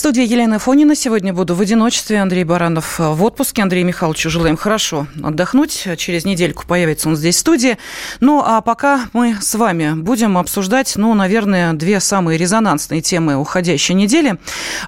Студии 0.00 0.26
Елена 0.26 0.58
Фонина. 0.58 0.94
Сегодня 0.94 1.34
буду 1.34 1.54
в 1.54 1.60
одиночестве. 1.60 2.22
Андрей 2.22 2.44
Баранов 2.44 2.98
в 2.98 3.22
отпуске. 3.22 3.60
Андрей 3.60 3.84
Михайловичу 3.84 4.30
желаем 4.30 4.56
хорошо 4.56 5.06
отдохнуть. 5.22 5.86
Через 5.98 6.24
недельку 6.24 6.64
появится 6.66 7.10
он 7.10 7.16
здесь 7.16 7.36
в 7.36 7.40
студии. 7.40 7.76
Ну, 8.18 8.42
а 8.42 8.62
пока 8.62 9.10
мы 9.12 9.36
с 9.38 9.54
вами 9.54 9.92
будем 9.92 10.38
обсуждать, 10.38 10.94
ну, 10.96 11.12
наверное, 11.12 11.74
две 11.74 12.00
самые 12.00 12.38
резонансные 12.38 13.02
темы 13.02 13.36
уходящей 13.36 13.94
недели. 13.94 14.38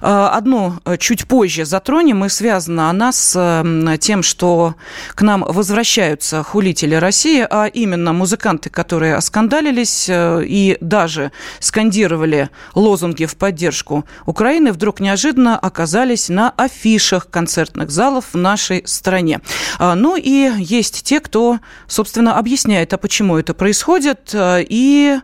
А, 0.01 0.29
одну 0.29 0.79
чуть 0.97 1.27
позже 1.27 1.63
затронем, 1.63 2.25
и 2.25 2.29
связана 2.29 2.89
она 2.89 3.11
с 3.11 3.63
тем, 3.99 4.23
что 4.23 4.73
к 5.13 5.21
нам 5.21 5.45
возвращаются 5.47 6.41
хулители 6.41 6.95
России, 6.95 7.45
а 7.47 7.67
именно 7.67 8.13
музыканты, 8.13 8.71
которые 8.71 9.13
оскандалились 9.13 10.07
э, 10.09 10.43
и 10.43 10.75
даже 10.81 11.31
скандировали 11.59 12.49
лозунги 12.73 13.25
в 13.25 13.35
поддержку 13.35 14.05
Украины, 14.25 14.71
вдруг 14.71 15.02
неожиданно 15.03 15.59
оказались 15.59 16.29
на 16.29 16.49
афишах 16.49 17.29
концертных 17.29 17.91
залов 17.91 18.29
в 18.33 18.37
нашей 18.37 18.81
стране. 18.87 19.41
А, 19.77 19.93
ну 19.93 20.15
и 20.15 20.51
есть 20.57 21.03
те, 21.03 21.19
кто, 21.19 21.59
собственно, 21.87 22.39
объясняет, 22.39 22.93
а 22.93 22.97
почему 22.97 23.37
это 23.37 23.53
происходит. 23.53 24.31
А, 24.33 24.59
и 24.59 25.19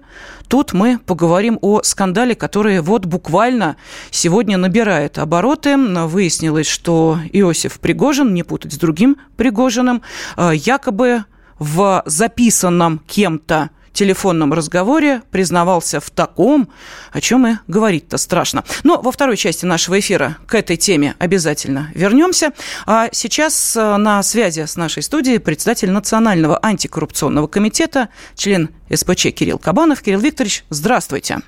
тут 0.47 0.73
мы 0.73 0.99
поговорим 0.99 1.57
о 1.61 1.81
скандале, 1.81 2.35
который 2.35 2.81
вот 2.81 3.05
буквально 3.05 3.77
сегодня 4.11 4.57
набирает 4.57 5.17
обороты. 5.17 5.77
Выяснилось, 5.77 6.67
что 6.67 7.17
Иосиф 7.31 7.79
Пригожин, 7.79 8.33
не 8.33 8.43
путать 8.43 8.73
с 8.73 8.77
другим 8.77 9.17
Пригожиным, 9.37 10.01
а, 10.35 10.51
якобы 10.51 11.23
в 11.57 12.03
записанном 12.05 12.99
кем-то 13.07 13.69
телефонном 13.93 14.53
разговоре 14.53 15.21
признавался 15.31 15.99
в 15.99 16.09
таком, 16.09 16.69
о 17.11 17.21
чем 17.21 17.47
и 17.47 17.55
говорить-то 17.67 18.17
страшно. 18.17 18.63
Но 18.83 19.01
во 19.01 19.11
второй 19.11 19.37
части 19.37 19.65
нашего 19.65 19.99
эфира 19.99 20.37
к 20.47 20.55
этой 20.55 20.77
теме 20.77 21.15
обязательно 21.19 21.91
вернемся. 21.93 22.53
А 22.85 23.09
сейчас 23.11 23.75
э, 23.75 23.97
на 23.97 24.21
связи 24.23 24.65
с 24.65 24.75
нашей 24.75 25.03
студией 25.03 25.39
председатель 25.39 25.91
Национального 25.91 26.59
антикоррупционного 26.61 27.47
комитета, 27.47 28.09
член 28.35 28.69
СПЧ 28.93 29.27
Кирилл 29.33 29.59
Кабанов. 29.59 30.01
Кирилл 30.01 30.19
Викторович, 30.19 30.63
здравствуйте. 30.69 31.39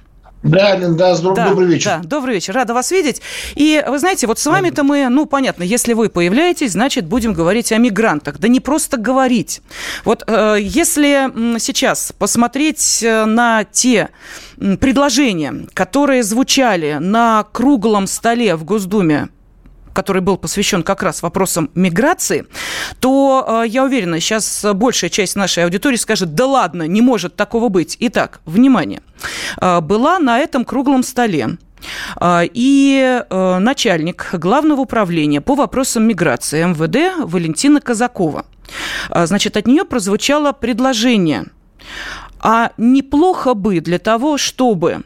Да, 0.44 0.76
да, 0.76 1.18
да, 1.18 1.50
добрый 1.50 1.68
вечер. 1.68 2.00
Да, 2.02 2.08
добрый 2.08 2.36
вечер, 2.36 2.54
рада 2.56 2.74
вас 2.74 2.92
видеть. 2.92 3.22
И 3.56 3.84
вы 3.88 4.00
знаете, 4.00 4.26
вот 4.26 4.40
с 4.40 4.46
вами-то 4.46 4.84
мы, 4.84 5.08
ну, 5.10 5.26
понятно, 5.26 5.64
если 5.64 5.94
вы 5.94 6.10
появляетесь, 6.10 6.72
значит, 6.72 7.06
будем 7.06 7.34
говорить 7.34 7.72
о 7.72 7.78
мигрантах. 7.78 8.40
Да 8.40 8.48
не 8.48 8.60
просто 8.60 8.98
говорить. 8.98 9.62
Вот 10.04 10.24
э, 10.26 10.58
если 10.60 11.60
сейчас 11.60 12.12
посмотреть 12.18 13.04
э, 13.04 13.26
на 13.26 13.66
те 13.66 14.10
предложения, 14.80 15.68
которые 15.74 16.24
звучали 16.24 16.98
на 17.00 17.46
круглом 17.52 18.08
столе 18.08 18.56
в 18.56 18.64
Госдуме 18.64 19.30
который 19.94 20.22
был 20.22 20.38
посвящен 20.38 20.84
как 20.84 21.04
раз 21.04 21.22
вопросам 21.22 21.70
миграции, 21.76 22.46
то 23.00 23.64
э, 23.64 23.68
я 23.68 23.84
уверена, 23.84 24.20
сейчас 24.20 24.66
большая 24.74 25.10
часть 25.10 25.36
нашей 25.36 25.64
аудитории 25.64 25.98
скажет, 25.98 26.36
да 26.36 26.46
ладно, 26.46 26.88
не 26.88 27.02
может 27.02 27.36
такого 27.36 27.70
быть. 27.70 27.98
Итак, 28.00 28.42
внимание, 28.46 29.02
э, 29.60 29.82
была 29.82 30.20
на 30.20 30.40
этом 30.40 30.66
круглом 30.66 31.04
столе 31.04 31.58
э, 32.20 32.42
и 32.54 33.22
начальник 33.30 34.30
главного 34.34 34.82
управления 34.82 35.42
по 35.42 35.56
вопросам 35.56 36.04
миграции 36.04 36.64
МВД 36.64 37.26
Валентина 37.30 37.82
Казакова. 37.82 38.46
Значит, 39.10 39.58
от 39.58 39.68
нее 39.68 39.84
прозвучало 39.84 40.54
предложение, 40.54 41.46
а 42.40 42.72
неплохо 42.78 43.54
бы 43.54 43.82
для 43.82 44.00
того, 44.00 44.38
чтобы 44.38 45.04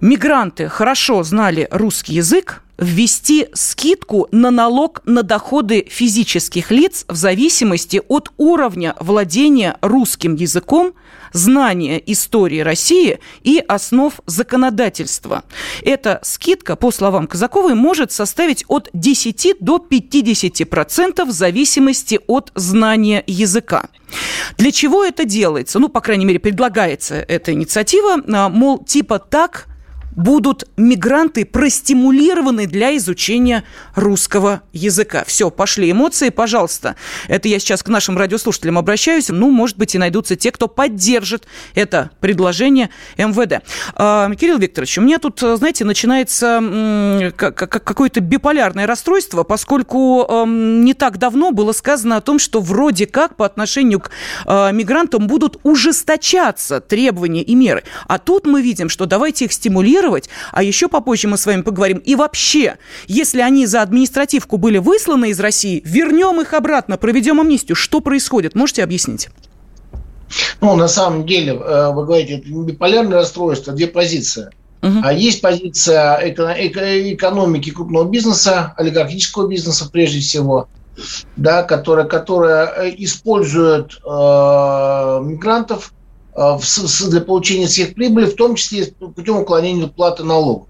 мигранты 0.00 0.68
хорошо 0.68 1.22
знали 1.22 1.68
русский 1.70 2.14
язык, 2.14 2.63
ввести 2.78 3.48
скидку 3.54 4.28
на 4.30 4.50
налог 4.50 5.00
на 5.04 5.22
доходы 5.22 5.86
физических 5.88 6.70
лиц 6.70 7.04
в 7.08 7.16
зависимости 7.16 8.02
от 8.08 8.32
уровня 8.36 8.94
владения 9.00 9.76
русским 9.80 10.34
языком, 10.34 10.94
знания 11.32 12.02
истории 12.06 12.60
России 12.60 13.18
и 13.42 13.62
основ 13.66 14.14
законодательства. 14.26 15.44
Эта 15.82 16.20
скидка, 16.22 16.76
по 16.76 16.90
словам 16.90 17.26
Казаковой, 17.26 17.74
может 17.74 18.12
составить 18.12 18.64
от 18.68 18.88
10 18.92 19.56
до 19.60 19.76
50% 19.76 21.24
в 21.24 21.30
зависимости 21.30 22.20
от 22.26 22.52
знания 22.54 23.24
языка. 23.26 23.88
Для 24.58 24.70
чего 24.70 25.04
это 25.04 25.24
делается? 25.24 25.78
Ну, 25.78 25.88
по 25.88 26.00
крайней 26.00 26.24
мере, 26.24 26.38
предлагается 26.38 27.16
эта 27.16 27.52
инициатива, 27.52 28.22
а, 28.32 28.48
мол, 28.48 28.78
типа 28.84 29.18
так– 29.18 29.66
будут 30.16 30.64
мигранты 30.76 31.44
простимулированы 31.44 32.66
для 32.66 32.96
изучения 32.96 33.64
русского 33.94 34.62
языка. 34.72 35.24
Все, 35.26 35.50
пошли 35.50 35.90
эмоции, 35.90 36.30
пожалуйста. 36.30 36.96
Это 37.28 37.48
я 37.48 37.58
сейчас 37.58 37.82
к 37.82 37.88
нашим 37.88 38.16
радиослушателям 38.16 38.78
обращаюсь. 38.78 39.28
Ну, 39.28 39.50
может 39.50 39.76
быть, 39.76 39.94
и 39.94 39.98
найдутся 39.98 40.36
те, 40.36 40.50
кто 40.50 40.68
поддержит 40.68 41.46
это 41.74 42.10
предложение 42.20 42.90
МВД. 43.16 43.64
А, 43.94 44.30
Кирилл 44.34 44.58
Викторович, 44.58 44.98
у 44.98 45.02
меня 45.02 45.18
тут, 45.18 45.40
знаете, 45.40 45.84
начинается 45.84 47.32
какое-то 47.36 48.20
биполярное 48.20 48.86
расстройство, 48.86 49.42
поскольку 49.42 50.44
не 50.46 50.94
так 50.94 51.18
давно 51.18 51.50
было 51.50 51.72
сказано 51.72 52.16
о 52.16 52.20
том, 52.20 52.38
что 52.38 52.60
вроде 52.60 53.06
как 53.06 53.36
по 53.36 53.46
отношению 53.46 54.00
к 54.00 54.10
а, 54.46 54.70
мигрантам 54.70 55.26
будут 55.26 55.58
ужесточаться 55.62 56.80
требования 56.80 57.42
и 57.42 57.54
меры. 57.54 57.84
А 58.06 58.18
тут 58.18 58.46
мы 58.46 58.62
видим, 58.62 58.88
что 58.88 59.06
давайте 59.06 59.46
их 59.46 59.52
стимулировать 59.52 60.03
реагировать, 60.04 60.28
а 60.52 60.62
еще 60.62 60.88
попозже 60.88 61.28
мы 61.28 61.36
с 61.36 61.46
вами 61.46 61.62
поговорим. 61.62 61.98
И 61.98 62.14
вообще, 62.14 62.76
если 63.06 63.40
они 63.40 63.66
за 63.66 63.82
административку 63.82 64.56
были 64.56 64.78
высланы 64.78 65.30
из 65.30 65.40
России, 65.40 65.82
вернем 65.84 66.40
их 66.40 66.52
обратно, 66.52 66.96
проведем 66.96 67.40
амнистию. 67.40 67.76
Что 67.76 68.00
происходит? 68.00 68.54
Можете 68.54 68.82
объяснить? 68.82 69.28
Ну, 70.60 70.76
на 70.76 70.88
самом 70.88 71.26
деле, 71.26 71.52
э, 71.52 71.92
вы 71.92 72.04
говорите, 72.04 72.38
это 72.38 72.48
биполярное 72.48 73.18
расстройство, 73.18 73.72
две 73.72 73.86
позиции. 73.86 74.50
Угу. 74.82 74.98
А 75.02 75.12
есть 75.12 75.40
позиция 75.40 76.18
экономики 76.30 77.70
крупного 77.70 78.08
бизнеса, 78.08 78.74
олигархического 78.76 79.48
бизнеса 79.48 79.88
прежде 79.90 80.20
всего, 80.20 80.68
да, 81.36 81.62
которая, 81.62 82.06
которая 82.06 82.66
э, 82.66 82.94
использует 82.98 83.92
э, 83.92 85.20
мигрантов 85.22 85.92
для 86.34 87.20
получения 87.20 87.68
сверхприбыли, 87.68 88.26
в 88.26 88.34
том 88.34 88.56
числе 88.56 88.86
путем 88.86 89.38
уклонения 89.38 89.86
платы 89.86 90.24
налогов. 90.24 90.66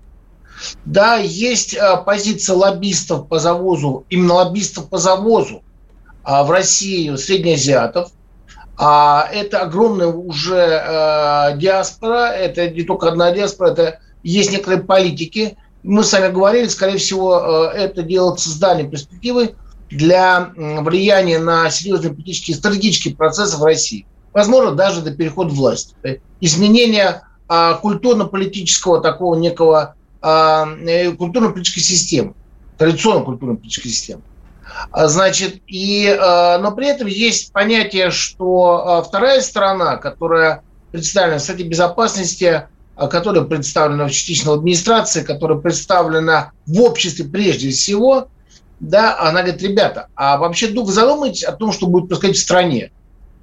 Да, 0.84 1.16
есть 1.16 1.74
э, 1.74 1.96
позиция 2.04 2.56
лоббистов 2.56 3.28
по 3.28 3.38
завозу, 3.38 4.04
именно 4.08 4.34
лоббистов 4.34 4.88
по 4.88 4.98
завозу 4.98 5.62
а, 6.22 6.44
в 6.44 6.50
Россию 6.50 7.18
среднеазиатов. 7.18 8.10
А 8.76 9.28
это 9.32 9.62
огромная 9.62 10.08
уже 10.08 10.56
э, 10.56 11.58
диаспора, 11.58 12.28
это 12.28 12.68
не 12.70 12.82
только 12.82 13.08
одна 13.08 13.32
диаспора, 13.32 13.70
это 13.70 13.98
есть 14.22 14.52
некоторые 14.52 14.82
политики. 14.82 15.56
Мы 15.82 16.04
с 16.04 16.12
вами 16.12 16.32
говорили, 16.32 16.68
скорее 16.68 16.98
всего, 16.98 17.36
это 17.74 18.02
делается 18.02 18.48
с 18.48 18.58
перспективы 18.58 19.54
для 19.90 20.52
влияния 20.56 21.38
на 21.38 21.68
серьезные 21.70 22.12
политические 22.12 22.56
стратегические 22.56 23.14
процессы 23.14 23.56
в 23.56 23.62
России 23.62 24.06
возможно, 24.34 24.72
даже 24.72 25.00
до 25.00 25.12
перехода 25.12 25.54
власти. 25.54 25.94
Изменение 26.40 27.22
а, 27.48 27.74
культурно-политического 27.74 29.00
такого 29.00 29.36
некого 29.36 29.94
а, 30.20 30.66
э, 30.86 31.12
культурно-политической 31.12 31.80
системы, 31.80 32.34
традиционной 32.76 33.24
культурно-политической 33.24 33.88
системы. 33.88 34.22
А, 34.90 35.06
значит, 35.08 35.60
и, 35.66 36.06
а, 36.08 36.58
но 36.58 36.72
при 36.72 36.88
этом 36.88 37.06
есть 37.06 37.52
понятие, 37.52 38.10
что 38.10 38.86
а, 38.86 39.02
вторая 39.02 39.40
сторона, 39.40 39.96
которая 39.96 40.62
представлена 40.90 41.38
в 41.38 41.42
Совете 41.42 41.68
Безопасности, 41.68 42.66
а, 42.96 43.06
которая 43.06 43.44
представлена 43.44 44.06
в 44.06 44.10
частичной 44.10 44.54
администрации, 44.54 45.22
которая 45.22 45.58
представлена 45.58 46.52
в 46.66 46.80
обществе 46.80 47.24
прежде 47.24 47.70
всего, 47.70 48.28
да, 48.80 49.18
она 49.20 49.42
говорит, 49.42 49.62
ребята, 49.62 50.08
а 50.16 50.36
вообще 50.36 50.68
вы 50.68 50.90
задумайтесь 50.90 51.44
о 51.44 51.52
том, 51.52 51.72
что 51.72 51.86
будет 51.86 52.08
происходить 52.08 52.36
в 52.36 52.42
стране 52.42 52.90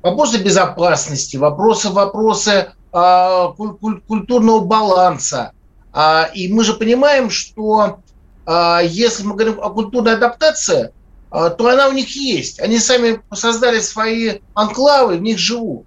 вопросы 0.01 0.37
безопасности, 0.37 1.37
вопросы, 1.37 1.89
вопросы 1.89 2.51
э, 2.51 3.47
куль- 3.57 4.01
культурного 4.07 4.59
баланса. 4.61 5.51
А, 5.93 6.29
и 6.33 6.51
мы 6.51 6.63
же 6.63 6.73
понимаем, 6.73 7.29
что 7.29 7.99
э, 8.45 8.79
если 8.85 9.23
мы 9.23 9.35
говорим 9.35 9.59
о 9.61 9.69
культурной 9.69 10.13
адаптации, 10.13 10.91
то 11.29 11.69
она 11.69 11.87
у 11.87 11.93
них 11.93 12.13
есть. 12.13 12.59
Они 12.59 12.77
сами 12.77 13.21
создали 13.33 13.79
свои 13.79 14.39
анклавы, 14.53 15.15
в 15.15 15.21
них 15.21 15.37
живут. 15.37 15.85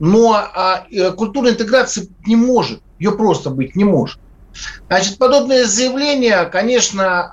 Но 0.00 0.36
э, 0.90 1.12
культурная 1.12 1.52
интеграция 1.52 2.08
не 2.26 2.34
может, 2.34 2.80
ее 2.98 3.12
просто 3.12 3.50
быть 3.50 3.76
не 3.76 3.84
может. 3.84 4.18
Значит, 4.88 5.18
подобные 5.18 5.66
заявления, 5.66 6.44
конечно, 6.46 7.30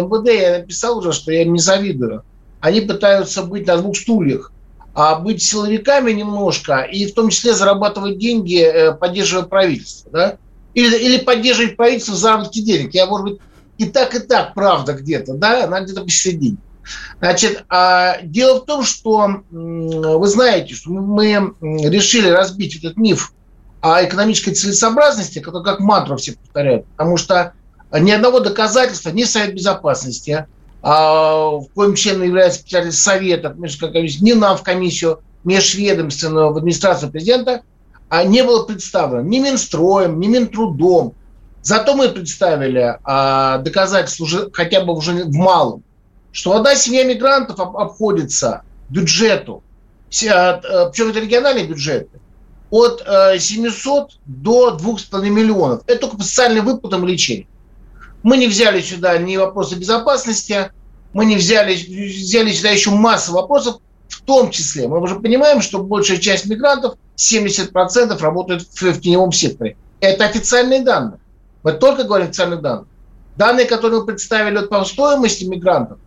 МВД, 0.00 0.28
я 0.32 0.58
написал 0.58 0.98
уже, 0.98 1.12
что 1.12 1.32
я 1.32 1.44
не 1.44 1.58
завидую. 1.58 2.22
Они 2.60 2.80
пытаются 2.80 3.42
быть 3.42 3.66
на 3.66 3.76
двух 3.76 3.96
стульях 3.96 4.52
а 4.94 5.16
быть 5.16 5.42
силовиками 5.42 6.12
немножко 6.12 6.80
и 6.80 7.06
в 7.06 7.14
том 7.14 7.30
числе 7.30 7.54
зарабатывать 7.54 8.18
деньги, 8.18 8.60
э, 8.60 8.92
поддерживая 8.92 9.44
правительство. 9.44 10.10
Да? 10.10 10.36
Или, 10.74 10.96
или 10.96 11.18
поддерживать 11.18 11.76
правительство 11.76 12.12
в 12.12 12.16
заработке 12.16 12.62
денег. 12.62 12.94
Я, 12.94 13.06
может 13.06 13.26
быть, 13.26 13.40
и 13.78 13.86
так, 13.86 14.14
и 14.14 14.18
так 14.18 14.54
правда 14.54 14.92
где-то, 14.92 15.34
да, 15.34 15.64
она 15.64 15.80
где-то 15.80 16.02
посередине. 16.02 16.58
Значит, 17.18 17.64
а 17.68 18.18
дело 18.22 18.60
в 18.60 18.64
том, 18.64 18.82
что 18.82 19.42
вы 19.50 20.26
знаете, 20.26 20.74
что 20.74 20.90
мы 20.90 21.54
решили 21.60 22.28
разбить 22.28 22.76
этот 22.76 22.96
миф 22.96 23.32
о 23.80 24.04
экономической 24.04 24.52
целесообразности, 24.52 25.38
который 25.38 25.64
как 25.64 25.80
мантру 25.80 26.16
все 26.16 26.32
повторяют, 26.32 26.86
потому 26.86 27.16
что 27.16 27.54
ни 27.92 28.10
одного 28.10 28.40
доказательства 28.40 29.10
ни 29.10 29.24
Совет 29.24 29.54
Безопасности, 29.54 30.46
в 30.82 31.66
коем 31.74 31.94
членом 31.94 32.22
является 32.26 32.60
председатель 32.60 32.92
Совета, 32.92 33.54
ни 33.56 34.32
нам 34.32 34.56
в 34.56 34.62
комиссию 34.62 35.20
межведомственную 35.44 36.52
в 36.52 36.56
администрацию 36.56 37.10
президента, 37.10 37.62
а 38.08 38.24
не 38.24 38.42
было 38.42 38.64
представлено 38.64 39.22
ни 39.22 39.38
Минстроем, 39.38 40.18
ни 40.18 40.26
Минтрудом. 40.26 41.14
Зато 41.62 41.94
мы 41.94 42.08
представили 42.08 42.98
а, 43.04 43.58
доказательства 43.58 44.24
уже 44.24 44.50
хотя 44.52 44.82
бы 44.82 44.94
уже 44.94 45.24
в 45.24 45.34
малом, 45.34 45.82
что 46.32 46.56
одна 46.56 46.74
семья 46.74 47.04
мигрантов 47.04 47.60
обходится 47.60 48.62
бюджету, 48.88 49.62
а, 50.32 50.88
причем 50.88 51.10
это 51.10 51.20
региональные 51.20 51.66
бюджеты, 51.66 52.18
от 52.70 53.04
700 53.38 54.12
до 54.24 54.76
2,5 54.76 55.28
миллионов. 55.28 55.82
Это 55.86 56.02
только 56.02 56.16
по 56.16 56.22
социальным 56.22 56.64
выплатам 56.64 57.06
и 57.06 57.12
лечению. 57.12 57.46
Мы 58.22 58.36
не 58.36 58.46
взяли 58.46 58.80
сюда 58.80 59.16
ни 59.18 59.36
вопросы 59.36 59.76
безопасности, 59.76 60.70
мы 61.12 61.24
не 61.24 61.36
взяли, 61.36 61.74
взяли 61.74 62.52
сюда 62.52 62.70
еще 62.70 62.90
массу 62.90 63.32
вопросов, 63.32 63.76
в 64.08 64.22
том 64.22 64.50
числе. 64.50 64.88
Мы 64.88 65.00
уже 65.00 65.18
понимаем, 65.18 65.60
что 65.60 65.82
большая 65.82 66.18
часть 66.18 66.46
мигрантов, 66.46 66.94
70% 67.16 68.18
работают 68.20 68.62
в, 68.62 68.82
в 68.82 69.00
теневом 69.00 69.32
секторе. 69.32 69.76
Это 70.00 70.24
официальные 70.24 70.82
данные. 70.82 71.20
Мы 71.62 71.72
только 71.72 72.04
говорим 72.04 72.28
официальных 72.28 72.60
данных. 72.60 72.86
Данные, 73.36 73.66
которые 73.66 74.00
мы 74.00 74.06
представили 74.06 74.56
вот 74.58 74.68
по 74.68 74.84
стоимости 74.84 75.44
мигрантов, 75.44 75.98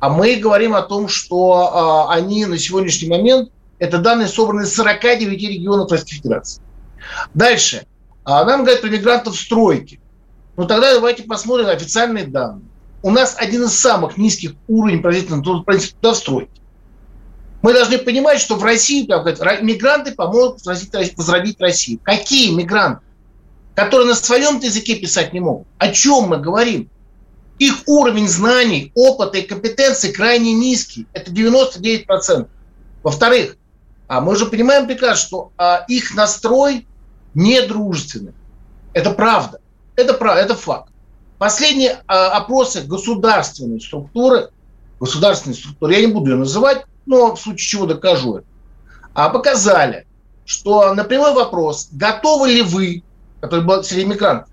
а 0.00 0.08
мы 0.08 0.36
говорим 0.36 0.74
о 0.74 0.82
том, 0.82 1.08
что 1.08 1.52
а, 1.52 2.12
они 2.12 2.44
на 2.46 2.58
сегодняшний 2.58 3.08
момент, 3.08 3.50
это 3.78 3.98
данные 3.98 4.28
собраны 4.28 4.62
из 4.62 4.74
49 4.74 5.40
регионов 5.48 5.90
Российской 5.90 6.16
Федерации. 6.16 6.62
Дальше. 7.34 7.86
А, 8.24 8.44
нам 8.44 8.62
говорят 8.62 8.80
про 8.80 8.88
мигрантов 8.88 9.34
в 9.34 9.40
стройке. 9.40 10.00
Ну 10.56 10.66
тогда 10.66 10.92
давайте 10.92 11.22
посмотрим 11.22 11.68
официальные 11.68 12.26
данные. 12.26 12.64
У 13.02 13.10
нас 13.10 13.36
один 13.38 13.64
из 13.64 13.78
самых 13.78 14.16
низких 14.16 14.52
уровней 14.68 14.98
производительного 14.98 15.64
трудостройки. 15.64 16.62
Мы 17.62 17.72
должны 17.72 17.98
понимать, 17.98 18.40
что 18.40 18.56
в 18.56 18.64
России 18.64 19.06
как 19.06 19.24
говорят, 19.24 19.62
мигранты 19.62 20.12
помогут 20.12 20.60
возродить 20.64 21.60
Россию. 21.60 22.00
Какие 22.02 22.54
мигранты? 22.54 23.02
Которые 23.74 24.08
на 24.08 24.14
своем 24.14 24.58
языке 24.58 24.96
писать 24.96 25.32
не 25.32 25.40
могут. 25.40 25.66
О 25.78 25.88
чем 25.88 26.24
мы 26.24 26.38
говорим? 26.38 26.90
Их 27.58 27.82
уровень 27.86 28.28
знаний, 28.28 28.92
опыта 28.94 29.38
и 29.38 29.42
компетенции 29.42 30.12
крайне 30.12 30.52
низкий. 30.52 31.06
Это 31.12 31.30
99%. 31.30 32.48
Во-вторых, 33.02 33.56
а 34.08 34.20
мы 34.20 34.36
же 34.36 34.46
понимаем 34.46 34.86
прекрасно, 34.86 35.26
что 35.26 35.52
а, 35.56 35.84
их 35.88 36.14
настрой 36.14 36.86
недружественный. 37.34 38.34
Это 38.92 39.12
правда. 39.12 39.61
Это, 39.96 40.14
это 40.14 40.54
факт. 40.54 40.90
Последние 41.38 41.98
а, 42.06 42.28
опросы 42.36 42.82
государственной 42.82 43.80
структуры, 43.80 44.50
государственной 45.00 45.56
структуры, 45.56 45.94
я 45.94 46.00
не 46.00 46.12
буду 46.12 46.30
ее 46.30 46.36
называть, 46.36 46.84
но 47.04 47.34
в 47.34 47.40
случае 47.40 47.68
чего 47.68 47.86
докажу 47.86 48.36
это, 48.36 48.46
а, 49.14 49.28
показали, 49.28 50.06
что 50.44 50.94
на 50.94 51.04
прямой 51.04 51.34
вопрос, 51.34 51.88
готовы 51.92 52.48
ли 52.48 52.62
вы, 52.62 53.02
который 53.40 53.64
был 53.64 53.82
среди 53.82 54.04
мигрантов, 54.04 54.48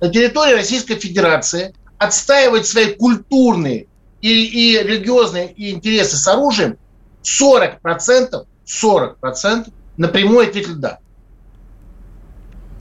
на 0.00 0.10
территории 0.10 0.54
Российской 0.54 0.96
Федерации 0.96 1.74
отстаивать 1.98 2.66
свои 2.66 2.94
культурные 2.94 3.86
и, 4.20 4.28
и 4.28 4.82
религиозные 4.82 5.52
интересы 5.70 6.16
с 6.16 6.28
оружием, 6.28 6.76
40%, 7.22 8.46
40% 8.66 9.72
напрямую 9.96 10.48
ответили 10.48 10.74
«да». 10.74 10.98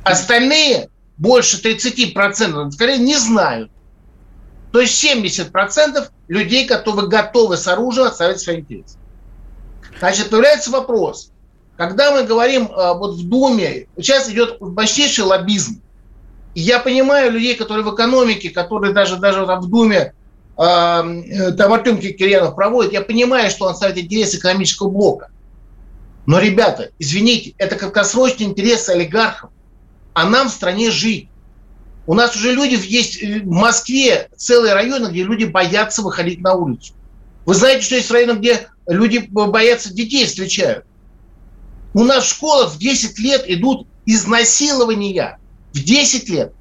Остальные 0.03 0.89
больше 1.17 1.61
30% 1.61 2.71
скорее 2.71 2.97
не 2.97 3.17
знают. 3.17 3.71
То 4.71 4.81
есть 4.81 5.03
70% 5.03 6.09
людей, 6.27 6.65
которые 6.67 7.07
готовы 7.07 7.57
с 7.57 7.67
оружием 7.67 8.07
отставить 8.07 8.39
свои 8.39 8.61
интересы. 8.61 8.97
Значит, 9.99 10.29
появляется 10.29 10.71
вопрос. 10.71 11.31
Когда 11.77 12.11
мы 12.11 12.23
говорим 12.23 12.65
э, 12.65 12.93
вот 12.97 13.15
в 13.15 13.27
Думе, 13.27 13.87
сейчас 13.97 14.29
идет 14.29 14.59
мощнейший 14.59 15.23
лоббизм. 15.23 15.81
И 16.55 16.61
я 16.61 16.79
понимаю 16.79 17.31
людей, 17.31 17.55
которые 17.55 17.85
в 17.85 17.93
экономике, 17.93 18.49
которые 18.49 18.93
даже, 18.93 19.17
даже 19.17 19.45
там 19.45 19.61
в 19.61 19.69
Думе, 19.69 20.13
э, 20.57 21.51
там 21.57 21.73
Артем 21.73 21.99
Кирьянов 21.99 22.55
проводит, 22.55 22.93
я 22.93 23.01
понимаю, 23.01 23.49
что 23.49 23.65
он 23.65 23.75
ставит 23.75 23.97
интерес 23.97 24.35
экономического 24.35 24.89
блока. 24.89 25.29
Но, 26.25 26.39
ребята, 26.39 26.89
извините, 26.99 27.53
это 27.57 27.75
краткосрочные 27.75 28.49
интересы 28.49 28.91
олигархов 28.91 29.51
а 30.13 30.29
нам 30.29 30.49
в 30.49 30.51
стране 30.51 30.91
жить. 30.91 31.29
У 32.05 32.13
нас 32.13 32.35
уже 32.35 32.53
люди 32.53 32.77
есть 32.85 33.21
э, 33.21 33.41
в 33.41 33.49
Москве 33.49 34.29
целые 34.35 34.73
районы, 34.73 35.07
где 35.09 35.23
люди 35.23 35.45
боятся 35.45 36.01
выходить 36.01 36.41
на 36.41 36.53
улицу. 36.53 36.93
Вы 37.45 37.55
знаете, 37.55 37.85
что 37.85 37.95
есть 37.95 38.11
районы, 38.11 38.37
где 38.37 38.67
люди 38.87 39.19
боятся 39.29 39.93
детей 39.93 40.25
встречают. 40.25 40.85
У 41.93 42.03
нас 42.03 42.25
в 42.25 42.29
школах 42.29 42.73
в 42.73 42.77
10 42.77 43.19
лет 43.19 43.43
идут 43.47 43.87
изнасилования. 44.05 45.39
В 45.73 45.83
10 45.83 46.29
лет. 46.29 46.53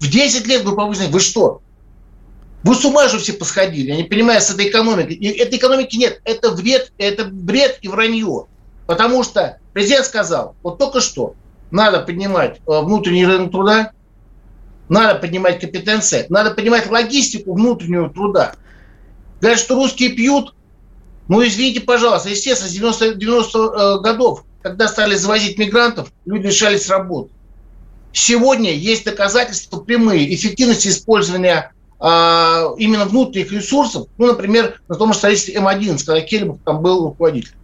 В 0.00 0.08
10 0.08 0.46
лет 0.46 0.64
групповые 0.64 0.94
изнасилования. 0.94 1.12
Вы 1.12 1.20
что? 1.20 1.62
Вы 2.64 2.74
с 2.74 2.84
ума 2.84 3.08
же 3.08 3.18
все 3.18 3.32
посходили. 3.32 3.88
Я 3.88 3.96
не 3.96 4.04
понимаю, 4.04 4.40
с 4.40 4.50
этой 4.50 4.68
экономикой. 4.68 5.14
И 5.14 5.28
этой 5.28 5.58
экономики 5.58 5.96
нет. 5.96 6.20
Это 6.24 6.50
вред, 6.50 6.92
это 6.96 7.24
бред 7.24 7.78
и 7.82 7.88
вранье. 7.88 8.46
Потому 8.86 9.24
что 9.24 9.58
президент 9.72 10.06
сказал, 10.06 10.54
вот 10.62 10.78
только 10.78 11.00
что, 11.00 11.34
надо 11.72 12.00
поднимать 12.00 12.58
э, 12.58 12.80
внутренний 12.80 13.26
рынок 13.26 13.50
труда, 13.50 13.92
надо 14.88 15.18
поднимать 15.18 15.60
компетенции, 15.60 16.26
надо 16.28 16.52
поднимать 16.52 16.90
логистику 16.90 17.54
внутреннего 17.54 18.10
труда. 18.10 18.54
Говорят, 19.40 19.58
что 19.58 19.74
русские 19.74 20.10
пьют, 20.10 20.54
ну, 21.28 21.44
извините, 21.44 21.80
пожалуйста, 21.80 22.28
естественно, 22.28 22.70
с 22.70 22.74
90, 22.74 23.14
90 23.14 23.58
э, 23.58 24.00
годов, 24.00 24.44
когда 24.62 24.86
стали 24.86 25.16
завозить 25.16 25.58
мигрантов, 25.58 26.12
люди 26.26 26.46
лишались 26.46 26.88
работы. 26.88 27.30
Сегодня 28.12 28.72
есть 28.72 29.04
доказательства 29.04 29.80
прямые 29.80 30.32
эффективности 30.34 30.88
использования 30.88 31.72
а, 31.98 32.74
именно 32.76 33.06
внутренних 33.06 33.52
ресурсов, 33.52 34.08
ну, 34.18 34.26
например, 34.26 34.82
на 34.88 34.96
том 34.96 35.12
же 35.12 35.18
строительстве 35.18 35.54
М11, 35.54 36.04
когда 36.04 36.20
Кельмов 36.20 36.58
там 36.64 36.82
был 36.82 37.04
руководитель. 37.06 37.54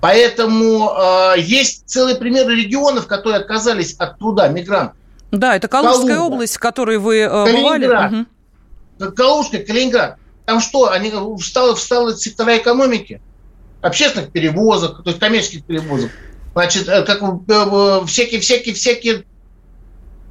Поэтому 0.00 0.90
э, 0.90 1.34
есть 1.38 1.84
целый 1.86 2.16
пример 2.16 2.48
регионов, 2.48 3.06
которые 3.06 3.40
отказались 3.40 3.94
от 3.94 4.18
труда 4.18 4.48
мигрантов. 4.48 4.96
Да, 5.30 5.56
это 5.56 5.68
Калужская 5.68 6.16
Калуга. 6.16 6.34
область, 6.34 6.56
в 6.56 6.60
которой 6.60 6.98
вы 6.98 7.18
э, 7.18 7.28
Калининград. 7.28 8.10
бывали. 8.10 8.26
Угу. 8.98 9.12
Калужская, 9.12 9.64
Калининград. 9.64 10.16
Там 10.46 10.60
что, 10.60 10.90
они 10.90 11.12
встала, 11.38 11.76
встала 11.76 12.16
сектора 12.16 12.56
экономики, 12.56 13.20
общественных 13.82 14.32
перевозок, 14.32 15.02
то 15.02 15.10
есть 15.10 15.20
коммерческих 15.20 15.64
перевозок. 15.64 16.10
Значит, 16.54 16.88
э, 16.88 17.02
как 17.04 17.22
э, 17.22 18.06
всякие, 18.06 18.40
всякие, 18.40 18.74
всякие. 18.74 19.24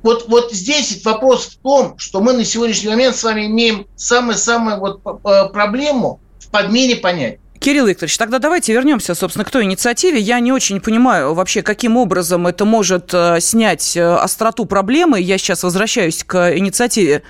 Вот, 0.04 0.28
вот 0.28 0.52
здесь 0.52 1.04
вопрос 1.06 1.46
в 1.46 1.58
том, 1.58 1.98
что 1.98 2.22
мы 2.22 2.34
на 2.34 2.44
сегодняшний 2.44 2.90
момент 2.90 3.16
с 3.16 3.24
вами 3.24 3.46
имеем 3.46 3.88
самую-самую 3.96 4.80
вот 4.80 5.02
э, 5.06 5.50
проблему 5.54 6.20
в 6.40 6.50
подмене 6.50 6.96
понятий. 6.96 7.40
Кирилл 7.68 7.86
Викторович, 7.86 8.18
тогда 8.18 8.40
давайте 8.40 8.72
вернемся, 8.72 9.14
собственно, 9.14 9.44
к 9.44 9.52
той 9.52 9.66
инициативе. 9.66 10.22
Я 10.22 10.40
не 10.40 10.54
очень 10.54 10.80
понимаю 10.80 11.34
вообще, 11.34 11.62
каким 11.62 11.98
образом 11.98 12.48
это 12.48 12.64
может 12.64 13.14
э, 13.14 13.42
снять 13.42 13.98
э, 13.98 14.16
остроту 14.16 14.64
проблемы. 14.64 15.20
Я 15.20 15.38
сейчас 15.38 15.64
возвращаюсь 15.64 16.24
к 16.24 16.58
инициативе 16.58 17.24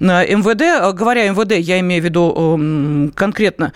э, 0.00 0.04
МВД. 0.34 0.96
Говоря 0.96 1.28
МВД, 1.28 1.56
я 1.58 1.78
имею 1.80 2.00
в 2.00 2.04
виду 2.06 3.12
конкретно 3.14 3.74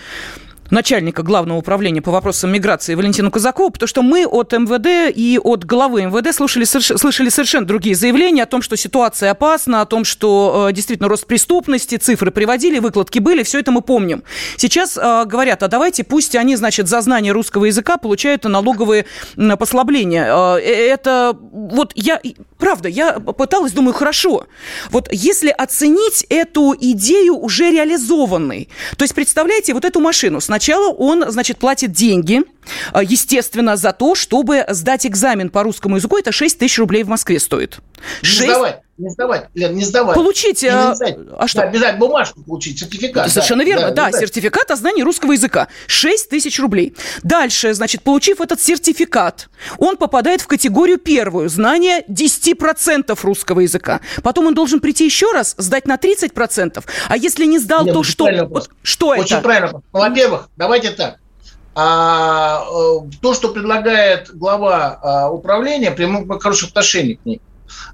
начальника 0.71 1.23
главного 1.23 1.59
управления 1.59 2.03
по 2.03 2.11
вопросам 2.11 2.53
миграции 2.53 2.95
Валентину 2.95 3.31
Казакову, 3.31 3.71
потому 3.71 3.89
что 3.89 4.03
мы 4.03 4.27
от 4.27 4.53
МВД 4.53 5.15
и 5.17 5.39
от 5.43 5.65
главы 5.65 6.07
МВД 6.07 6.35
слушали, 6.35 6.65
слышали 6.65 7.29
совершенно 7.29 7.67
другие 7.67 7.95
заявления 7.95 8.45
о 8.45 8.47
том, 8.47 8.63
что 8.63 8.77
ситуация 8.77 9.31
опасна, 9.31 9.81
о 9.81 9.87
том, 9.87 10.05
что 10.05 10.69
э, 10.69 10.73
действительно 10.73 11.09
рост 11.09 11.27
преступности, 11.27 11.97
цифры 11.97 12.31
приводили, 12.31 12.79
выкладки 12.79 13.19
были, 13.19 13.43
все 13.43 13.61
это 13.61 13.71
мы 13.71 13.81
помним. 13.81 14.23
Сейчас 14.57 14.97
э, 14.97 15.25
говорят, 15.27 15.63
а 15.63 15.69
давайте 15.69 16.05
пусть 16.05 16.35
они, 16.37 16.57
значит, 16.57 16.89
за 16.89 17.01
знание 17.01 17.33
русского 17.33 17.67
языка 17.67 17.97
получают 17.97 18.45
налоговые 18.45 19.07
послабления. 19.59 20.27
Э, 20.27 20.61
э, 20.61 20.89
это 20.89 21.37
вот 21.41 21.93
я, 21.95 22.21
правда, 22.59 22.89
я 22.89 23.15
пыталась, 23.15 23.73
думаю, 23.73 23.95
хорошо. 23.95 24.47
Вот 24.91 25.09
если 25.13 25.51
оценить 25.51 26.25
эту 26.29 26.75
идею 26.79 27.37
уже 27.37 27.71
реализованной, 27.71 28.69
то 28.97 29.05
есть 29.05 29.15
представляете, 29.15 29.75
вот 29.75 29.85
эту 29.85 30.01
машину 30.01 30.41
Сначала 30.47 30.93
он, 30.93 31.25
значит, 31.29 31.59
платит 31.59 31.91
деньги, 31.91 32.43
э, 32.95 33.01
естественно, 33.03 33.77
за 33.77 33.93
то, 33.93 34.15
чтобы 34.15 34.65
сдать 34.69 35.05
экзамен 35.05 35.51
по 35.51 35.65
русскому 35.65 35.97
языку. 35.97 36.17
Это 36.17 36.31
6 36.31 36.59
тысяч 36.59 36.79
рублей 36.79 37.03
в 37.03 37.09
Москве 37.09 37.41
стоит. 37.41 37.79
6... 38.23 38.41
Не 38.41 38.47
сдавать, 38.47 38.83
не 38.99 39.11
сдавать, 39.11 39.49
Лен, 39.55 39.75
не 39.75 39.85
сдавать. 39.85 40.15
Получить. 40.15 40.63
Не, 40.63 40.69
а... 40.69 40.95
а 41.39 41.49
что? 41.49 41.61
Да, 41.61 41.69
обязательно 41.69 42.01
бумажку 42.01 42.43
получить, 42.43 42.79
сертификат. 42.79 43.31
Совершенно 43.31 43.63
да, 43.63 43.69
верно, 43.69 43.91
да, 43.91 44.11
да 44.11 44.19
сертификат 44.19 44.71
о 44.71 44.77
знании 44.77 45.03
русского 45.03 45.33
языка. 45.33 45.69
6 45.87 46.31
тысяч 46.31 46.59
рублей. 46.59 46.95
Дальше, 47.23 47.75
значит, 47.75 48.03
получив 48.03 48.41
этот 48.41 48.61
сертификат, 48.61 49.49
он 49.79 49.97
попадает 49.97 50.41
в 50.41 50.47
категорию 50.47 50.99
первую, 50.99 51.49
знание 51.49 52.05
10% 52.09 53.19
русского 53.23 53.61
языка. 53.61 54.01
Потом 54.23 54.47
он 54.47 54.55
должен 54.55 54.81
прийти 54.81 55.05
еще 55.05 55.33
раз, 55.33 55.55
сдать 55.59 55.87
на 55.87 55.97
30%. 55.97 56.85
А 57.09 57.17
если 57.17 57.45
не 57.45 57.59
сдал, 57.59 57.85
Нет, 57.85 57.95
то 57.95 58.03
что? 58.03 58.29
Вот, 58.49 58.71
что 58.83 59.09
Очень 59.09 59.21
это? 59.21 59.35
Очень 59.35 59.43
правильно. 59.43 59.83
Ну, 59.93 59.99
во-первых, 59.99 60.49
давайте 60.57 60.91
так. 60.91 61.19
А, 61.79 62.63
э, 62.63 63.11
то, 63.21 63.35
что 63.35 63.51
предлагает 63.51 64.35
глава 64.35 64.99
а, 65.03 65.31
управления, 65.31 65.91
прямое 65.91 66.39
хорошее 66.39 66.71
отношение 66.71 67.19
к 67.19 67.27
ней, 67.27 67.43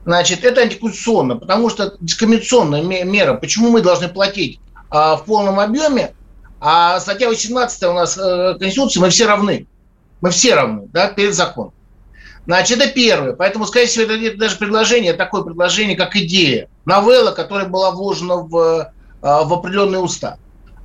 значит, 0.05 0.45
это 0.45 0.61
антиконституционно, 0.61 1.37
потому 1.37 1.71
что 1.71 1.97
дискриминационная 2.01 2.83
мера. 2.83 3.35
Почему 3.35 3.71
мы 3.71 3.81
должны 3.81 4.09
платить 4.09 4.61
а, 4.91 5.17
в 5.17 5.25
полном 5.25 5.61
объеме, 5.61 6.15
а 6.61 7.01
статья 7.01 7.29
18 7.29 7.83
у 7.85 7.93
нас 7.93 8.17
э, 8.17 8.55
Конституции, 8.59 9.01
мы 9.01 9.11
все 9.11 9.27
равны. 9.27 9.67
Мы 10.21 10.31
все 10.31 10.55
равны, 10.55 10.89
да, 10.93 11.09
перед 11.09 11.35
законом. 11.35 11.73
Значит, 12.47 12.81
это 12.81 12.93
первое. 12.93 13.33
Поэтому, 13.33 13.67
скорее 13.67 13.87
всего, 13.87 14.05
это, 14.05 14.15
это 14.15 14.39
даже 14.39 14.57
предложение, 14.57 15.13
такое 15.13 15.43
предложение, 15.43 15.97
как 15.97 16.15
идея. 16.15 16.69
Новелла, 16.85 17.33
которая 17.33 17.67
была 17.67 17.91
вложена 17.91 18.37
в, 18.37 18.93
в 19.21 19.53
определенный 19.53 20.03
устав. 20.03 20.39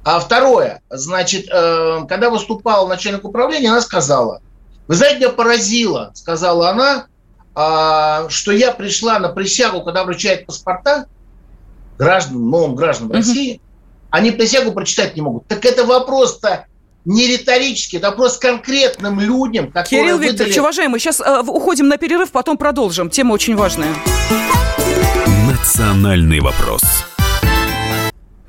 А 0.03 0.19
второе, 0.21 0.81
значит, 0.89 1.47
э, 1.51 2.05
когда 2.07 2.29
выступал 2.29 2.87
начальник 2.87 3.25
управления, 3.25 3.69
она 3.69 3.81
сказала, 3.81 4.41
вы 4.87 4.95
знаете, 4.95 5.19
меня 5.19 5.29
поразило, 5.31 6.11
сказала 6.13 6.69
она, 6.69 7.07
что 7.57 8.51
я 8.51 8.71
пришла 8.71 9.17
на 9.17 9.29
присягу, 9.29 9.81
когда 9.81 10.03
вручают 10.03 10.45
паспорта 10.45 11.07
граждан, 11.97 12.49
новым 12.49 12.75
гражданам 12.75 13.11
uh-huh. 13.11 13.15
России, 13.15 13.61
они 14.11 14.31
присягу 14.31 14.71
прочитать 14.73 15.15
не 15.15 15.21
могут. 15.21 15.47
Так 15.47 15.65
это 15.65 15.83
вопрос-то 15.83 16.67
не 17.05 17.25
риторический, 17.25 17.97
это 17.97 18.09
вопрос 18.09 18.37
конкретным 18.37 19.19
людям, 19.19 19.71
которые 19.71 20.03
Кирилл 20.03 20.17
выдали... 20.17 20.31
Викторович, 20.33 20.57
уважаемый, 20.57 20.99
сейчас 20.99 21.19
э, 21.19 21.39
уходим 21.39 21.87
на 21.87 21.97
перерыв, 21.97 22.31
потом 22.31 22.57
продолжим. 22.57 23.09
Тема 23.09 23.33
очень 23.33 23.55
важная. 23.55 23.93
Национальный 25.49 26.41
вопрос. 26.41 26.81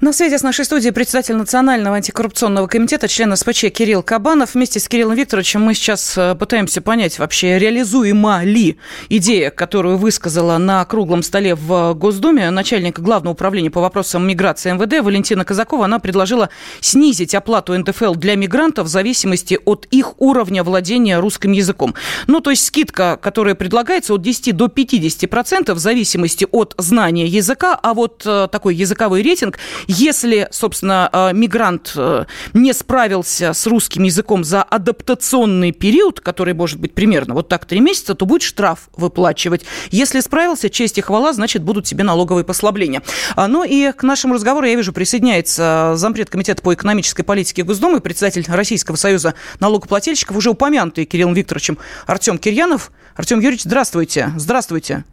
На 0.00 0.12
связи 0.12 0.36
с 0.36 0.44
нашей 0.44 0.64
студией 0.64 0.92
председатель 0.92 1.34
Национального 1.34 1.96
антикоррупционного 1.96 2.68
комитета, 2.68 3.08
член 3.08 3.34
СПЧ 3.36 3.62
Кирилл 3.72 4.04
Кабанов. 4.04 4.54
Вместе 4.54 4.78
с 4.78 4.86
Кириллом 4.86 5.16
Викторовичем 5.16 5.60
мы 5.62 5.74
сейчас 5.74 6.16
э, 6.16 6.36
пытаемся 6.36 6.80
понять, 6.80 7.18
вообще 7.18 7.58
реализуема 7.58 8.44
ли 8.44 8.78
идея, 9.08 9.50
которую 9.50 9.98
высказала 9.98 10.56
на 10.58 10.84
круглом 10.84 11.24
столе 11.24 11.56
в 11.56 11.94
Госдуме 11.94 12.48
начальник 12.50 13.00
Главного 13.00 13.32
управления 13.32 13.72
по 13.72 13.80
вопросам 13.80 14.24
миграции 14.24 14.70
МВД 14.70 15.04
Валентина 15.04 15.44
Казакова. 15.44 15.86
Она 15.86 15.98
предложила 15.98 16.48
снизить 16.80 17.34
оплату 17.34 17.76
НДФЛ 17.76 18.14
для 18.14 18.36
мигрантов 18.36 18.86
в 18.86 18.90
зависимости 18.90 19.58
от 19.64 19.88
их 19.90 20.20
уровня 20.20 20.62
владения 20.62 21.18
русским 21.18 21.50
языком. 21.50 21.96
Ну, 22.28 22.40
то 22.40 22.50
есть 22.50 22.64
скидка, 22.64 23.18
которая 23.20 23.56
предлагается 23.56 24.14
от 24.14 24.22
10 24.22 24.54
до 24.54 24.68
50 24.68 25.28
процентов 25.28 25.78
в 25.78 25.80
зависимости 25.80 26.46
от 26.52 26.76
знания 26.78 27.26
языка, 27.26 27.76
а 27.82 27.94
вот 27.94 28.22
э, 28.24 28.46
такой 28.52 28.76
языковой 28.76 29.22
рейтинг 29.22 29.58
если, 29.88 30.48
собственно, 30.50 31.08
э, 31.10 31.32
мигрант 31.32 31.94
э, 31.96 32.26
не 32.52 32.74
справился 32.74 33.54
с 33.54 33.66
русским 33.66 34.02
языком 34.02 34.44
за 34.44 34.62
адаптационный 34.62 35.72
период, 35.72 36.20
который 36.20 36.52
может 36.52 36.78
быть 36.78 36.94
примерно 36.94 37.32
вот 37.32 37.48
так 37.48 37.64
три 37.64 37.80
месяца, 37.80 38.14
то 38.14 38.26
будет 38.26 38.42
штраф 38.42 38.90
выплачивать. 38.96 39.64
Если 39.90 40.20
справился, 40.20 40.68
честь 40.68 40.98
и 40.98 41.00
хвала, 41.00 41.32
значит, 41.32 41.62
будут 41.62 41.86
тебе 41.86 42.04
налоговые 42.04 42.44
послабления. 42.44 43.02
А, 43.34 43.48
ну 43.48 43.64
и 43.64 43.90
к 43.92 44.02
нашему 44.02 44.34
разговору, 44.34 44.66
я 44.66 44.74
вижу, 44.74 44.92
присоединяется 44.92 45.94
зампред 45.96 46.28
комитета 46.28 46.62
по 46.62 46.74
экономической 46.74 47.22
политике 47.22 47.62
Госдумы, 47.62 48.00
председатель 48.00 48.44
Российского 48.46 48.96
союза 48.96 49.34
налогоплательщиков, 49.58 50.36
уже 50.36 50.50
упомянутый 50.50 51.06
Кириллом 51.06 51.32
Викторовичем 51.32 51.78
Артем 52.06 52.36
Кирьянов. 52.36 52.92
Артем 53.16 53.40
Юрьевич, 53.40 53.62
здравствуйте. 53.62 54.32
Здравствуйте. 54.36 55.04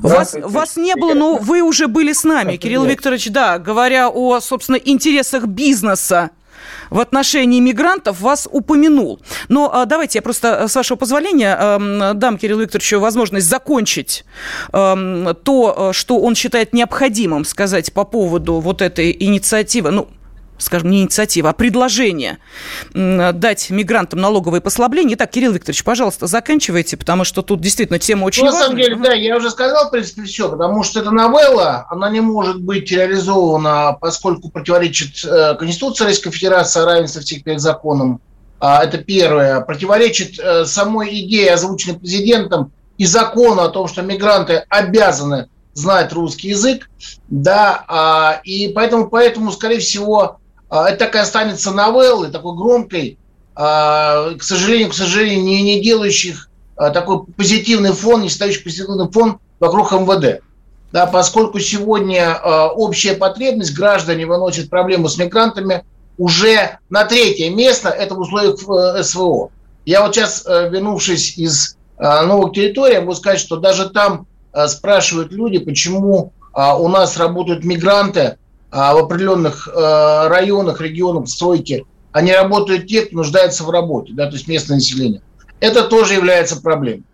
Вас, 0.00 0.36
вас 0.40 0.76
не 0.76 0.94
было, 0.96 1.14
но 1.14 1.36
вы 1.36 1.62
уже 1.62 1.86
были 1.86 2.12
с 2.12 2.24
нами, 2.24 2.56
Кирилл 2.56 2.84
Викторович, 2.84 3.30
да, 3.30 3.58
говоря 3.58 4.08
о, 4.08 4.40
собственно, 4.40 4.76
интересах 4.76 5.46
бизнеса 5.46 6.30
в 6.90 6.98
отношении 6.98 7.60
мигрантов 7.60 8.20
вас 8.20 8.48
упомянул. 8.50 9.20
Но 9.48 9.70
а, 9.72 9.86
давайте 9.86 10.18
я 10.18 10.22
просто, 10.22 10.68
с 10.68 10.74
вашего 10.74 10.96
позволения, 10.96 11.56
э, 11.58 12.14
дам 12.14 12.36
Кириллу 12.36 12.62
Викторовичу 12.62 12.98
возможность 12.98 13.48
закончить 13.48 14.24
э, 14.72 15.34
то, 15.44 15.92
что 15.92 16.18
он 16.18 16.34
считает 16.34 16.72
необходимым 16.72 17.44
сказать 17.44 17.92
по 17.92 18.04
поводу 18.04 18.60
вот 18.60 18.82
этой 18.82 19.16
инициативы. 19.18 19.90
Ну, 19.90 20.08
скажем, 20.60 20.90
не 20.90 21.02
инициатива, 21.02 21.50
а 21.50 21.52
предложение 21.52 22.38
дать 22.94 23.70
мигрантам 23.70 24.20
налоговые 24.20 24.60
послабления. 24.60 25.16
Итак, 25.16 25.30
Кирилл 25.30 25.52
Викторович, 25.52 25.82
пожалуйста, 25.84 26.26
заканчивайте, 26.26 26.96
потому 26.96 27.24
что 27.24 27.42
тут 27.42 27.60
действительно 27.60 27.98
тема 27.98 28.24
очень 28.24 28.44
ну, 28.44 28.52
важная. 28.52 28.60
На 28.60 28.66
самом 28.66 28.82
деле, 28.82 28.96
да, 28.96 29.12
я 29.14 29.36
уже 29.36 29.50
сказал, 29.50 29.88
в 29.88 29.90
принципе, 29.90 30.22
все, 30.22 30.48
потому 30.48 30.82
что 30.82 31.00
эта 31.00 31.10
новелла, 31.10 31.86
она 31.90 32.10
не 32.10 32.20
может 32.20 32.60
быть 32.60 32.90
реализована, 32.92 33.96
поскольку 34.00 34.50
противоречит 34.50 35.24
э, 35.24 35.54
Конституции 35.56 36.04
Российской 36.04 36.30
Федерации 36.30 36.80
о 36.80 36.84
равенстве 36.84 37.22
всех 37.22 37.42
перед 37.42 37.60
законом. 37.60 38.20
А, 38.60 38.84
это 38.84 38.98
первое. 38.98 39.60
Противоречит 39.60 40.38
э, 40.38 40.64
самой 40.66 41.20
идее, 41.20 41.54
озвученной 41.54 41.98
президентом, 41.98 42.72
и 42.98 43.06
закону 43.06 43.62
о 43.62 43.70
том, 43.70 43.88
что 43.88 44.02
мигранты 44.02 44.64
обязаны 44.68 45.48
знать 45.72 46.12
русский 46.12 46.48
язык, 46.48 46.90
да, 47.28 47.84
а, 47.88 48.40
и 48.44 48.68
поэтому, 48.68 49.08
поэтому, 49.08 49.52
скорее 49.52 49.78
всего, 49.78 50.20
а, 50.20 50.36
это 50.70 50.98
так 50.98 51.16
и 51.16 51.18
останется 51.18 51.72
новеллой, 51.72 52.30
такой 52.30 52.56
громкой, 52.56 53.18
а, 53.54 54.34
к 54.38 54.42
сожалению, 54.42 54.90
к 54.90 54.94
сожалению, 54.94 55.44
не, 55.44 55.62
не 55.62 55.82
делающих 55.82 56.48
а, 56.76 56.90
такой 56.90 57.24
позитивный 57.36 57.92
фон, 57.92 58.22
не 58.22 58.28
ставящий 58.28 58.62
позитивный 58.62 59.10
фон 59.10 59.38
вокруг 59.58 59.92
МВД. 59.92 60.42
Да, 60.92 61.06
поскольку 61.06 61.60
сегодня 61.60 62.34
общая 62.34 63.14
потребность, 63.14 63.76
граждане 63.76 64.26
выносят 64.26 64.70
проблему 64.70 65.08
с 65.08 65.18
мигрантами 65.18 65.84
уже 66.18 66.78
на 66.88 67.04
третье 67.04 67.50
место, 67.50 67.90
это 67.90 68.14
в 68.14 68.20
условиях 68.20 68.56
э, 68.68 69.02
СВО. 69.04 69.50
Я 69.84 70.02
вот 70.02 70.14
сейчас, 70.14 70.44
э, 70.46 70.68
вернувшись 70.68 71.38
из 71.38 71.76
новых 71.98 72.54
территорий, 72.54 72.98
могу 72.98 73.14
сказать, 73.14 73.38
что 73.38 73.56
даже 73.56 73.90
там 73.90 74.26
спрашивают 74.68 75.32
люди, 75.32 75.58
почему 75.58 76.32
у 76.54 76.88
нас 76.88 77.18
работают 77.18 77.62
мигранты, 77.62 78.38
а 78.70 78.94
в 78.94 78.98
определенных 78.98 79.68
э, 79.68 80.28
районах, 80.28 80.80
регионах 80.80 81.28
стройки, 81.28 81.86
они 82.12 82.32
работают 82.32 82.86
те, 82.86 83.02
кто 83.02 83.16
нуждается 83.16 83.64
в 83.64 83.70
работе, 83.70 84.12
да, 84.14 84.26
то 84.26 84.32
есть 84.32 84.48
местное 84.48 84.76
население. 84.76 85.22
Это 85.60 85.84
тоже 85.84 86.14
является 86.14 86.60
проблемой. 86.60 87.04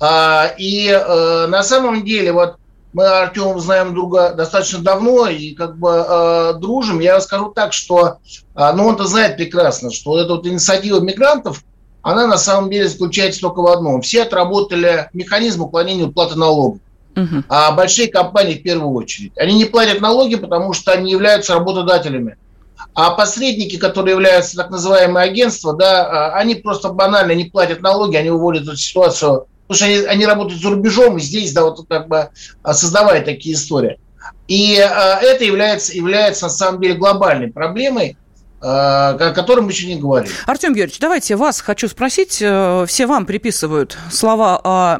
А, 0.00 0.52
и 0.58 0.88
э, 0.88 1.46
на 1.46 1.62
самом 1.62 2.04
деле, 2.04 2.32
вот 2.32 2.56
мы, 2.92 3.06
Артем, 3.06 3.58
знаем 3.60 3.94
друга 3.94 4.34
достаточно 4.34 4.80
давно 4.80 5.28
и 5.28 5.54
как 5.54 5.78
бы 5.78 6.04
э, 6.06 6.54
дружим. 6.58 7.00
Я 7.00 7.20
скажу 7.20 7.50
так, 7.50 7.72
что, 7.72 8.18
э, 8.54 8.72
ну, 8.74 8.86
он-то 8.86 9.06
знает 9.06 9.36
прекрасно, 9.36 9.90
что 9.90 10.18
эта 10.18 10.34
вот 10.34 10.46
инициатива 10.46 11.00
мигрантов, 11.00 11.64
она 12.02 12.26
на 12.26 12.36
самом 12.36 12.70
деле 12.70 12.88
заключается 12.88 13.40
только 13.40 13.60
в 13.60 13.66
одном. 13.68 14.02
Все 14.02 14.22
отработали 14.22 15.08
механизм 15.12 15.62
уклонения 15.62 16.06
уплаты 16.06 16.36
налогов 16.36 16.80
угу. 17.16 17.44
а 17.48 17.72
большие 17.72 18.08
компании 18.08 18.54
в 18.54 18.62
первую 18.62 18.92
очередь. 18.92 19.32
Они 19.36 19.54
не 19.54 19.64
платят 19.64 20.00
налоги, 20.00 20.36
потому 20.36 20.72
что 20.72 20.92
они 20.92 21.10
являются 21.10 21.54
работодателями. 21.54 22.36
А 22.94 23.10
посредники, 23.12 23.78
которые 23.78 24.14
являются 24.14 24.56
так 24.56 24.70
называемые 24.70 25.24
агентства, 25.24 25.74
да, 25.74 26.32
а, 26.32 26.38
они 26.38 26.56
просто 26.56 26.90
банально 26.90 27.32
не 27.32 27.44
платят 27.44 27.80
налоги, 27.80 28.16
они 28.16 28.30
уводят 28.30 28.64
эту 28.64 28.76
ситуацию, 28.76 29.46
потому 29.66 29.76
что 29.76 29.86
они, 29.86 30.06
они 30.06 30.26
работают 30.26 30.60
за 30.60 30.70
рубежом, 30.70 31.16
и 31.16 31.20
здесь, 31.20 31.52
да, 31.52 31.64
вот 31.64 31.86
как 31.88 32.08
бы 32.08 32.28
а, 32.62 32.74
создавая 32.74 33.22
такие 33.22 33.54
истории. 33.54 33.98
И 34.48 34.78
а, 34.78 35.18
это 35.20 35.44
является, 35.44 35.94
является 35.94 36.46
на 36.46 36.50
самом 36.50 36.80
деле 36.80 36.94
глобальной 36.94 37.48
проблемой, 37.48 38.16
о 38.62 39.32
котором 39.34 39.68
еще 39.68 39.92
не 39.92 40.00
говорили. 40.00 40.32
Артем 40.46 40.72
Георгиевич, 40.72 41.00
давайте 41.00 41.34
вас 41.34 41.60
хочу 41.60 41.88
спросить. 41.88 42.40
Э, 42.40 42.84
все 42.86 43.06
вам 43.06 43.26
приписывают 43.26 43.98
слова 44.10 44.60
о 44.62 44.98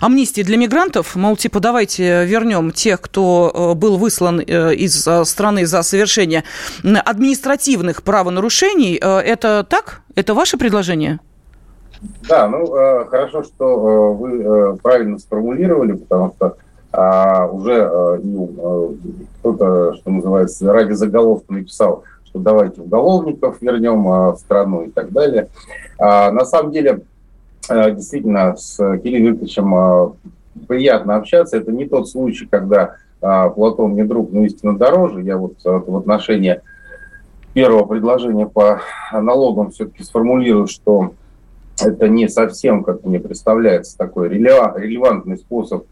амнистии 0.00 0.42
для 0.42 0.56
мигрантов. 0.56 1.14
Мол, 1.14 1.36
типа, 1.36 1.60
давайте 1.60 2.24
вернем 2.24 2.72
тех, 2.72 3.00
кто 3.00 3.52
э, 3.54 3.78
был 3.78 3.96
выслан 3.96 4.40
э, 4.40 4.74
из 4.74 5.08
страны 5.24 5.66
за 5.66 5.82
совершение 5.82 6.42
административных 6.82 8.02
правонарушений. 8.02 8.96
Это 8.96 9.64
так? 9.68 10.02
Это 10.16 10.34
ваше 10.34 10.58
предложение? 10.58 11.20
Да, 12.28 12.48
ну, 12.48 12.66
хорошо, 13.08 13.44
что 13.44 14.14
вы 14.14 14.76
правильно 14.78 15.18
сформулировали, 15.18 15.92
потому 15.92 16.34
что 16.34 16.56
а, 16.92 17.46
уже 17.46 18.18
ну, 18.22 18.96
кто-то, 19.38 19.94
что 19.96 20.10
называется, 20.10 20.72
ради 20.72 20.92
заголовка 20.92 21.52
написал– 21.52 22.04
что 22.30 22.38
давайте 22.38 22.80
уголовников 22.80 23.60
вернем 23.60 24.06
а, 24.08 24.32
в 24.32 24.38
страну 24.38 24.82
и 24.82 24.90
так 24.90 25.10
далее. 25.10 25.48
А, 25.98 26.30
на 26.30 26.44
самом 26.44 26.70
деле, 26.70 27.02
а, 27.68 27.90
действительно, 27.90 28.56
с 28.56 28.76
Кириллом 28.98 29.32
Викторовичем 29.32 30.14
приятно 30.68 31.16
общаться. 31.16 31.56
Это 31.56 31.72
не 31.72 31.86
тот 31.86 32.08
случай, 32.08 32.46
когда 32.46 32.96
Платон 33.20 33.94
не 33.94 34.04
друг, 34.04 34.32
но 34.32 34.44
истинно 34.44 34.78
дороже. 34.78 35.22
Я 35.22 35.36
вот 35.36 35.54
в 35.62 35.96
отношении 35.96 36.60
первого 37.52 37.84
предложения 37.84 38.46
по 38.46 38.80
налогам 39.12 39.72
все-таки 39.72 40.02
сформулирую, 40.02 40.66
что 40.68 41.12
это 41.82 42.08
не 42.08 42.28
совсем, 42.28 42.82
как 42.82 43.04
мне 43.04 43.20
представляется, 43.20 43.96
такой 43.98 44.30
релевантный 44.30 45.36
способ 45.36 45.84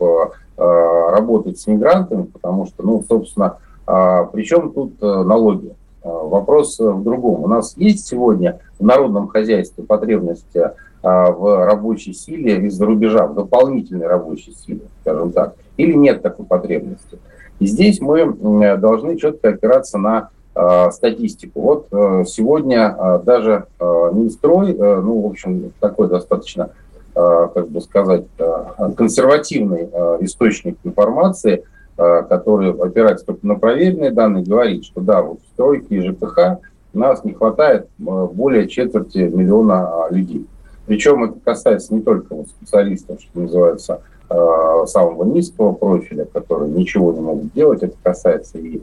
работать 0.56 1.58
с 1.58 1.66
мигрантами, 1.66 2.22
потому 2.22 2.66
что, 2.66 2.82
ну, 2.82 3.04
собственно, 3.06 3.58
причем 3.84 4.72
тут 4.72 5.00
налоги? 5.00 5.74
А, 6.02 6.08
вопрос 6.08 6.78
в 6.78 7.02
другом. 7.02 7.44
У 7.44 7.48
нас 7.48 7.76
есть 7.76 8.06
сегодня 8.06 8.60
в 8.78 8.84
народном 8.84 9.28
хозяйстве 9.28 9.84
потребность 9.84 10.56
а, 11.02 11.30
в 11.30 11.66
рабочей 11.66 12.12
силе 12.12 12.66
из-за 12.66 12.86
рубежа, 12.86 13.26
в 13.26 13.34
дополнительной 13.34 14.06
рабочей 14.06 14.52
силе, 14.52 14.82
скажем 15.02 15.32
так, 15.32 15.54
или 15.76 15.92
нет 15.92 16.22
такой 16.22 16.46
потребности. 16.46 17.18
И 17.60 17.66
здесь 17.66 18.00
мы 18.00 18.76
должны 18.76 19.16
четко 19.16 19.48
опираться 19.48 19.98
на 19.98 20.30
э, 20.54 20.90
статистику. 20.92 21.60
Вот 21.60 21.86
э, 21.90 22.24
сегодня 22.24 22.96
э, 22.96 23.20
даже 23.24 23.66
э, 23.80 24.10
Минстрой, 24.12 24.74
э, 24.74 25.00
ну, 25.00 25.22
в 25.22 25.26
общем, 25.26 25.72
такой 25.80 26.08
достаточно, 26.08 26.70
э, 27.16 27.48
как 27.52 27.68
бы 27.68 27.80
сказать, 27.80 28.26
э, 28.38 28.64
консервативный 28.96 29.88
э, 29.92 30.18
источник 30.20 30.78
информации– 30.84 31.64
Э, 31.72 31.77
который 31.98 32.72
опирается 32.72 33.26
только 33.26 33.44
на 33.44 33.56
проверенные 33.56 34.12
данные, 34.12 34.44
говорит, 34.44 34.84
что 34.84 35.00
да, 35.00 35.20
вот 35.20 35.40
в 35.40 35.46
стройке 35.52 35.96
и 35.96 36.00
ЖКХ 36.00 36.60
нас 36.92 37.24
не 37.24 37.32
хватает 37.32 37.84
э, 37.84 38.26
более 38.32 38.68
четверти 38.68 39.18
миллиона 39.18 40.04
а, 40.04 40.08
людей. 40.10 40.46
Причем 40.86 41.24
это 41.24 41.38
касается 41.44 41.94
не 41.94 42.00
только 42.00 42.34
вот 42.34 42.48
специалистов, 42.48 43.20
что 43.20 43.40
называется, 43.40 44.00
э, 44.30 44.86
самого 44.86 45.24
низкого 45.24 45.72
профиля, 45.72 46.24
которые 46.24 46.70
ничего 46.70 47.12
не 47.12 47.20
могут 47.20 47.52
делать, 47.52 47.82
это 47.82 47.96
касается 48.02 48.58
и 48.58 48.82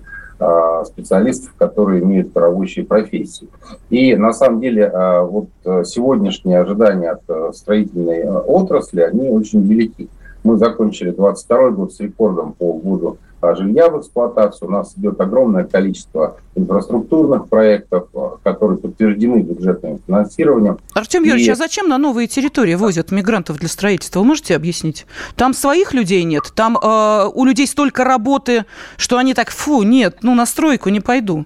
специалистов, 0.84 1.54
которые 1.58 2.04
имеют 2.04 2.36
рабочие 2.36 2.84
профессии. 2.84 3.48
И 3.90 4.18
на 4.18 4.34
самом 4.34 4.60
деле 4.60 4.92
вот 5.24 5.48
сегодняшние 5.86 6.60
ожидания 6.60 7.12
от 7.12 7.56
строительной 7.56 8.28
отрасли, 8.28 9.00
они 9.00 9.30
очень 9.30 9.62
велики. 9.62 10.10
Мы 10.46 10.58
закончили 10.58 11.10
22 11.10 11.72
год 11.72 11.92
с 11.92 12.00
рекордом 12.00 12.54
по 12.54 12.72
вводу 12.72 13.18
жилья 13.56 13.90
в 13.90 14.00
эксплуатацию. 14.00 14.70
У 14.70 14.72
нас 14.72 14.94
идет 14.96 15.20
огромное 15.20 15.64
количество 15.64 16.38
инфраструктурных 16.56 17.48
проектов, 17.48 18.08
а, 18.14 18.38
которые 18.44 18.78
подтверждены 18.78 19.42
бюджетным 19.42 20.00
финансированием. 20.06 20.78
Артем 20.94 21.24
Юрьевич, 21.24 21.48
И... 21.48 21.52
а 21.52 21.56
зачем 21.56 21.90
на 21.90 21.98
новые 21.98 22.28
территории 22.28 22.76
возят 22.76 23.12
мигрантов 23.12 23.58
для 23.58 23.70
строительства? 23.70 24.20
Вы 24.20 24.26
можете 24.26 24.56
объяснить? 24.56 25.06
Там 25.36 25.54
своих 25.54 25.94
людей 25.94 26.24
нет, 26.24 26.52
там 26.56 26.78
э, 26.78 27.30
у 27.34 27.46
людей 27.46 27.68
столько 27.68 28.04
работы, 28.04 28.66
что 28.98 29.18
они 29.18 29.34
так, 29.34 29.50
фу, 29.50 29.84
нет, 29.84 30.20
ну 30.22 30.36
на 30.36 30.46
стройку 30.46 30.90
не 30.90 31.00
пойду. 31.00 31.46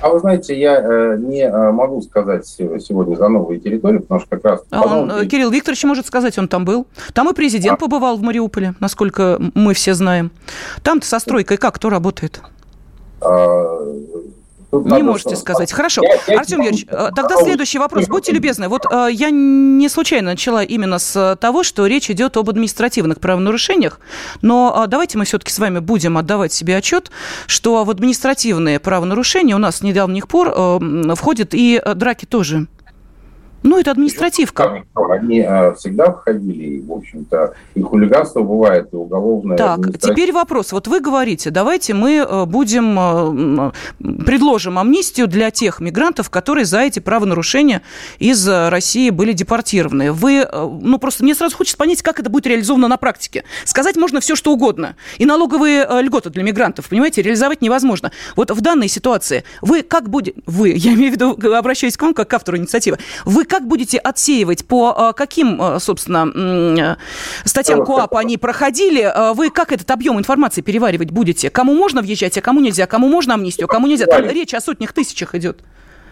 А 0.00 0.10
вы 0.10 0.20
знаете, 0.20 0.58
я 0.58 0.80
э, 0.80 1.16
не 1.18 1.42
э, 1.42 1.72
могу 1.72 2.00
сказать 2.02 2.46
сегодня 2.46 3.16
за 3.16 3.28
новые 3.28 3.58
территории, 3.58 3.98
потому 3.98 4.20
что 4.20 4.30
как 4.30 4.44
раз... 4.44 4.60
А 4.70 4.82
он, 4.82 5.08
новым... 5.08 5.28
Кирилл 5.28 5.50
Викторович 5.50 5.84
может 5.84 6.06
сказать, 6.06 6.38
он 6.38 6.46
там 6.46 6.64
был. 6.64 6.86
Там 7.14 7.28
и 7.28 7.34
президент 7.34 7.78
а? 7.78 7.80
побывал 7.80 8.16
в 8.16 8.22
Мариуполе, 8.22 8.74
насколько 8.78 9.40
мы 9.54 9.74
все 9.74 9.94
знаем. 9.94 10.30
Там-то 10.82 11.06
со 11.06 11.18
стройкой 11.18 11.56
как, 11.56 11.74
кто 11.74 11.90
работает? 11.90 12.40
А, 13.20 13.78
Тут 14.70 14.86
не 14.86 15.02
можете 15.02 15.30
что... 15.30 15.40
сказать. 15.40 15.72
Хорошо. 15.72 16.02
Я, 16.02 16.34
я 16.34 16.40
Артем 16.40 16.60
Юрьевич, 16.60 16.86
э, 16.88 17.10
тогда 17.14 17.36
следующий 17.36 17.78
вопрос. 17.78 18.06
Будьте 18.06 18.32
любезны. 18.32 18.68
Вот 18.68 18.84
э, 18.90 19.08
я 19.10 19.30
не 19.30 19.88
случайно 19.88 20.32
начала 20.32 20.62
именно 20.62 20.98
с 20.98 21.36
того, 21.40 21.62
что 21.62 21.86
речь 21.86 22.10
идет 22.10 22.36
об 22.36 22.50
административных 22.50 23.18
правонарушениях, 23.18 24.00
но 24.42 24.84
э, 24.84 24.88
давайте 24.88 25.16
мы 25.16 25.24
все-таки 25.24 25.52
с 25.52 25.58
вами 25.58 25.78
будем 25.78 26.18
отдавать 26.18 26.52
себе 26.52 26.76
отчет, 26.76 27.10
что 27.46 27.84
в 27.84 27.90
административные 27.90 28.78
правонарушения 28.78 29.56
у 29.56 29.58
нас 29.58 29.76
с 29.76 29.82
недавних 29.82 30.28
пор 30.28 30.52
э, 30.54 31.14
входят 31.14 31.50
и 31.52 31.80
драки 31.94 32.26
тоже. 32.26 32.66
Ну, 33.62 33.78
это 33.78 33.90
административка. 33.90 34.84
Они 34.94 35.40
э, 35.40 35.74
всегда 35.74 36.12
входили, 36.12 36.64
и, 36.64 36.80
в 36.80 36.92
общем-то, 36.92 37.54
и 37.74 37.82
хулиганство 37.82 38.42
бывает, 38.42 38.88
и 38.92 38.96
уголовное. 38.96 39.56
Так, 39.56 39.98
теперь 39.98 40.32
вопрос. 40.32 40.72
Вот 40.72 40.86
вы 40.86 41.00
говорите, 41.00 41.50
давайте 41.50 41.94
мы 41.94 42.16
э, 42.16 42.44
будем, 42.44 42.98
э, 42.98 43.72
предложим 44.24 44.78
амнистию 44.78 45.26
для 45.26 45.50
тех 45.50 45.80
мигрантов, 45.80 46.30
которые 46.30 46.66
за 46.66 46.80
эти 46.80 47.00
правонарушения 47.00 47.82
из 48.18 48.46
России 48.48 49.10
были 49.10 49.32
депортированы. 49.32 50.12
Вы, 50.12 50.46
ну, 50.52 50.98
просто 50.98 51.24
мне 51.24 51.34
сразу 51.34 51.56
хочется 51.56 51.76
понять, 51.76 52.02
как 52.02 52.20
это 52.20 52.30
будет 52.30 52.46
реализовано 52.46 52.86
на 52.86 52.96
практике. 52.96 53.44
Сказать 53.64 53.96
можно 53.96 54.20
все, 54.20 54.36
что 54.36 54.52
угодно. 54.52 54.94
И 55.18 55.26
налоговые 55.26 55.86
льготы 56.02 56.30
для 56.30 56.42
мигрантов, 56.42 56.88
понимаете, 56.88 57.22
реализовать 57.22 57.60
невозможно. 57.60 58.12
Вот 58.36 58.50
в 58.50 58.60
данной 58.60 58.88
ситуации 58.88 59.44
вы 59.62 59.82
как 59.82 60.08
будете... 60.08 60.40
Вы, 60.46 60.70
я 60.70 60.94
имею 60.94 61.10
в 61.10 61.14
виду, 61.14 61.54
обращаюсь 61.56 61.96
к 61.96 62.02
вам 62.02 62.14
как 62.14 62.28
к 62.28 62.34
автору 62.34 62.58
инициативы. 62.58 62.98
Вы 63.24 63.44
как 63.48 63.66
будете 63.66 63.98
отсеивать, 63.98 64.64
по 64.66 64.94
а, 64.96 65.12
каким, 65.12 65.60
а, 65.60 65.80
собственно, 65.80 66.30
э, 66.34 66.96
статьям 67.44 67.84
КОАП 67.84 68.14
они 68.16 68.36
проходили? 68.36 69.02
А 69.02 69.34
вы 69.34 69.50
как 69.50 69.72
этот 69.72 69.90
объем 69.90 70.18
информации 70.18 70.60
переваривать 70.60 71.10
будете? 71.10 71.50
Кому 71.50 71.74
можно 71.74 72.02
въезжать, 72.02 72.38
а 72.38 72.40
кому 72.40 72.60
нельзя? 72.60 72.86
Кому 72.86 73.08
можно 73.08 73.34
амнистию, 73.34 73.66
кому 73.66 73.86
нельзя? 73.86 74.06
Там 74.06 74.24
речь 74.26 74.54
о 74.54 74.60
сотнях 74.60 74.92
тысячах 74.92 75.34
идет. 75.34 75.58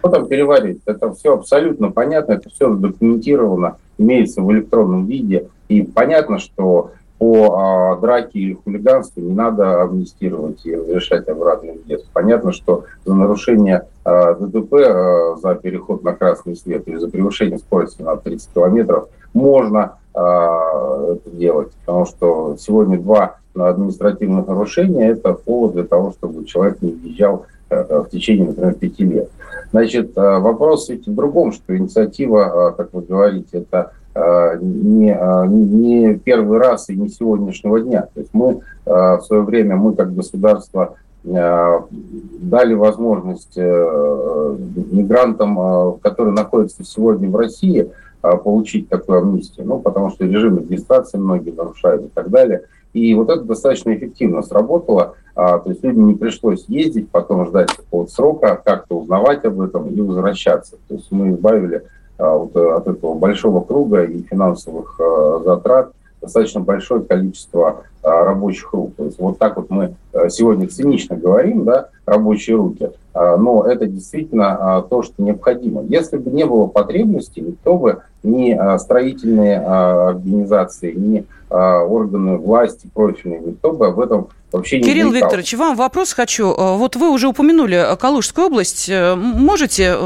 Что 0.00 0.08
там 0.08 0.26
переварить? 0.26 0.80
Это 0.86 1.12
все 1.14 1.34
абсолютно 1.34 1.90
понятно, 1.90 2.32
это 2.32 2.48
все 2.50 2.72
задокументировано, 2.72 3.76
имеется 3.98 4.40
в 4.40 4.52
электронном 4.52 5.06
виде. 5.06 5.48
И 5.68 5.82
понятно, 5.82 6.38
что 6.38 6.92
по 7.18 7.58
а, 7.58 7.96
драке 7.96 8.38
или 8.38 8.52
хулиганству 8.54 9.22
не 9.22 9.32
надо 9.32 9.82
амнистировать 9.82 10.64
и 10.64 10.74
разрешать 10.74 11.28
обратный 11.28 11.78
въезд. 11.84 12.06
Понятно, 12.12 12.52
что 12.52 12.84
за 13.04 13.14
нарушение 13.14 13.76
а, 13.78 13.86
ДТП, 14.34 14.74
а, 14.74 15.36
за 15.42 15.54
переход 15.54 16.02
на 16.04 16.14
красный 16.14 16.56
свет 16.56 16.86
или 16.86 16.96
за 16.96 17.08
превышение 17.08 17.58
скорости 17.58 18.02
на 18.02 18.16
30 18.16 18.52
километров 18.54 19.08
можно 19.34 19.98
а, 20.14 21.12
это 21.12 21.30
делать, 21.30 21.72
потому 21.84 22.06
что 22.06 22.56
сегодня 22.58 22.98
два 22.98 23.36
административных 23.54 24.46
нарушения– 24.46 25.10
это 25.10 25.32
повод 25.32 25.72
для 25.72 25.84
того, 25.84 26.12
чтобы 26.12 26.44
человек 26.44 26.82
не 26.82 26.92
въезжал 26.92 27.46
в 27.68 28.06
течение, 28.12 28.46
например, 28.48 28.74
пяти 28.74 29.04
лет. 29.04 29.30
Значит, 29.72 30.14
вопрос 30.14 30.88
ведь 30.88 31.08
в 31.08 31.14
другом, 31.14 31.52
что 31.52 31.76
инициатива, 31.76 32.74
как 32.76 32.92
вы 32.92 33.00
говорите, 33.02 33.58
это 33.58 33.92
Э, 34.16 34.56
не, 34.62 35.10
э, 35.10 35.46
не 35.46 36.14
первый 36.14 36.58
раз 36.58 36.88
и 36.88 36.96
не 36.96 37.10
сегодняшнего 37.10 37.78
дня. 37.80 38.08
То 38.14 38.20
есть 38.20 38.30
мы 38.32 38.60
э, 38.86 38.90
в 38.90 39.20
свое 39.26 39.42
время, 39.42 39.76
мы 39.76 39.94
как 39.94 40.14
государство 40.14 40.94
дали 41.26 42.74
возможность 42.74 43.56
мигрантам, 43.56 45.98
которые 46.00 46.34
находятся 46.34 46.84
сегодня 46.84 47.28
в 47.28 47.36
России, 47.36 47.90
получить 48.22 48.88
такую 48.88 49.18
амнистию, 49.18 49.66
ну, 49.66 49.80
потому 49.80 50.10
что 50.10 50.24
режим 50.24 50.58
регистрации 50.58 51.18
многие 51.18 51.50
нарушают 51.50 52.04
и 52.04 52.08
так 52.08 52.30
далее. 52.30 52.62
И 52.92 53.12
вот 53.14 53.28
это 53.28 53.42
достаточно 53.42 53.94
эффективно 53.94 54.42
сработало. 54.42 55.14
То 55.34 55.64
есть 55.66 55.84
людям 55.84 56.06
не 56.06 56.14
пришлось 56.14 56.64
ездить, 56.68 57.10
потом 57.10 57.46
ждать 57.46 57.72
какого-то 57.72 58.10
срока, 58.10 58.62
как-то 58.64 58.98
узнавать 58.98 59.44
об 59.44 59.60
этом 59.60 59.88
и 59.88 60.00
возвращаться. 60.00 60.76
То 60.88 60.94
есть 60.94 61.08
мы 61.10 61.32
избавили 61.32 61.82
а, 62.18 62.48
э, 62.54 62.76
от 62.76 62.86
этого 62.86 63.14
большого 63.14 63.60
круга 63.60 64.04
и 64.04 64.22
финансовых 64.22 64.98
э, 64.98 65.40
затрат 65.44 65.92
достаточно 66.20 66.60
большое 66.60 67.02
количество 67.02 67.84
а, 68.02 68.24
рабочих 68.24 68.72
рук. 68.72 68.94
То 68.96 69.04
есть 69.04 69.18
вот 69.18 69.38
так 69.38 69.56
вот 69.56 69.70
мы 69.70 69.94
э, 70.12 70.28
сегодня 70.28 70.68
цинично 70.68 71.16
говорим, 71.16 71.64
да, 71.64 71.88
рабочие 72.04 72.56
руки, 72.56 72.90
а, 73.14 73.36
но 73.36 73.64
это 73.64 73.86
действительно 73.86 74.84
то, 74.88 75.02
что 75.02 75.14
необходимо. 75.22 75.82
Если 75.82 76.16
бы 76.16 76.30
не 76.30 76.44
было 76.44 76.66
потребности, 76.66 77.40
никто 77.40 77.76
бы 77.76 78.02
ни 78.22 78.58
строительные 78.78 79.58
организации, 79.60 80.92
ни 80.92 81.24
органы 81.48 82.38
власти 82.38 82.90
профильные, 82.92 83.40
никто 83.40 83.72
бы 83.72 83.86
об 83.86 84.00
этом 84.00 84.28
вообще 84.50 84.80
не 84.80 84.84
Кирилл. 84.84 85.12
Викторович, 85.12 85.54
вам 85.54 85.76
вопрос 85.76 86.12
хочу. 86.12 86.52
Вот 86.52 86.96
вы 86.96 87.10
уже 87.10 87.28
упомянули 87.28 87.86
Калужскую 88.00 88.48
область. 88.48 88.90
Можете 88.90 89.96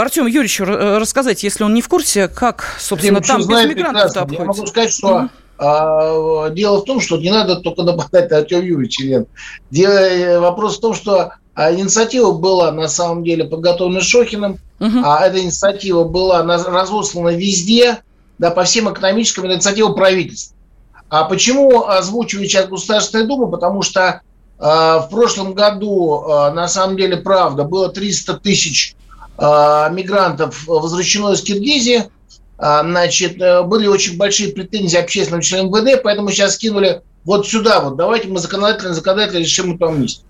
Артем 0.00 0.26
Юрьевичу 0.26 0.64
рассказать, 0.64 1.42
если 1.42 1.64
он 1.64 1.74
не 1.74 1.82
в 1.82 1.88
курсе, 1.88 2.28
как, 2.28 2.76
собственно, 2.78 3.20
Дим, 3.20 3.26
там 3.26 3.46
без 3.46 3.66
мигрантов 3.66 4.16
обходится? 4.16 4.42
Я 4.42 4.44
могу 4.44 4.66
сказать, 4.66 4.92
что 4.92 5.28
а, 5.58 6.50
дело 6.50 6.80
в 6.80 6.84
том, 6.84 7.00
что 7.00 7.16
не 7.16 7.30
надо 7.30 7.56
только 7.56 7.82
нападать 7.82 8.30
на 8.30 8.38
Артем 8.38 8.62
Юрьевича. 8.62 9.26
Дело, 9.70 10.40
вопрос 10.40 10.76
в 10.78 10.80
том, 10.80 10.94
что 10.94 11.32
а 11.56 11.72
инициатива 11.72 12.32
была 12.32 12.70
на 12.70 12.86
самом 12.86 13.24
деле 13.24 13.44
подготовлена 13.44 14.02
Шохиным, 14.02 14.58
угу. 14.78 14.98
а 15.02 15.26
эта 15.26 15.40
инициатива 15.40 16.04
была 16.04 16.42
разослана 16.42 17.30
везде, 17.30 18.02
да, 18.38 18.50
по 18.50 18.64
всем 18.64 18.92
экономическим 18.92 19.46
инициативам 19.46 19.94
правительства. 19.94 20.54
А 21.08 21.24
почему 21.24 21.86
озвучиваю 21.86 22.46
сейчас 22.46 22.66
Государственная 22.66 23.26
Дума? 23.26 23.46
Потому 23.46 23.80
что 23.80 24.20
э, 24.58 24.62
в 24.62 25.08
прошлом 25.10 25.54
году, 25.54 26.24
э, 26.28 26.52
на 26.52 26.68
самом 26.68 26.98
деле, 26.98 27.16
правда, 27.16 27.64
было 27.64 27.88
300 27.88 28.34
тысяч 28.34 28.94
э, 28.94 28.95
мигрантов 29.38 30.66
возвращено 30.66 31.32
из 31.32 31.42
Киргизии. 31.42 32.04
Э, 32.58 32.80
значит, 32.82 33.40
э, 33.40 33.62
были 33.62 33.86
очень 33.86 34.16
большие 34.16 34.52
претензии 34.52 34.98
общественным 34.98 35.42
членам 35.42 35.68
МВД, 35.68 36.02
поэтому 36.02 36.30
сейчас 36.30 36.54
скинули 36.54 37.02
вот 37.24 37.46
сюда 37.46 37.80
вот. 37.80 37.96
Давайте 37.96 38.28
мы 38.28 38.38
законодательно, 38.38 38.94
законодательно 38.94 39.40
решим 39.40 39.74
это 39.74 39.86
месте. 39.88 40.22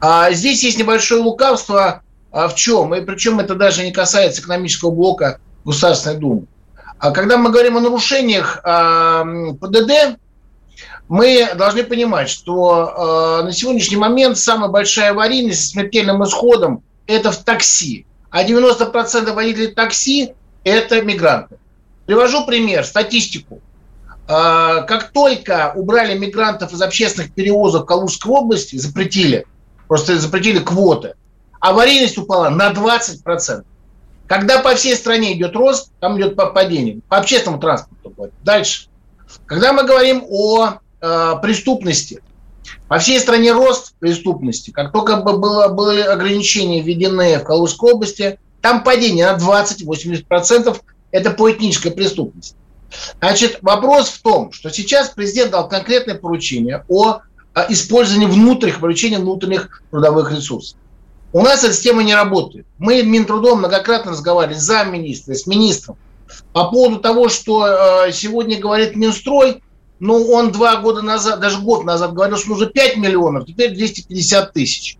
А 0.00 0.30
здесь 0.32 0.62
есть 0.62 0.78
небольшое 0.78 1.22
лукавство 1.22 2.02
а 2.36 2.48
в 2.48 2.54
чем? 2.54 2.94
И 2.94 3.00
причем 3.00 3.40
это 3.40 3.54
даже 3.54 3.82
не 3.82 3.92
касается 3.92 4.42
экономического 4.42 4.90
блока 4.90 5.40
Государственной 5.64 6.18
Думы. 6.18 6.46
А 6.98 7.10
когда 7.10 7.38
мы 7.38 7.50
говорим 7.50 7.78
о 7.78 7.80
нарушениях 7.80 8.60
а, 8.62 9.24
ПДД, 9.58 10.18
мы 11.08 11.48
должны 11.54 11.82
понимать, 11.84 12.28
что 12.28 13.38
а, 13.40 13.42
на 13.42 13.52
сегодняшний 13.52 13.96
момент 13.96 14.36
самая 14.36 14.68
большая 14.68 15.12
аварийность 15.12 15.62
с 15.62 15.70
смертельным 15.70 16.22
исходом– 16.24 16.82
это 17.06 17.32
в 17.32 17.38
такси. 17.38 18.04
А 18.36 18.44
90% 18.44 19.32
водителей 19.32 19.68
такси– 19.68 20.34
это 20.64 21.00
мигранты. 21.00 21.56
Привожу 22.04 22.44
пример, 22.44 22.84
статистику. 22.84 23.62
А, 24.28 24.82
как 24.82 25.10
только 25.12 25.72
убрали 25.74 26.18
мигрантов 26.18 26.70
из 26.74 26.82
общественных 26.82 27.32
перевозок 27.32 27.88
Калужской 27.88 28.30
области, 28.30 28.76
запретили– 28.76 29.46
просто 29.88 30.18
запретили 30.18 30.58
квоты, 30.58 31.14
аварийность 31.60 32.18
упала 32.18 32.50
на 32.50 32.72
20%. 32.72 33.64
Когда 34.26 34.60
по 34.60 34.74
всей 34.74 34.96
стране 34.96 35.32
идет 35.32 35.56
рост, 35.56 35.90
там 36.00 36.20
идет 36.20 36.36
падение. 36.36 37.00
По 37.08 37.16
общественному 37.16 37.58
транспорту. 37.58 38.12
Дальше. 38.44 38.88
Когда 39.46 39.72
мы 39.72 39.84
говорим 39.84 40.24
о 40.28 40.74
э, 41.00 41.32
преступности, 41.40 42.20
по 42.88 42.98
всей 42.98 43.18
стране 43.20 43.52
рост 43.52 43.94
преступности. 43.98 44.70
Как 44.70 44.92
только 44.92 45.16
было, 45.16 45.68
были 45.68 46.00
ограничения 46.00 46.80
введены 46.80 47.38
в 47.38 47.44
Калужской 47.44 47.92
области, 47.92 48.38
там 48.60 48.84
падение 48.84 49.30
на 49.30 49.38
20-80%. 49.38 50.76
Это 51.12 51.30
по 51.30 51.50
этнической 51.50 51.92
преступности. 51.92 52.56
Значит, 53.20 53.58
вопрос 53.62 54.08
в 54.08 54.22
том, 54.22 54.52
что 54.52 54.70
сейчас 54.70 55.10
президент 55.10 55.52
дал 55.52 55.68
конкретное 55.68 56.14
поручение 56.14 56.84
о 56.88 57.20
а 57.54 57.66
использование 57.70 58.28
внутренних, 58.28 58.80
привлечения 58.80 59.18
внутренних 59.18 59.82
трудовых 59.90 60.30
ресурсов. 60.30 60.76
У 61.32 61.40
нас 61.40 61.64
эта 61.64 61.72
система 61.72 62.02
не 62.02 62.14
работает. 62.14 62.66
Мы 62.76 63.02
Минтрудом 63.02 63.60
многократно 63.60 64.12
разговаривали 64.12 64.58
с 64.58 64.62
замминистра, 64.62 65.32
с 65.32 65.46
министром 65.46 65.96
по 66.52 66.70
поводу 66.70 66.98
того, 66.98 67.30
что 67.30 67.66
э, 67.66 68.12
сегодня 68.12 68.58
говорит 68.60 68.94
Минстрой, 68.94 69.62
ну, 69.98 70.30
он 70.30 70.52
два 70.52 70.76
года 70.76 71.02
назад, 71.02 71.40
даже 71.40 71.58
год 71.58 71.84
назад 71.84 72.12
говорил, 72.12 72.36
что 72.36 72.50
нужно 72.50 72.66
5 72.66 72.96
миллионов, 72.96 73.46
теперь 73.46 73.72
250 73.72 74.52
тысяч. 74.52 74.98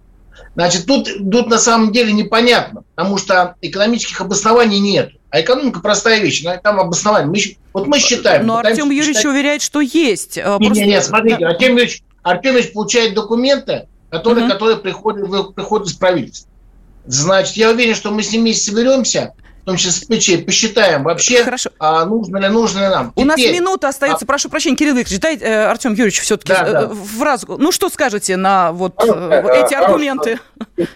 Значит, 0.54 0.86
тут, 0.86 1.08
тут 1.30 1.48
на 1.48 1.58
самом 1.58 1.92
деле 1.92 2.12
непонятно, 2.12 2.82
потому 2.94 3.18
что 3.18 3.56
экономических 3.60 4.20
обоснований 4.22 4.78
нет. 4.78 5.12
А 5.28 5.40
экономика 5.40 5.80
простая 5.80 6.20
вещь, 6.20 6.44
там 6.62 6.80
обоснование. 6.80 7.28
Мы, 7.28 7.56
вот 7.74 7.86
мы 7.86 7.98
считаем. 7.98 8.46
Но 8.46 8.56
Артем 8.56 8.90
Юрьевич 8.90 9.18
считать... 9.18 9.26
уверяет, 9.26 9.60
что 9.60 9.80
есть. 9.82 10.36
Нет, 10.36 10.44
просто... 10.46 10.74
нет, 10.74 10.86
нет, 10.86 11.04
смотрите, 11.04 11.44
Артем 11.46 11.72
Юрьевич 11.72 12.02
Артемьевич 12.26 12.72
получает 12.72 13.14
документы, 13.14 13.86
которые, 14.10 14.46
угу. 14.46 14.52
которые 14.52 14.78
приходят, 14.78 15.54
приходят 15.54 15.86
из 15.86 15.92
правительства. 15.92 16.50
Значит, 17.06 17.56
я 17.56 17.70
уверен, 17.70 17.94
что 17.94 18.10
мы 18.10 18.24
с 18.24 18.32
ним 18.32 18.40
вместе 18.42 18.72
соберемся, 18.72 19.32
том 19.66 19.76
числе 19.76 19.90
с 19.90 20.04
ПЧ, 20.04 20.44
посчитаем 20.46 21.02
вообще, 21.02 21.42
Хорошо. 21.44 21.70
А, 21.78 22.04
нужно 22.04 22.38
ли, 22.38 22.48
нужно 22.48 22.78
ли 22.78 22.88
нам. 22.88 23.12
У 23.16 23.22
Теперь, 23.22 23.26
нас 23.26 23.60
минута 23.60 23.88
остается, 23.88 24.24
а... 24.24 24.26
прошу 24.26 24.48
прощения, 24.48 24.76
Кирилл 24.76 24.94
Викторович, 24.94 25.20
дай 25.20 25.36
э, 25.36 25.66
Артем 25.66 25.92
Юрьевич 25.92 26.20
все-таки 26.20 26.52
да, 26.52 26.86
да. 26.86 26.94
фразу. 26.94 27.56
Ну, 27.58 27.72
что 27.72 27.88
скажете 27.88 28.36
на 28.36 28.72
вот 28.72 28.94
а, 28.98 29.30
э, 29.30 29.64
эти 29.64 29.74
а, 29.74 29.84
аргументы? 29.84 30.38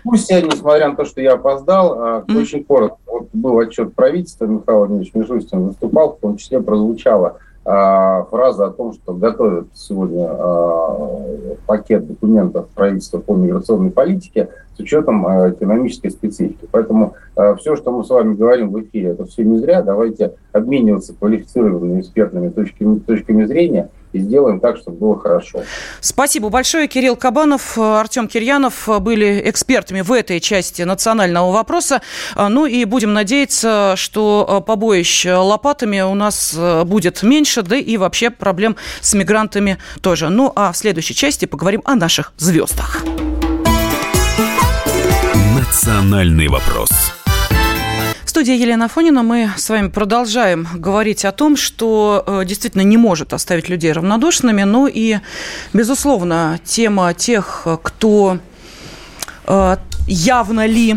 Пусть 0.04 0.30
я, 0.30 0.40
несмотря 0.40 0.88
на 0.88 0.96
то, 0.96 1.04
что 1.04 1.20
я 1.20 1.32
опоздал, 1.32 1.98
mm-hmm. 1.98 2.40
очень 2.40 2.64
коротко. 2.64 2.98
Вот 3.06 3.28
был 3.32 3.58
отчет 3.58 3.94
правительства, 3.94 4.46
Михаил 4.46 4.78
Владимирович 4.78 5.14
Мишустин 5.14 5.66
выступал, 5.66 6.16
в 6.16 6.20
том 6.20 6.36
числе 6.36 6.60
прозвучало– 6.60 7.38
а, 7.62 8.24
фраза 8.30 8.66
о 8.66 8.70
том, 8.70 8.94
что 8.94 9.12
готовят 9.12 9.68
сегодня 9.74 10.26
а, 10.28 11.26
пакет 11.66 12.06
документов 12.06 12.68
правительства 12.74 13.18
по 13.18 13.34
миграционной 13.34 13.90
политике 13.90 14.48
с 14.80 14.82
учетом 14.82 15.26
а, 15.26 15.50
экономической 15.50 16.10
специфики. 16.10 16.66
Поэтому 16.70 17.14
все, 17.58 17.76
что 17.76 17.90
мы 17.92 18.04
с 18.04 18.10
вами 18.10 18.34
говорим 18.34 18.70
в 18.70 18.82
эфире, 18.82 19.10
это 19.10 19.24
все 19.24 19.44
не 19.44 19.58
зря. 19.58 19.82
Давайте 19.82 20.34
обмениваться 20.52 21.14
квалифицированными 21.14 22.00
экспертными 22.00 22.50
точками, 22.50 22.98
точками 22.98 23.44
зрения– 23.46 23.88
и 24.12 24.18
сделаем 24.18 24.60
так, 24.60 24.76
чтобы 24.76 24.98
было 24.98 25.18
хорошо. 25.18 25.62
Спасибо 26.00 26.48
большое. 26.48 26.88
Кирилл 26.88 27.16
Кабанов, 27.16 27.78
Артем 27.78 28.28
Кирьянов 28.28 28.88
были 29.00 29.42
экспертами 29.44 30.00
в 30.00 30.12
этой 30.12 30.40
части 30.40 30.82
национального 30.82 31.52
вопроса. 31.52 32.02
Ну 32.36 32.66
и 32.66 32.84
будем 32.84 33.12
надеяться, 33.12 33.94
что 33.96 34.62
побоищ 34.66 35.26
лопатами 35.26 36.00
у 36.00 36.14
нас 36.14 36.58
будет 36.84 37.22
меньше, 37.22 37.62
да 37.62 37.76
и 37.76 37.96
вообще 37.96 38.30
проблем 38.30 38.76
с 39.00 39.14
мигрантами 39.14 39.78
тоже. 40.00 40.28
Ну 40.28 40.52
а 40.56 40.72
в 40.72 40.76
следующей 40.76 41.14
части 41.14 41.44
поговорим 41.44 41.82
о 41.84 41.94
наших 41.94 42.32
звездах. 42.36 43.04
Национальный 45.70 46.48
вопрос. 46.48 46.90
Студии 48.24 48.54
Елена 48.54 48.88
Фонина. 48.88 49.22
Мы 49.22 49.52
с 49.56 49.68
вами 49.70 49.86
продолжаем 49.86 50.66
говорить 50.74 51.24
о 51.24 51.30
том, 51.30 51.56
что 51.56 52.24
э, 52.26 52.44
действительно 52.44 52.82
не 52.82 52.96
может 52.96 53.32
оставить 53.32 53.68
людей 53.68 53.92
равнодушными, 53.92 54.64
но 54.64 54.88
и, 54.88 55.18
безусловно, 55.72 56.58
тема 56.64 57.14
тех, 57.14 57.68
кто 57.84 58.38
э, 59.46 59.76
явно 60.08 60.66
ли 60.66 60.96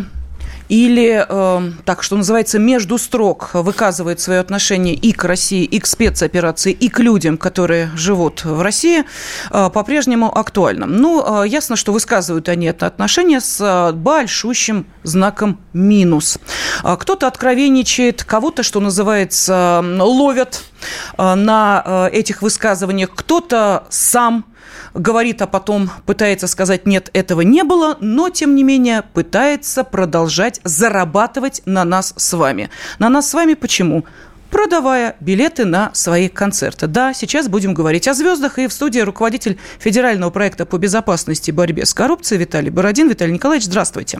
или, 0.70 1.26
э, 1.28 1.72
так 1.86 2.04
что 2.04 2.16
называется, 2.16 2.60
между 2.60 2.98
строк 2.98 3.52
выказывает 3.54 4.20
свое 4.20 4.40
отношение 4.40 4.96
и 4.96 5.12
к 5.12 5.24
России, 5.24 5.64
и 5.64 5.80
к 5.80 5.86
спецоперации, 5.86 6.72
и 6.72 6.90
к 6.90 7.00
людям, 7.00 7.38
которые 7.38 7.90
живут 7.96 8.46
в 8.46 8.62
России, 8.62 9.04
э, 9.52 9.70
по-прежнему 9.70 10.36
актуально. 10.38 10.86
Ну, 10.86 11.44
э, 11.44 11.48
ясно, 11.48 11.76
что 11.76 11.92
высказывают 11.92 12.50
они 12.50 12.68
это 12.68 12.88
отношение 12.88 13.40
с 13.40 13.60
э, 13.62 13.94
большущим 13.94 14.86
знаком 15.04 15.60
минус. 15.74 16.40
Э, 16.84 16.96
кто-то 17.00 17.28
откровенничает, 17.28 18.24
кого-то, 18.24 18.64
что 18.64 18.80
называется, 18.80 19.84
ловят 19.84 20.64
э, 21.18 21.34
на 21.36 22.10
этих 22.12 22.42
высказываниях, 22.42 23.12
кто-то 23.14 23.86
сам 23.90 24.46
говорит, 24.94 25.42
а 25.42 25.48
потом 25.48 25.90
пытается 26.06 26.48
сказать, 26.48 26.86
нет, 26.86 27.10
этого 27.14 27.42
не 27.42 27.64
было, 27.64 27.98
но, 28.00 28.30
тем 28.30 28.56
не 28.56 28.64
менее, 28.64 29.04
пытается 29.14 29.84
продолжать 29.84 30.60
зарабатывать 30.64 31.62
на 31.66 31.84
нас 31.84 32.14
с 32.18 32.34
вами. 32.34 32.70
На 33.00 33.10
нас 33.10 33.30
с 33.30 33.34
вами 33.34 33.54
почему? 33.54 34.06
продавая 34.54 35.16
билеты 35.20 35.66
на 35.66 35.90
свои 35.94 36.30
концерты. 36.30 36.86
Да, 36.86 37.14
сейчас 37.16 37.48
будем 37.48 37.74
говорить 37.74 38.08
о 38.08 38.14
звездах. 38.14 38.60
И 38.60 38.68
в 38.68 38.72
студии 38.72 39.00
руководитель 39.00 39.58
федерального 39.80 40.30
проекта 40.30 40.68
по 40.68 40.78
безопасности 40.78 41.50
и 41.50 41.54
борьбе 41.54 41.88
с 41.88 41.94
коррупцией 41.96 42.40
Виталий 42.40 42.70
Бородин. 42.70 43.10
Виталий 43.10 43.34
Николаевич, 43.34 43.66
здравствуйте. 43.66 44.20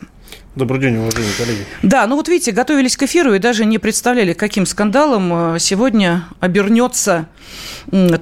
Добрый 0.56 0.82
день, 0.82 0.98
уважаемые 0.98 1.36
коллеги. 1.38 1.66
Да, 1.84 2.08
ну 2.08 2.16
вот 2.16 2.28
видите, 2.30 2.52
готовились 2.52 2.98
к 2.98 3.04
эфиру 3.04 3.36
и 3.36 3.40
даже 3.40 3.64
не 3.66 3.78
представляли, 3.78 4.34
каким 4.34 4.66
скандалом 4.66 5.56
э, 5.56 5.60
сегодня 5.60 6.26
обернется 6.40 7.28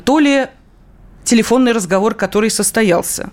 то 0.04 0.20
ли 0.20 0.48
телефонный 1.24 1.72
разговор, 1.72 2.14
который 2.14 2.50
состоялся, 2.50 3.30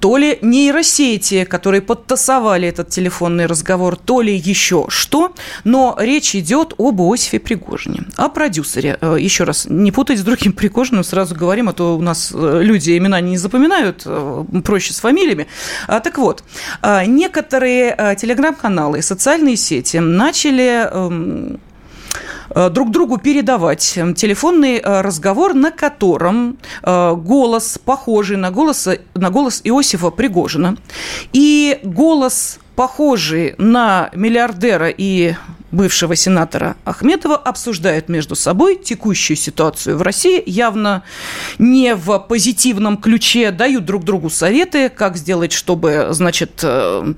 то 0.00 0.16
ли 0.16 0.38
нейросети, 0.42 1.44
которые 1.44 1.82
подтасовали 1.82 2.68
этот 2.68 2.88
телефонный 2.88 3.46
разговор, 3.46 3.96
то 3.96 4.20
ли 4.20 4.34
еще 4.34 4.86
что, 4.88 5.34
но 5.64 5.96
речь 5.98 6.34
идет 6.34 6.74
об 6.78 7.00
Иосифе 7.00 7.38
Пригожине, 7.38 8.04
о 8.16 8.28
продюсере. 8.28 8.98
Э, 9.00 9.16
еще 9.18 9.44
раз, 9.44 9.66
не 9.68 9.92
путать 9.92 10.18
с 10.18 10.22
другим 10.22 10.52
Пригожиным, 10.52 11.04
сразу 11.04 11.34
говорим, 11.34 11.68
а 11.68 11.72
то 11.72 11.96
у 11.96 12.02
нас 12.02 12.32
э, 12.34 12.60
люди 12.62 12.96
имена 12.96 13.20
не 13.20 13.38
запоминают, 13.38 14.02
э, 14.04 14.44
проще 14.64 14.92
с 14.92 15.00
фамилиями. 15.00 15.46
А, 15.86 16.00
так 16.00 16.18
вот, 16.18 16.42
некоторые 17.06 18.16
телеграм-каналы 18.18 19.02
социальные 19.02 19.56
сети 19.56 19.98
начали 19.98 20.88
эм, 20.90 21.60
друг 22.70 22.90
другу 22.90 23.18
передавать 23.18 23.98
телефонный 24.16 24.80
разговор, 24.80 25.54
на 25.54 25.70
котором 25.70 26.58
голос, 26.82 27.78
похожий 27.84 28.36
на 28.36 28.50
голос, 28.50 28.88
на 29.14 29.30
голос 29.30 29.60
Иосифа 29.64 30.10
Пригожина, 30.10 30.76
и 31.32 31.78
голос 31.82 32.58
похожий 32.76 33.54
на 33.58 34.10
миллиардера 34.14 34.88
и 34.88 35.34
бывшего 35.70 36.16
сенатора 36.16 36.76
Ахметова 36.84 37.36
обсуждают 37.36 38.08
между 38.08 38.34
собой 38.34 38.76
текущую 38.76 39.36
ситуацию 39.36 39.96
в 39.96 40.02
России, 40.02 40.42
явно 40.46 41.02
не 41.58 41.94
в 41.94 42.18
позитивном 42.18 42.96
ключе, 42.96 43.50
дают 43.50 43.84
друг 43.84 44.04
другу 44.04 44.30
советы, 44.30 44.88
как 44.88 45.16
сделать, 45.16 45.52
чтобы, 45.52 46.08
значит, 46.10 46.60
э, 46.62 47.14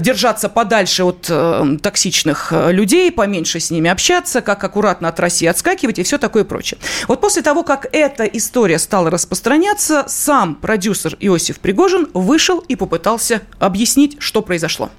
держаться 0.00 0.48
подальше 0.48 1.04
от 1.04 1.26
э, 1.28 1.76
токсичных 1.82 2.52
людей, 2.68 3.10
поменьше 3.10 3.60
с 3.60 3.70
ними 3.70 3.90
общаться, 3.90 4.40
как 4.40 4.62
аккуратно 4.62 5.08
от 5.08 5.20
России 5.20 5.46
отскакивать 5.46 5.98
и 5.98 6.02
все 6.02 6.18
такое 6.18 6.44
прочее. 6.44 6.78
Вот 7.08 7.20
после 7.20 7.42
того, 7.42 7.62
как 7.62 7.86
эта 7.92 8.24
история 8.24 8.78
стала 8.78 9.10
распространяться, 9.10 10.04
сам 10.08 10.54
продюсер 10.54 11.16
Иосиф 11.20 11.58
Пригожин 11.58 12.08
вышел 12.14 12.58
и 12.58 12.76
попытался 12.76 13.42
объяснить, 13.58 14.16
что 14.20 14.42
произошло 14.42 14.90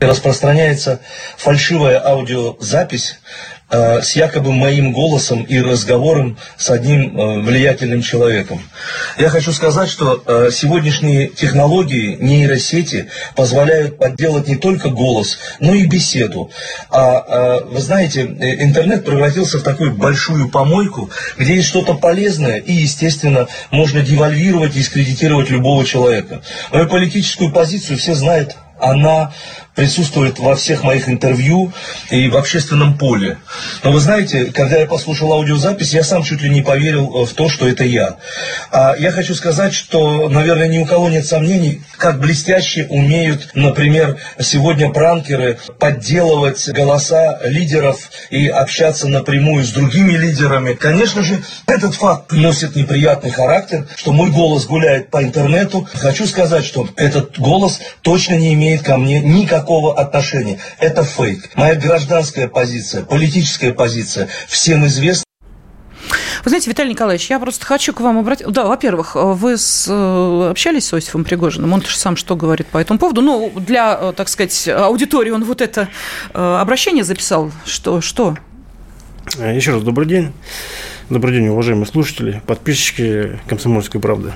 распространяется 0.00 1.00
фальшивая 1.38 2.06
аудиозапись 2.06 3.18
э, 3.70 4.02
с 4.02 4.14
якобы 4.14 4.52
моим 4.52 4.92
голосом 4.92 5.42
и 5.42 5.58
разговором 5.58 6.36
с 6.58 6.68
одним 6.68 7.18
э, 7.18 7.40
влиятельным 7.40 8.02
человеком. 8.02 8.60
Я 9.18 9.30
хочу 9.30 9.52
сказать, 9.52 9.88
что 9.88 10.22
э, 10.26 10.50
сегодняшние 10.52 11.28
технологии 11.28 12.16
нейросети 12.20 13.08
позволяют 13.34 13.96
подделать 13.98 14.48
не 14.48 14.56
только 14.56 14.90
голос, 14.90 15.38
но 15.60 15.72
и 15.72 15.86
беседу. 15.86 16.50
А 16.90 17.60
вы 17.60 17.80
знаете, 17.80 18.22
интернет 18.22 19.04
превратился 19.04 19.58
в 19.58 19.62
такую 19.62 19.94
большую 19.94 20.50
помойку, 20.50 21.10
где 21.38 21.56
есть 21.56 21.68
что-то 21.68 21.94
полезное 21.94 22.58
и, 22.58 22.72
естественно, 22.72 23.48
можно 23.70 24.02
девальвировать 24.02 24.76
и 24.76 24.80
дискредитировать 24.80 25.48
любого 25.48 25.86
человека. 25.86 26.42
Мою 26.70 26.86
политическую 26.86 27.50
позицию 27.50 27.98
все 27.98 28.14
знают 28.14 28.56
она 28.78 29.32
присутствует 29.76 30.38
во 30.38 30.56
всех 30.56 30.82
моих 30.82 31.08
интервью 31.08 31.72
и 32.10 32.28
в 32.28 32.36
общественном 32.36 32.98
поле. 32.98 33.38
Но 33.84 33.92
вы 33.92 34.00
знаете, 34.00 34.46
когда 34.46 34.78
я 34.78 34.86
послушал 34.86 35.32
аудиозапись, 35.34 35.92
я 35.92 36.02
сам 36.02 36.24
чуть 36.24 36.40
ли 36.40 36.48
не 36.48 36.62
поверил 36.62 37.22
э, 37.22 37.26
в 37.26 37.32
то, 37.34 37.48
что 37.48 37.68
это 37.68 37.84
я. 37.84 38.16
А 38.72 38.94
я 38.98 39.12
хочу 39.12 39.34
сказать, 39.34 39.74
что, 39.74 40.28
наверное, 40.30 40.66
ни 40.66 40.78
у 40.78 40.86
кого 40.86 41.10
нет 41.10 41.26
сомнений, 41.26 41.82
как 41.98 42.18
блестяще 42.18 42.86
умеют, 42.88 43.50
например, 43.54 44.16
сегодня 44.40 44.90
пранкеры 44.90 45.58
подделывать 45.78 46.66
голоса 46.70 47.38
лидеров 47.44 48.10
и 48.30 48.48
общаться 48.48 49.08
напрямую 49.08 49.64
с 49.64 49.70
другими 49.70 50.12
лидерами. 50.12 50.72
Конечно 50.72 51.22
же, 51.22 51.42
этот 51.66 51.94
факт 51.94 52.32
носит 52.32 52.76
неприятный 52.76 53.30
характер, 53.30 53.86
что 53.94 54.12
мой 54.12 54.30
голос 54.30 54.64
гуляет 54.64 55.10
по 55.10 55.22
интернету. 55.22 55.86
Хочу 55.94 56.26
сказать, 56.26 56.64
что 56.64 56.88
этот 56.96 57.38
голос 57.38 57.80
точно 58.00 58.36
не 58.36 58.54
имеет 58.54 58.82
ко 58.82 58.96
мне 58.96 59.20
никакого 59.20 59.65
никакого 59.66 59.98
отношения. 59.98 60.58
Это 60.78 61.02
фейк. 61.02 61.50
Моя 61.56 61.74
гражданская 61.74 62.48
позиция, 62.48 63.04
политическая 63.04 63.72
позиция 63.72 64.28
всем 64.46 64.86
известна. 64.86 65.24
Вы 66.44 66.50
знаете, 66.50 66.70
Виталий 66.70 66.90
Николаевич, 66.90 67.28
я 67.28 67.40
просто 67.40 67.66
хочу 67.66 67.92
к 67.92 68.00
вам 68.00 68.18
обратиться. 68.18 68.52
Да, 68.52 68.66
во-первых, 68.66 69.16
вы 69.16 69.58
с, 69.58 69.86
э, 69.88 70.50
общались 70.50 70.86
с 70.86 70.94
Осифом 70.94 71.24
Пригожиным? 71.24 71.72
Он 71.72 71.82
же 71.82 71.96
сам 71.96 72.16
что 72.16 72.36
говорит 72.36 72.68
по 72.68 72.78
этому 72.78 73.00
поводу? 73.00 73.20
Ну, 73.20 73.52
для, 73.56 73.98
э, 74.00 74.12
так 74.16 74.28
сказать, 74.28 74.68
аудитории 74.68 75.30
он 75.30 75.42
вот 75.42 75.60
это 75.60 75.88
э, 76.32 76.58
обращение 76.60 77.02
записал. 77.02 77.50
Что? 77.64 78.00
что? 78.00 78.36
Еще 79.38 79.72
раз 79.72 79.82
добрый 79.82 80.06
день. 80.06 80.32
Добрый 81.10 81.34
день, 81.34 81.48
уважаемые 81.48 81.86
слушатели, 81.86 82.40
подписчики 82.46 83.40
«Комсомольской 83.48 84.00
правды». 84.00 84.32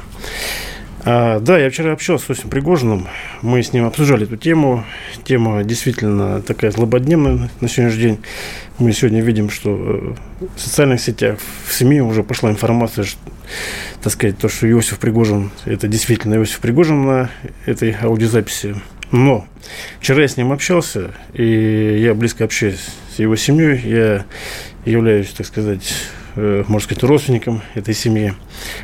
А, 1.04 1.40
да, 1.40 1.58
я 1.58 1.70
вчера 1.70 1.92
общался 1.92 2.26
с 2.26 2.30
Осим 2.30 2.50
Пригожиным. 2.50 3.08
Мы 3.42 3.62
с 3.62 3.72
ним 3.72 3.86
обсуждали 3.86 4.24
эту 4.24 4.36
тему. 4.36 4.84
Тема 5.24 5.64
действительно 5.64 6.42
такая 6.42 6.70
злободневная 6.70 7.50
на 7.60 7.68
сегодняшний 7.68 8.02
день. 8.02 8.18
Мы 8.78 8.92
сегодня 8.92 9.22
видим, 9.22 9.50
что 9.50 10.16
э, 10.40 10.46
в 10.56 10.60
социальных 10.60 11.00
сетях, 11.00 11.38
в 11.66 11.72
СМИ 11.72 12.02
уже 12.02 12.22
пошла 12.22 12.50
информация, 12.50 13.04
что, 13.04 13.18
так 14.02 14.12
сказать, 14.12 14.38
то, 14.38 14.48
что 14.48 14.70
Иосиф 14.70 14.98
Пригожин, 14.98 15.50
это 15.64 15.88
действительно 15.88 16.34
Иосиф 16.34 16.60
Пригожин 16.60 17.06
на 17.06 17.30
этой 17.64 17.96
аудиозаписи. 18.02 18.76
Но 19.10 19.46
вчера 20.00 20.22
я 20.22 20.28
с 20.28 20.36
ним 20.36 20.52
общался, 20.52 21.12
и 21.32 21.98
я 22.00 22.14
близко 22.14 22.44
общаюсь 22.44 22.86
с 23.14 23.18
его 23.18 23.36
семьей. 23.36 23.80
Я 23.84 24.24
являюсь, 24.84 25.30
так 25.30 25.46
сказать, 25.46 25.94
можно 26.36 26.80
сказать, 26.80 27.02
родственником 27.02 27.62
этой 27.74 27.94
семьи, 27.94 28.34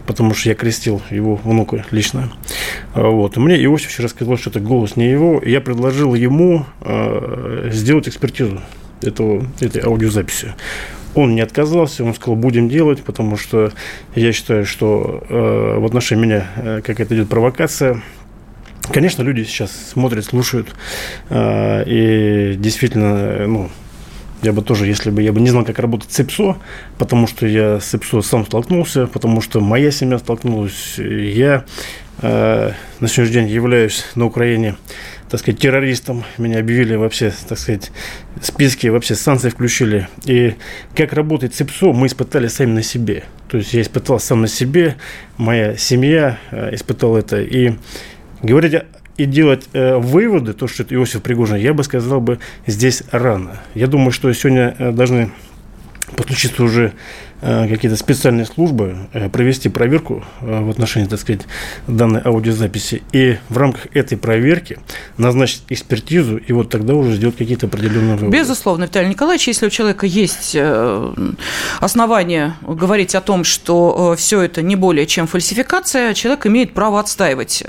потому 0.07 0.35
что 0.35 0.49
я 0.49 0.55
крестил 0.55 1.03
его 1.11 1.37
внука 1.37 1.85
лично. 1.91 2.33
А, 2.95 3.09
вот. 3.09 3.37
И 3.37 3.41
мне 3.41 3.57
вчера 3.77 4.09
сказал, 4.09 4.37
что 4.37 4.51
это 4.51 4.61
голос 4.61 4.97
не 4.97 5.09
его. 5.11 5.39
И 5.39 5.51
я 5.51 5.61
предложил 5.61 6.15
ему 6.15 6.67
э, 6.81 7.71
сделать 7.73 8.09
экспертизу 8.09 8.61
этого, 9.03 9.47
этой 9.61 9.83
аудиозаписи. 9.83 10.55
Он 11.15 11.35
не 11.35 11.41
отказался, 11.41 12.05
он 12.05 12.15
сказал, 12.15 12.37
будем 12.37 12.69
делать, 12.69 13.03
потому 13.03 13.37
что 13.37 13.73
я 14.15 14.33
считаю, 14.33 14.67
что 14.67 15.25
э, 15.29 15.79
в 15.79 15.87
отношении 15.87 16.23
меня 16.23 16.47
э, 16.57 16.81
какая-то 16.85 17.15
идет 17.15 17.29
провокация. 17.29 18.03
Конечно, 18.93 19.23
люди 19.23 19.43
сейчас 19.45 19.73
смотрят, 19.73 20.25
слушают, 20.25 20.75
э, 21.31 21.85
и 21.87 22.57
действительно, 22.57 23.47
ну, 23.47 23.71
я 24.47 24.53
бы 24.53 24.63
тоже, 24.63 24.87
если 24.87 25.11
бы 25.11 25.23
я 25.23 25.33
бы 25.33 25.41
не 25.41 25.51
знал, 25.51 25.65
как 25.65 25.79
работать 25.79 26.13
с 26.13 26.21
ИПСО, 26.21 26.57
потому 26.99 27.27
что 27.27 27.47
я 27.47 27.81
с 27.81 27.95
ИПСО 27.95 28.23
сам 28.23 28.47
столкнулся, 28.47 29.07
потому 29.07 29.41
что 29.41 29.61
моя 29.61 29.91
семья 29.91 30.19
столкнулась, 30.19 30.99
я 30.99 31.65
э, 32.23 32.73
на 33.01 33.09
сегодняшний 33.09 33.43
день 33.43 33.49
являюсь 33.49 34.05
на 34.15 34.25
Украине, 34.25 34.77
так 35.29 35.41
сказать, 35.41 35.61
террористом. 35.61 36.25
Меня 36.39 36.61
объявили 36.61 36.95
вообще, 36.95 37.33
так 37.49 37.59
сказать, 37.59 37.91
списки, 38.41 38.87
вообще 38.87 39.17
санкции 39.17 39.51
включили. 39.51 40.09
И 40.25 40.55
как 40.95 41.13
работает 41.13 41.55
с 41.55 41.61
ИПСО, 41.61 41.93
мы 41.93 42.07
испытали 42.07 42.47
сами 42.47 42.71
на 42.71 42.83
себе. 42.83 43.25
То 43.49 43.59
есть 43.59 43.75
я 43.75 43.83
испытал 43.83 44.21
сам 44.21 44.43
на 44.43 44.49
себе, 44.49 44.97
моя 45.37 45.77
семья 45.77 46.39
э, 46.53 46.75
испытала 46.75 47.19
это. 47.19 47.43
И 47.43 47.73
говорить 48.43 48.75
и 49.17 49.25
делать 49.25 49.69
э, 49.73 49.97
выводы, 49.97 50.53
то, 50.53 50.67
что 50.67 50.83
это 50.83 50.95
Иосиф 50.95 51.23
Пригожин, 51.23 51.57
я 51.57 51.75
бы 51.75 51.85
сказал 51.85 52.21
бы 52.21 52.39
здесь 52.67 53.03
рано. 53.11 53.63
Я 53.75 53.87
думаю, 53.87 54.11
что 54.11 54.33
сегодня 54.33 54.75
э, 54.79 54.93
должны 54.93 55.31
подключиться 56.17 56.63
уже 56.63 56.93
какие-то 57.41 57.97
специальные 57.97 58.47
службы 58.47 59.09
э, 59.13 59.29
провести 59.29 59.69
проверку 59.69 60.25
э, 60.41 60.61
в 60.63 60.71
отношении, 60.71 61.07
так 61.07 61.21
сказать, 61.21 61.43
данной 61.87 62.21
аудиозаписи 62.25 63.03
и 63.13 63.37
в 63.49 63.59
рамках 63.59 63.89
этой 63.95 64.17
проверки 64.17 64.79
назначить 65.19 65.63
экспертизу 65.69 66.39
и 66.39 66.53
вот 66.53 66.71
тогда 66.71 66.95
уже 66.95 67.15
сделать 67.15 67.37
какие-то 67.37 67.67
определенные 67.67 68.17
выводы. 68.17 68.37
Безусловно, 68.37 68.85
Виталий 68.85 69.11
Николаевич, 69.11 69.49
если 69.49 69.67
у 69.67 69.71
человека 69.71 70.07
есть 70.07 70.57
основания 71.81 72.57
говорить 72.63 73.15
о 73.15 73.21
том, 73.21 73.45
что 73.45 74.15
все 74.17 74.41
это 74.41 74.63
не 74.63 74.77
более 74.77 75.07
чем 75.07 75.27
фальсификация, 75.27 76.15
человек 76.15 76.47
имеет 76.47 76.73
право 76.73 77.01
отстаивать 77.01 77.65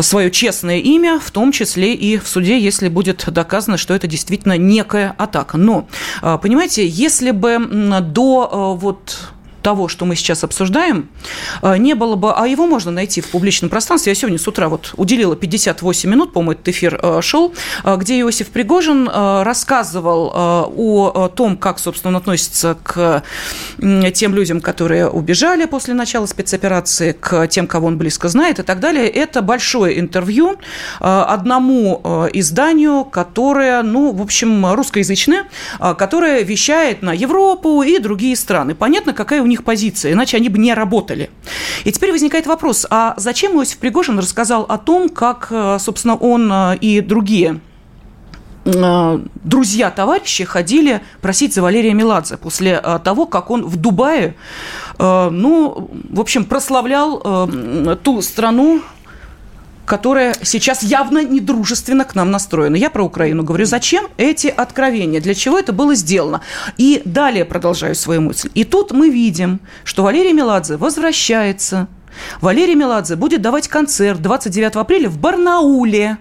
свое 0.00 0.30
честное 0.30 0.78
имя, 0.78 1.18
в 1.18 1.30
том 1.30 1.52
числе 1.52 1.94
и 1.94 2.18
в 2.18 2.28
суде, 2.28 2.58
если 2.58 2.88
будет 2.88 3.24
доказано, 3.26 3.76
что 3.76 3.94
это 3.94 4.06
действительно 4.06 4.56
некая 4.56 5.14
атака. 5.18 5.56
Но, 5.56 5.88
понимаете, 6.20 6.86
если 6.86 7.30
бы 7.30 7.58
до 8.02 8.43
Э, 8.50 8.74
вот 8.76 9.32
того, 9.64 9.88
что 9.88 10.04
мы 10.04 10.14
сейчас 10.14 10.44
обсуждаем, 10.44 11.08
э, 11.62 11.78
не 11.78 11.94
было 11.94 12.14
бы, 12.14 12.32
а 12.32 12.46
его 12.46 12.66
можно 12.66 12.92
найти 12.92 13.20
в 13.22 13.28
публичном 13.28 13.70
пространстве. 13.70 14.10
Я 14.12 14.14
сегодня 14.14 14.38
с 14.38 14.46
утра 14.46 14.68
вот 14.68 14.92
уделила 14.96 15.34
58 15.34 16.08
минут, 16.08 16.32
по-моему, 16.32 16.52
этот 16.52 16.68
эфир 16.68 17.00
э, 17.02 17.20
шел, 17.22 17.54
где 17.84 18.20
Иосиф 18.20 18.48
Пригожин 18.48 19.08
рассказывал 19.08 20.30
о 20.34 21.28
том, 21.34 21.56
как, 21.56 21.78
собственно, 21.78 22.10
он 22.10 22.16
относится 22.16 22.76
к 22.82 23.22
тем 24.12 24.34
людям, 24.34 24.60
которые 24.60 25.08
убежали 25.08 25.64
после 25.64 25.94
начала 25.94 26.26
спецоперации, 26.26 27.12
к 27.12 27.46
тем, 27.48 27.66
кого 27.66 27.86
он 27.86 27.96
близко 27.96 28.28
знает 28.28 28.58
и 28.58 28.62
так 28.62 28.80
далее. 28.80 29.08
Это 29.08 29.40
большое 29.40 29.98
интервью 29.98 30.56
одному 31.00 32.28
изданию, 32.34 33.04
которое, 33.04 33.82
ну, 33.82 34.12
в 34.12 34.20
общем, 34.20 34.74
русскоязычное, 34.74 35.46
которое 35.96 36.42
вещает 36.42 37.00
на 37.02 37.12
Европу 37.12 37.82
и 37.82 37.98
другие 37.98 38.36
страны. 38.36 38.74
Понятно, 38.74 39.14
какая 39.14 39.40
у 39.40 39.46
них 39.46 39.53
них 39.54 39.64
позиция, 39.64 40.12
иначе 40.12 40.36
они 40.36 40.48
бы 40.48 40.58
не 40.58 40.74
работали. 40.74 41.30
И 41.84 41.92
теперь 41.92 42.12
возникает 42.12 42.46
вопрос, 42.46 42.86
а 42.90 43.14
зачем 43.16 43.56
Иосиф 43.56 43.78
Пригожин 43.78 44.18
рассказал 44.18 44.62
о 44.62 44.78
том, 44.78 45.08
как, 45.08 45.48
э, 45.50 45.78
собственно, 45.78 46.16
он 46.16 46.50
э, 46.52 46.76
и 46.80 47.00
другие 47.00 47.60
э, 48.64 49.20
друзья 49.44 49.90
товарищи 49.90 50.44
ходили 50.44 51.00
просить 51.20 51.54
за 51.54 51.62
Валерия 51.62 51.94
Меладзе 51.94 52.36
после 52.36 52.80
того, 53.04 53.26
как 53.26 53.50
он 53.50 53.64
в 53.64 53.76
Дубае, 53.76 54.34
ну, 54.98 55.90
в 56.10 56.20
общем, 56.20 56.44
прославлял 56.44 57.48
ту 58.02 58.22
страну, 58.22 58.80
которая 59.86 60.34
сейчас 60.42 60.82
явно 60.82 61.24
недружественно 61.24 62.04
к 62.04 62.14
нам 62.14 62.30
настроена. 62.30 62.76
Я 62.76 62.90
про 62.90 63.04
Украину 63.04 63.42
говорю. 63.42 63.66
Зачем 63.66 64.06
эти 64.16 64.48
откровения? 64.48 65.20
Для 65.20 65.34
чего 65.34 65.58
это 65.58 65.72
было 65.72 65.94
сделано? 65.94 66.40
И 66.76 67.02
далее 67.04 67.44
продолжаю 67.44 67.94
свою 67.94 68.22
мысль. 68.22 68.50
И 68.54 68.64
тут 68.64 68.92
мы 68.92 69.10
видим, 69.10 69.60
что 69.84 70.02
Валерий 70.02 70.32
Меладзе 70.32 70.76
возвращается. 70.76 71.88
Валерий 72.40 72.74
Меладзе 72.74 73.16
будет 73.16 73.42
давать 73.42 73.68
концерт 73.68 74.22
29 74.22 74.76
апреля 74.76 75.08
в 75.08 75.18
Барнауле. 75.18 76.18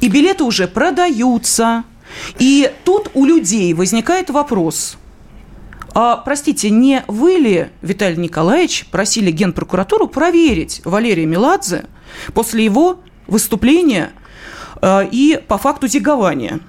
И 0.00 0.08
билеты 0.08 0.44
уже 0.44 0.68
продаются. 0.68 1.84
И 2.38 2.70
тут 2.84 3.10
у 3.14 3.24
людей 3.24 3.72
возникает 3.74 4.30
вопрос. 4.30 4.96
А, 5.94 6.16
простите, 6.16 6.68
не 6.68 7.04
вы 7.08 7.32
ли, 7.32 7.68
Виталий 7.80 8.18
Николаевич, 8.18 8.86
просили 8.90 9.30
Генпрокуратуру 9.30 10.08
проверить 10.08 10.82
Валерия 10.84 11.24
Меладзе 11.24 11.86
после 12.34 12.64
его 12.64 13.00
выступления 13.26 14.10
э, 14.80 15.08
и 15.10 15.40
по 15.46 15.58
факту 15.58 15.88
зигования. 15.88 16.60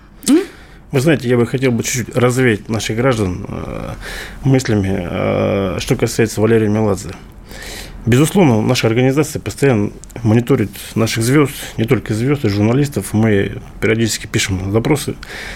Вы 0.91 1.01
знаете, 1.01 1.27
я 1.27 1.37
бы 1.37 1.45
хотел 1.45 1.71
бы 1.71 1.83
чуть-чуть 1.83 2.15
развеять 2.15 2.69
наших 2.69 2.95
граждан 2.95 3.45
э, 3.47 3.93
мыслями, 4.45 4.97
э, 4.97 5.79
что 5.79 5.97
касается 5.97 6.39
Валерия 6.39 6.69
Меладзе. 6.69 7.11
Безусловно, 8.05 8.61
наша 8.61 8.87
организация 8.87 9.41
постоянно 9.41 9.91
мониторит 10.23 10.71
наших 10.95 11.25
звезд, 11.25 11.51
не 11.75 11.83
только 11.83 12.13
звезд, 12.13 12.45
и 12.45 12.47
журналистов. 12.47 13.11
Мы 13.11 13.57
периодически 13.81 14.27
пишем 14.27 14.71
запросы, 14.71 15.15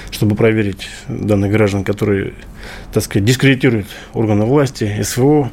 чтобы 0.10 0.36
проверить 0.36 0.89
данных 1.08 1.49
граждан, 1.54 1.86
которые, 1.86 2.34
так 2.91 3.04
сказать, 3.04 3.23
дискредитируют 3.23 3.88
органы 4.13 4.43
власти, 4.43 5.01
СВО. 5.01 5.49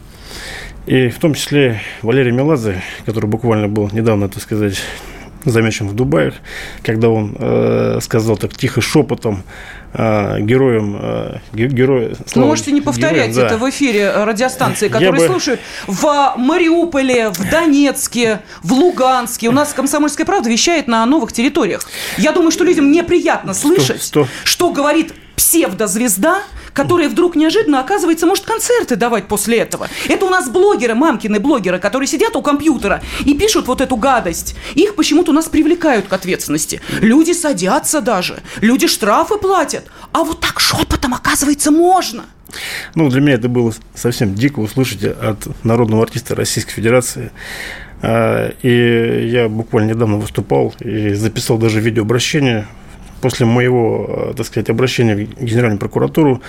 И 0.88 1.10
в 1.10 1.18
том 1.18 1.34
числе 1.34 1.82
Валерий 2.00 2.32
Меладзе, 2.32 2.82
который 3.04 3.26
буквально 3.26 3.68
был 3.68 3.90
недавно, 3.92 4.30
так 4.30 4.42
сказать, 4.42 4.78
замечен 5.44 5.86
в 5.86 5.94
Дубае, 5.94 6.32
когда 6.82 7.10
он 7.10 7.36
э, 7.38 7.98
сказал 8.00 8.38
так 8.38 8.56
тихо 8.56 8.80
шепотом 8.80 9.42
э, 9.92 10.40
героям 10.40 10.98
э, 10.98 11.38
героя. 11.52 12.12
Слава, 12.26 12.46
можете 12.48 12.72
не 12.72 12.80
повторять 12.80 13.32
героям, 13.32 13.46
это 13.46 13.58
да. 13.58 13.64
в 13.66 13.68
эфире 13.68 14.10
радиостанции, 14.24 14.88
которые 14.88 15.22
Я 15.22 15.28
слушают 15.28 15.60
бы... 15.86 15.92
в 15.92 16.34
Мариуполе, 16.38 17.28
в 17.32 17.50
Донецке, 17.50 18.40
в 18.62 18.72
Луганске. 18.72 19.50
У 19.50 19.52
нас 19.52 19.74
Комсомольская 19.74 20.24
правда 20.24 20.48
вещает 20.48 20.88
на 20.88 21.04
новых 21.04 21.34
территориях. 21.34 21.82
Я 22.16 22.32
думаю, 22.32 22.50
что 22.50 22.64
людям 22.64 22.90
неприятно 22.90 23.52
слышать, 23.52 24.02
100, 24.02 24.24
100. 24.24 24.28
что 24.44 24.70
говорит 24.70 25.12
псевдозвезда, 25.36 26.44
которая 26.78 27.08
вдруг 27.08 27.34
неожиданно, 27.34 27.80
оказывается, 27.80 28.24
может 28.24 28.44
концерты 28.44 28.94
давать 28.94 29.26
после 29.26 29.58
этого. 29.58 29.88
Это 30.08 30.24
у 30.26 30.30
нас 30.30 30.48
блогеры, 30.48 30.94
мамкины 30.94 31.40
блогеры, 31.40 31.80
которые 31.80 32.06
сидят 32.06 32.36
у 32.36 32.40
компьютера 32.40 33.02
и 33.24 33.34
пишут 33.34 33.66
вот 33.66 33.80
эту 33.80 33.96
гадость. 33.96 34.54
Их 34.76 34.94
почему-то 34.94 35.32
у 35.32 35.34
нас 35.34 35.46
привлекают 35.46 36.06
к 36.06 36.12
ответственности. 36.12 36.80
Люди 37.00 37.32
садятся 37.32 38.00
даже, 38.00 38.38
люди 38.60 38.86
штрафы 38.86 39.38
платят. 39.38 39.86
А 40.12 40.22
вот 40.22 40.38
так 40.38 40.60
шепотом, 40.60 41.14
оказывается, 41.14 41.72
можно. 41.72 42.26
Ну, 42.94 43.10
для 43.10 43.22
меня 43.22 43.34
это 43.34 43.48
было 43.48 43.74
совсем 43.96 44.36
дико 44.36 44.60
услышать 44.60 45.02
от 45.02 45.48
народного 45.64 46.04
артиста 46.04 46.36
Российской 46.36 46.74
Федерации. 46.74 47.32
А, 48.02 48.52
и 48.62 49.28
я 49.28 49.48
буквально 49.48 49.90
недавно 49.94 50.18
выступал 50.18 50.72
и 50.78 51.14
записал 51.14 51.58
даже 51.58 51.80
видеообращение 51.80 52.68
после 53.20 53.46
моего, 53.46 54.30
э, 54.30 54.34
так 54.36 54.46
сказать, 54.46 54.70
обращения 54.70 55.14
в 55.14 55.44
Генеральную 55.44 55.78
прокуратуру 55.78 56.42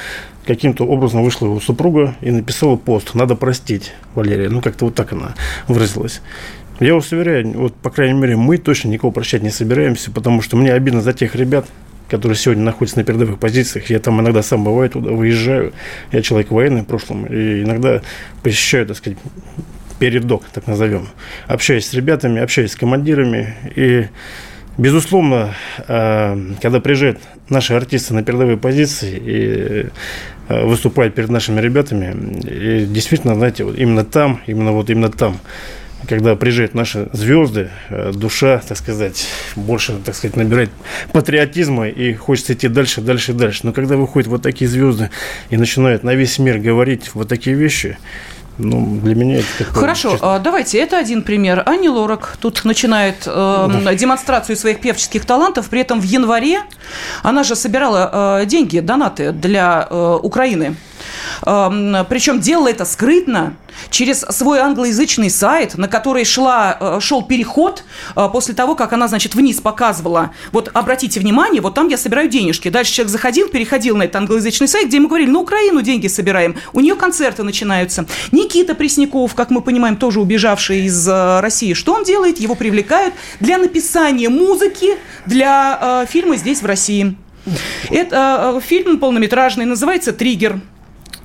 каким-то 0.45 0.85
образом 0.85 1.23
вышла 1.23 1.45
его 1.45 1.59
супруга 1.59 2.15
и 2.21 2.31
написала 2.31 2.75
пост 2.75 3.13
«Надо 3.15 3.35
простить 3.35 3.91
Валерия». 4.15 4.49
Ну, 4.49 4.61
как-то 4.61 4.85
вот 4.85 4.95
так 4.95 5.13
она 5.13 5.35
выразилась. 5.67 6.21
Я 6.79 6.93
вас 6.93 7.11
уверяю, 7.11 7.51
вот, 7.57 7.75
по 7.75 7.89
крайней 7.89 8.19
мере, 8.19 8.37
мы 8.37 8.57
точно 8.57 8.87
никого 8.87 9.11
прощать 9.11 9.43
не 9.43 9.49
собираемся, 9.49 10.11
потому 10.11 10.41
что 10.41 10.55
мне 10.55 10.71
обидно 10.71 11.01
за 11.01 11.11
тех 11.11 11.35
ребят, 11.35 11.67
которые 12.07 12.37
сегодня 12.37 12.63
находятся 12.63 12.99
на 12.99 13.03
передовых 13.03 13.37
позициях. 13.37 13.89
Я 13.89 13.99
там 13.99 14.19
иногда 14.21 14.41
сам 14.41 14.63
бываю 14.63 14.89
туда, 14.89 15.11
выезжаю. 15.11 15.73
Я 16.11 16.21
человек 16.21 16.51
военный 16.51 16.81
в 16.81 16.85
прошлом, 16.85 17.25
и 17.25 17.63
иногда 17.63 18.01
посещаю, 18.43 18.87
так 18.87 18.97
сказать, 18.97 19.19
передок, 19.99 20.45
так 20.53 20.67
назовем. 20.67 21.09
Общаюсь 21.47 21.85
с 21.85 21.93
ребятами, 21.93 22.41
общаюсь 22.41 22.71
с 22.71 22.75
командирами, 22.75 23.55
и 23.75 24.07
Безусловно, 24.79 25.55
э, 25.89 26.37
когда 26.61 26.79
приезжают 26.79 27.19
наши 27.49 27.73
артисты 27.73 28.13
на 28.13 28.23
передовые 28.23 28.55
позиции 28.55 29.21
и 29.21 29.89
э, 30.47 30.65
выступают 30.65 31.15
перед 31.15 31.27
нашими 31.27 31.59
ребятами, 31.59 32.15
действительно, 32.85 33.35
знаете, 33.35 33.65
вот 33.65 33.77
именно 33.77 34.05
там, 34.05 34.39
именно 34.47 34.71
вот 34.71 34.89
именно 34.89 35.09
там, 35.09 35.37
когда 36.07 36.37
приезжают 36.37 36.75
наши 36.75 37.09
звезды, 37.11 37.71
э, 37.89 38.13
душа, 38.15 38.61
так 38.65 38.77
сказать, 38.77 39.27
больше, 39.57 39.97
так 40.05 40.15
сказать, 40.15 40.37
набирает 40.37 40.69
патриотизма 41.11 41.89
и 41.89 42.13
хочется 42.13 42.53
идти 42.53 42.69
дальше, 42.69 43.01
дальше, 43.01 43.33
дальше. 43.33 43.59
Но 43.63 43.73
когда 43.73 43.97
выходят 43.97 44.29
вот 44.29 44.43
такие 44.43 44.69
звезды 44.69 45.09
и 45.49 45.57
начинают 45.57 46.03
на 46.05 46.15
весь 46.15 46.39
мир 46.39 46.57
говорить 46.57 47.11
вот 47.15 47.27
такие 47.27 47.53
вещи, 47.53 47.97
ну, 48.59 48.99
для 49.01 49.15
меня 49.15 49.39
это 49.39 49.47
такое... 49.57 49.81
Хорошо, 49.81 50.11
честно... 50.11 50.39
давайте, 50.39 50.77
это 50.79 50.97
один 50.97 51.23
пример. 51.23 51.63
Ани 51.65 51.89
Лорак 51.89 52.37
тут 52.41 52.65
начинает 52.65 53.23
э, 53.25 53.81
да. 53.83 53.93
демонстрацию 53.95 54.57
своих 54.57 54.81
певческих 54.81 55.25
талантов, 55.25 55.69
при 55.69 55.81
этом 55.81 56.01
в 56.01 56.03
январе 56.03 56.61
она 57.23 57.43
же 57.43 57.55
собирала 57.55 58.41
э, 58.41 58.45
деньги, 58.45 58.79
донаты 58.79 59.31
для 59.31 59.87
э, 59.89 60.19
Украины. 60.21 60.75
Причем 61.41 62.39
делала 62.39 62.69
это 62.69 62.85
скрытно, 62.85 63.55
через 63.89 64.19
свой 64.19 64.59
англоязычный 64.59 65.29
сайт, 65.29 65.77
на 65.77 65.87
который 65.87 66.25
шла, 66.25 66.77
э, 66.79 66.99
шел 67.01 67.23
переход 67.23 67.83
э, 68.15 68.27
после 68.31 68.53
того, 68.53 68.75
как 68.75 68.93
она, 68.93 69.07
значит, 69.07 69.35
вниз 69.35 69.61
показывала. 69.61 70.31
Вот 70.51 70.69
обратите 70.73 71.19
внимание, 71.19 71.61
вот 71.61 71.75
там 71.75 71.87
я 71.87 71.97
собираю 71.97 72.29
денежки. 72.29 72.69
Дальше 72.69 72.93
человек 72.93 73.11
заходил, 73.11 73.49
переходил 73.49 73.97
на 73.97 74.03
этот 74.03 74.17
англоязычный 74.17 74.67
сайт, 74.67 74.87
где 74.87 74.97
ему 74.97 75.07
говорили, 75.07 75.29
на 75.29 75.39
Украину 75.39 75.81
деньги 75.81 76.07
собираем. 76.07 76.55
У 76.73 76.79
нее 76.79 76.95
концерты 76.95 77.43
начинаются. 77.43 78.05
Никита 78.31 78.75
Пресняков, 78.75 79.35
как 79.35 79.49
мы 79.49 79.61
понимаем, 79.61 79.95
тоже 79.95 80.19
убежавший 80.19 80.85
из 80.85 81.07
э, 81.07 81.39
России. 81.39 81.73
Что 81.73 81.93
он 81.93 82.03
делает? 82.03 82.39
Его 82.39 82.55
привлекают 82.55 83.13
для 83.39 83.57
написания 83.57 84.29
музыки 84.29 84.97
для 85.25 86.05
фильма 86.09 86.35
здесь, 86.35 86.61
в 86.61 86.65
России. 86.65 87.15
Это 87.89 88.61
фильм 88.63 88.99
полнометражный, 88.99 89.65
называется 89.65 90.11
«Триггер» 90.11 90.59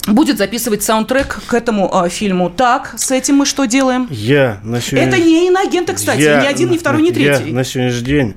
будет 0.07 0.39
записывать 0.39 0.83
саундтрек 0.83 1.41
к 1.47 1.55
этому 1.55 1.91
э, 1.93 2.09
фильму. 2.09 2.51
Так, 2.51 2.95
с 2.97 3.11
этим 3.11 3.37
мы 3.37 3.47
что 3.47 3.65
делаем? 3.65 4.07
Я 4.11 4.61
на 4.63 4.81
сегодня... 4.81 5.09
Это 5.09 5.19
не 5.19 5.49
иноагенты, 5.49 5.95
кстати, 5.95 6.21
я, 6.21 6.43
ни 6.43 6.47
один, 6.47 6.71
ни 6.71 6.79
второй, 6.79 7.03
ни 7.03 7.11
третий. 7.11 7.49
Я 7.49 7.55
на 7.55 7.65
сегодняшний 7.65 8.05
день 8.05 8.35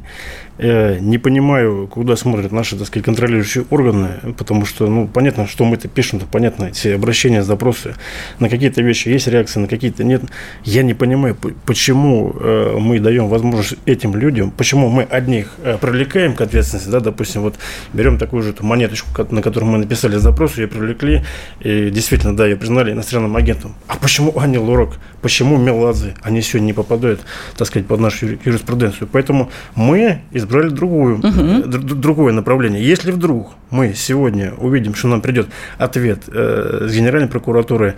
Э, 0.60 0.98
не 1.00 1.20
понимаю, 1.20 1.88
куда 1.88 2.16
смотрят 2.16 2.52
наши, 2.52 2.76
так 2.76 2.88
сказать, 2.88 3.06
контролирующие 3.06 3.66
органы, 3.70 4.10
потому 4.38 4.66
что, 4.66 4.88
ну, 4.88 5.08
понятно, 5.08 5.48
что 5.48 5.66
мы 5.66 5.76
это 5.76 5.88
пишем, 5.88 6.20
понятно, 6.32 6.66
эти 6.66 6.88
обращения, 6.88 7.44
запросы 7.44 7.94
на 8.40 8.50
какие-то 8.50 8.82
вещи 8.82 9.10
есть 9.10 9.28
реакция, 9.28 9.62
на 9.62 9.68
какие-то 9.68 10.04
нет. 10.04 10.24
Я 10.64 10.82
не 10.82 10.96
понимаю, 10.96 11.38
почему 11.66 12.36
э, 12.40 12.78
мы 12.80 13.00
даем 13.00 13.28
возможность 13.28 13.76
этим 13.86 14.16
людям, 14.16 14.50
почему 14.50 14.90
мы 14.90 15.04
одних 15.04 15.54
э, 15.64 15.78
привлекаем 15.80 16.34
к 16.34 16.42
ответственности, 16.42 16.90
да, 16.90 17.02
допустим, 17.02 17.42
вот 17.42 17.56
берем 17.94 18.18
такую 18.18 18.42
же 18.42 18.56
монеточку, 18.60 19.10
на 19.30 19.42
которую 19.44 19.72
мы 19.72 19.78
написали 19.78 20.16
запрос, 20.16 20.58
ее 20.58 20.68
привлекли, 20.68 21.24
и 21.60 21.92
действительно, 21.92 22.36
да, 22.36 22.48
ее 22.48 22.56
признали 22.56 22.94
иностранным 22.94 23.36
агентом. 23.36 23.76
А 23.88 23.96
почему 23.98 24.38
Аня 24.40 24.60
Лорак, 24.60 24.98
почему 25.22 25.58
Меладзе, 25.58 26.16
они 26.24 26.42
сегодня 26.42 26.68
не 26.68 26.74
попадают, 26.74 27.22
так 27.56 27.68
сказать, 27.68 27.88
под 27.88 28.00
нашу 28.00 28.26
юриспруденцию? 28.44 29.08
Поэтому 29.12 29.52
мы 29.76 30.22
из 30.32 30.47
избрали 30.48 30.70
другую, 30.70 31.20
угу. 31.20 31.68
другое 31.68 32.34
направление. 32.34 32.84
Если 32.84 33.12
вдруг 33.12 33.52
мы 33.70 33.94
сегодня 33.94 34.54
увидим, 34.58 34.96
что 34.96 35.10
нам 35.10 35.22
придет 35.22 35.48
ответ 35.78 36.24
э, 36.28 36.88
с 36.90 36.96
Генеральной 36.96 37.28
прокуратуры, 37.28 37.96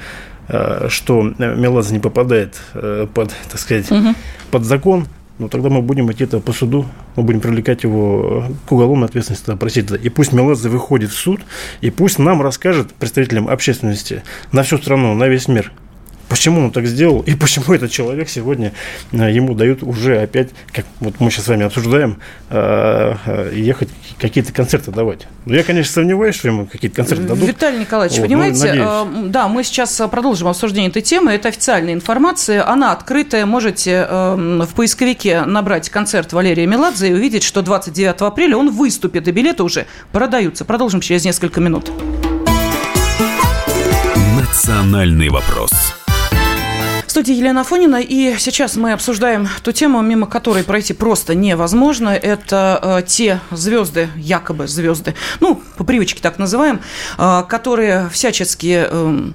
э, 0.48 0.88
что 0.90 1.22
Меладзе 1.22 1.94
не 1.94 2.00
попадает 2.00 2.60
э, 2.74 3.08
под, 3.14 3.34
так 3.50 3.60
сказать, 3.60 3.92
угу. 3.92 4.16
под 4.52 4.64
закон, 4.66 5.06
ну, 5.38 5.48
тогда 5.48 5.70
мы 5.70 5.82
будем 5.82 6.12
идти 6.12 6.26
по 6.26 6.52
суду, 6.52 6.86
мы 7.16 7.24
будем 7.24 7.40
привлекать 7.40 7.84
его 7.84 8.46
к 8.68 8.72
уголовной 8.72 9.08
ответственности, 9.08 9.56
просить. 9.56 9.90
И 9.92 10.10
пусть 10.10 10.34
Меладзе 10.34 10.68
выходит 10.68 11.12
в 11.12 11.18
суд, 11.18 11.40
и 11.80 11.92
пусть 11.92 12.20
нам 12.20 12.42
расскажет, 12.42 12.94
представителям 12.94 13.48
общественности, 13.48 14.24
на 14.52 14.64
всю 14.64 14.78
страну, 14.78 15.14
на 15.14 15.30
весь 15.30 15.48
мир, 15.48 15.72
Почему 16.30 16.62
он 16.62 16.72
так 16.72 16.86
сделал 16.86 17.22
и 17.22 17.34
почему 17.34 17.74
этот 17.74 17.92
человек 17.92 18.30
сегодня 18.30 18.72
э, 19.12 19.32
ему 19.32 19.56
дают 19.56 19.82
уже 19.82 20.22
опять, 20.22 20.50
как 20.72 20.86
вот 21.00 21.16
мы 21.20 21.32
сейчас 21.32 21.46
с 21.46 21.48
вами 21.48 21.66
обсуждаем, 21.66 22.20
э, 22.52 23.16
э, 23.26 23.52
ехать 23.56 23.90
какие-то 24.20 24.54
концерты 24.54 24.92
давать. 24.92 25.28
Ну, 25.46 25.56
я, 25.56 25.64
конечно, 25.64 25.92
сомневаюсь, 25.92 26.36
что 26.36 26.50
ему 26.50 26.68
какие-то 26.68 26.96
концерты 26.98 27.24
дадут. 27.24 27.48
Виталий 27.48 27.80
Николаевич, 27.80 28.20
вот, 28.20 28.28
понимаете, 28.28 28.74
ну, 28.74 29.28
да, 29.28 29.48
мы 29.48 29.64
сейчас 29.64 30.00
продолжим 30.12 30.48
обсуждение 30.48 30.92
этой 30.92 31.02
темы. 31.02 31.32
Это 31.32 31.50
официальная 31.50 31.94
информация, 31.94 32.68
она 32.70 32.92
открытая. 32.92 33.48
Можете 33.48 34.06
в 34.10 34.70
поисковике 34.76 35.42
набрать 35.46 35.90
концерт 35.90 36.32
Валерия 36.34 36.68
Меладзе 36.68 37.10
и 37.10 37.14
увидеть, 37.14 37.44
что 37.44 37.62
29 37.62 38.22
апреля 38.22 38.58
он 38.58 38.70
выступит, 38.70 39.28
и 39.28 39.32
билеты 39.32 39.64
уже 39.64 39.88
продаются. 40.12 40.64
Продолжим 40.66 41.02
через 41.02 41.26
несколько 41.26 41.60
минут. 41.60 41.92
Национальный 44.38 45.30
вопрос. 45.30 45.72
В 47.10 47.12
студии 47.12 47.34
Елена 47.34 47.64
Фонина, 47.64 47.96
и 47.96 48.38
сейчас 48.38 48.76
мы 48.76 48.92
обсуждаем 48.94 49.50
ту 49.64 49.72
тему, 49.72 50.00
мимо 50.04 50.28
которой 50.28 50.64
пройти 50.64 50.94
просто 50.94 51.34
невозможно. 51.34 52.10
Это 52.10 53.00
э, 53.00 53.02
те 53.08 53.40
звезды, 53.50 54.10
якобы 54.16 54.68
звезды, 54.68 55.16
ну, 55.40 55.60
по 55.78 55.84
привычке 55.84 56.22
так 56.22 56.38
называем, 56.38 56.82
э, 57.18 57.44
которые 57.50 58.10
всячески 58.10 58.86
э, 58.88 59.32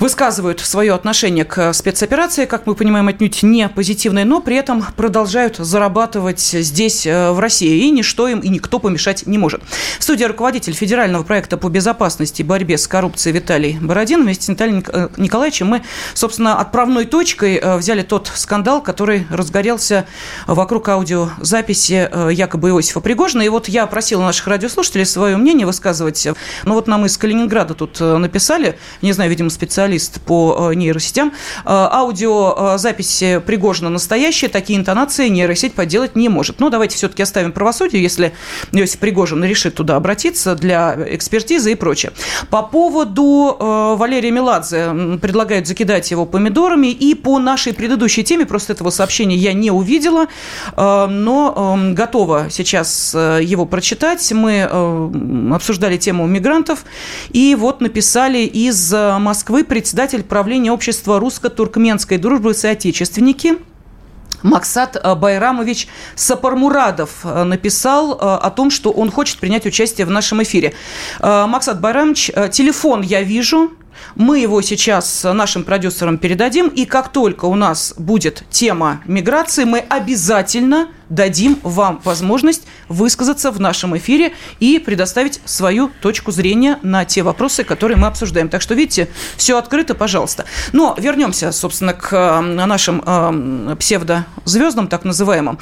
высказывают 0.00 0.60
свое 0.60 0.94
отношение 0.94 1.44
к 1.44 1.74
спецоперации, 1.74 2.46
как 2.46 2.66
мы 2.66 2.74
понимаем, 2.74 3.06
отнюдь 3.08 3.42
не 3.42 3.68
позитивное, 3.68 4.24
но 4.24 4.40
при 4.40 4.56
этом 4.56 4.82
продолжают 4.96 5.58
зарабатывать 5.58 6.40
здесь, 6.40 7.06
э, 7.06 7.32
в 7.32 7.38
России, 7.38 7.86
и 7.86 7.90
ничто 7.90 8.28
им 8.28 8.40
и 8.40 8.48
никто 8.48 8.78
помешать 8.78 9.26
не 9.26 9.36
может. 9.36 9.60
В 9.98 10.02
студии 10.02 10.24
руководитель 10.24 10.72
федерального 10.72 11.22
проекта 11.22 11.58
по 11.58 11.68
безопасности 11.68 12.40
и 12.40 12.46
борьбе 12.46 12.78
с 12.78 12.88
коррупцией 12.88 13.34
Виталий 13.34 13.76
Бородин. 13.78 14.22
Вместе 14.22 14.46
с 14.46 14.48
Виталием 14.48 14.82
э, 14.88 15.10
Николаевичем 15.18 15.66
мы, 15.66 15.82
собственно, 16.14 16.58
отправляем 16.58 16.93
отправной 16.94 17.04
точкой 17.06 17.56
э, 17.56 17.76
взяли 17.76 18.02
тот 18.02 18.30
скандал, 18.34 18.80
который 18.82 19.26
разгорелся 19.30 20.06
вокруг 20.46 20.88
аудиозаписи 20.88 22.08
э, 22.10 22.30
якобы 22.32 22.70
Иосифа 22.70 23.00
Пригожина. 23.00 23.42
И 23.42 23.48
вот 23.48 23.68
я 23.68 23.86
просила 23.86 24.22
наших 24.22 24.46
радиослушателей 24.46 25.04
свое 25.04 25.36
мнение 25.36 25.66
высказывать. 25.66 26.28
Ну 26.64 26.74
вот 26.74 26.86
нам 26.86 27.04
из 27.06 27.16
Калининграда 27.16 27.74
тут 27.74 28.00
э, 28.00 28.16
написали, 28.16 28.78
не 29.02 29.12
знаю, 29.12 29.30
видимо, 29.30 29.50
специалист 29.50 30.20
по 30.20 30.72
нейросетям, 30.74 31.32
аудиозаписи 31.64 33.42
Пригожина 33.44 33.90
настоящие, 33.90 34.48
такие 34.48 34.78
интонации 34.78 35.28
нейросеть 35.28 35.74
поделать 35.74 36.16
не 36.16 36.28
может. 36.28 36.60
Но 36.60 36.70
давайте 36.70 36.96
все-таки 36.96 37.22
оставим 37.22 37.52
правосудие, 37.52 38.02
если 38.02 38.32
Иосиф 38.72 39.00
Пригожин 39.00 39.44
решит 39.44 39.74
туда 39.74 39.96
обратиться 39.96 40.54
для 40.54 40.96
экспертизы 41.10 41.72
и 41.72 41.74
прочее. 41.74 42.12
По 42.50 42.62
поводу 42.62 43.56
Валерия 43.98 44.30
Меладзе 44.30 45.18
предлагают 45.20 45.66
закидать 45.66 46.10
его 46.10 46.26
помидорами 46.26 46.83
темами. 46.84 46.90
И 46.92 47.14
по 47.14 47.38
нашей 47.38 47.72
предыдущей 47.72 48.24
теме, 48.24 48.46
просто 48.46 48.72
этого 48.72 48.90
сообщения 48.90 49.36
я 49.36 49.52
не 49.52 49.70
увидела, 49.70 50.26
э, 50.76 51.06
но 51.06 51.74
эм, 51.76 51.94
готова 51.94 52.46
сейчас 52.50 53.14
э, 53.14 53.40
его 53.42 53.66
прочитать. 53.66 54.32
Мы 54.32 54.68
э, 54.70 55.54
обсуждали 55.54 55.96
тему 55.96 56.26
мигрантов, 56.26 56.84
и 57.30 57.54
вот 57.54 57.80
написали 57.80 58.38
из 58.38 58.92
Москвы 58.92 59.64
председатель 59.64 60.22
правления 60.22 60.72
общества 60.72 61.18
русско-туркменской 61.18 62.18
дружбы 62.18 62.54
соотечественники 62.54 63.54
Максат 64.42 65.02
Байрамович 65.18 65.88
Сапармурадов 66.14 67.24
написал 67.24 68.12
о 68.12 68.50
том, 68.50 68.70
что 68.70 68.90
он 68.90 69.10
хочет 69.10 69.38
принять 69.38 69.64
участие 69.64 70.06
в 70.06 70.10
нашем 70.10 70.42
эфире. 70.42 70.74
Максат 71.20 71.80
Байрамович, 71.80 72.30
телефон 72.52 73.00
я 73.00 73.22
вижу, 73.22 73.70
мы 74.14 74.38
его 74.38 74.60
сейчас 74.62 75.24
нашим 75.24 75.64
продюсерам 75.64 76.18
передадим, 76.18 76.68
и 76.68 76.84
как 76.84 77.12
только 77.12 77.46
у 77.46 77.54
нас 77.54 77.94
будет 77.96 78.44
тема 78.50 79.00
миграции, 79.06 79.64
мы 79.64 79.78
обязательно 79.80 80.88
дадим 81.08 81.58
вам 81.62 82.00
возможность 82.04 82.62
высказаться 82.88 83.50
в 83.50 83.60
нашем 83.60 83.96
эфире 83.96 84.32
и 84.60 84.78
предоставить 84.78 85.40
свою 85.44 85.90
точку 86.00 86.30
зрения 86.32 86.78
на 86.82 87.04
те 87.04 87.22
вопросы, 87.22 87.64
которые 87.64 87.96
мы 87.96 88.06
обсуждаем. 88.06 88.48
Так 88.48 88.62
что, 88.62 88.74
видите, 88.74 89.08
все 89.36 89.58
открыто, 89.58 89.94
пожалуйста. 89.94 90.44
Но 90.72 90.94
вернемся, 90.98 91.52
собственно, 91.52 91.92
к 91.92 92.12
э, 92.12 92.40
нашим 92.40 93.02
э, 93.04 93.76
псевдозвездам, 93.78 94.88
так 94.88 95.04
называемым. 95.04 95.58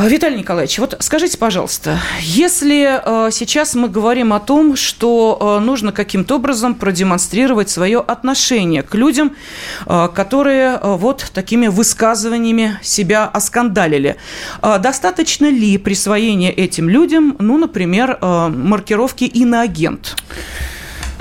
А, 0.00 0.08
Виталий 0.08 0.38
Николаевич, 0.38 0.78
вот 0.78 0.96
скажите, 1.00 1.36
пожалуйста, 1.36 2.00
если 2.22 3.26
э, 3.26 3.30
сейчас 3.30 3.74
мы 3.74 3.86
говорим 3.86 4.32
о 4.32 4.40
том, 4.40 4.74
что 4.74 5.58
э, 5.60 5.62
нужно 5.62 5.92
каким-то 5.92 6.36
образом 6.36 6.74
продемонстрировать 6.74 7.68
свое 7.68 7.98
отношение 7.98 8.82
к 8.82 8.94
людям, 8.94 9.36
э, 9.84 10.08
которые 10.14 10.80
вот 10.82 11.30
такими 11.34 11.66
высказываниями 11.66 12.78
себя 12.82 13.26
оскандалили, 13.26 14.16
достаточно 14.62 15.50
ли 15.50 15.76
присвоения 15.76 16.50
этим 16.50 16.88
людям, 16.88 17.36
ну, 17.38 17.58
например, 17.58 18.16
маркировки 18.22 19.24
иноагент? 19.24 20.16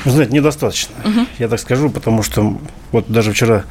Вы 0.06 0.12
знаете, 0.12 0.32
недостаточно, 0.32 0.96
угу. 1.04 1.26
я 1.38 1.50
так 1.50 1.60
скажу, 1.60 1.90
потому 1.90 2.24
что 2.24 2.58
вот 2.94 3.12
даже 3.12 3.34
вчера 3.34 3.66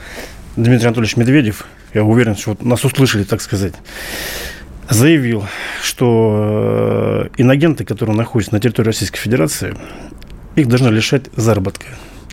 Дмитрий 0.57 0.87
Анатольевич 0.87 1.17
Медведев, 1.17 1.65
я 1.95 2.05
уверен, 2.05 2.37
что 2.37 2.51
вот 2.51 2.63
нас 2.63 2.85
услышали, 2.85 3.25
так 3.25 3.41
сказать, 3.41 3.73
заявил, 4.89 5.45
что 5.83 7.29
э, 7.35 7.41
иногенты, 7.41 7.85
которые 7.85 8.17
находятся 8.17 8.55
на 8.55 8.61
территории 8.61 8.89
Российской 8.89 9.19
Федерации, 9.19 9.75
их 10.57 10.69
должны 10.69 10.89
лишать 10.89 11.25
заработка. 11.37 11.87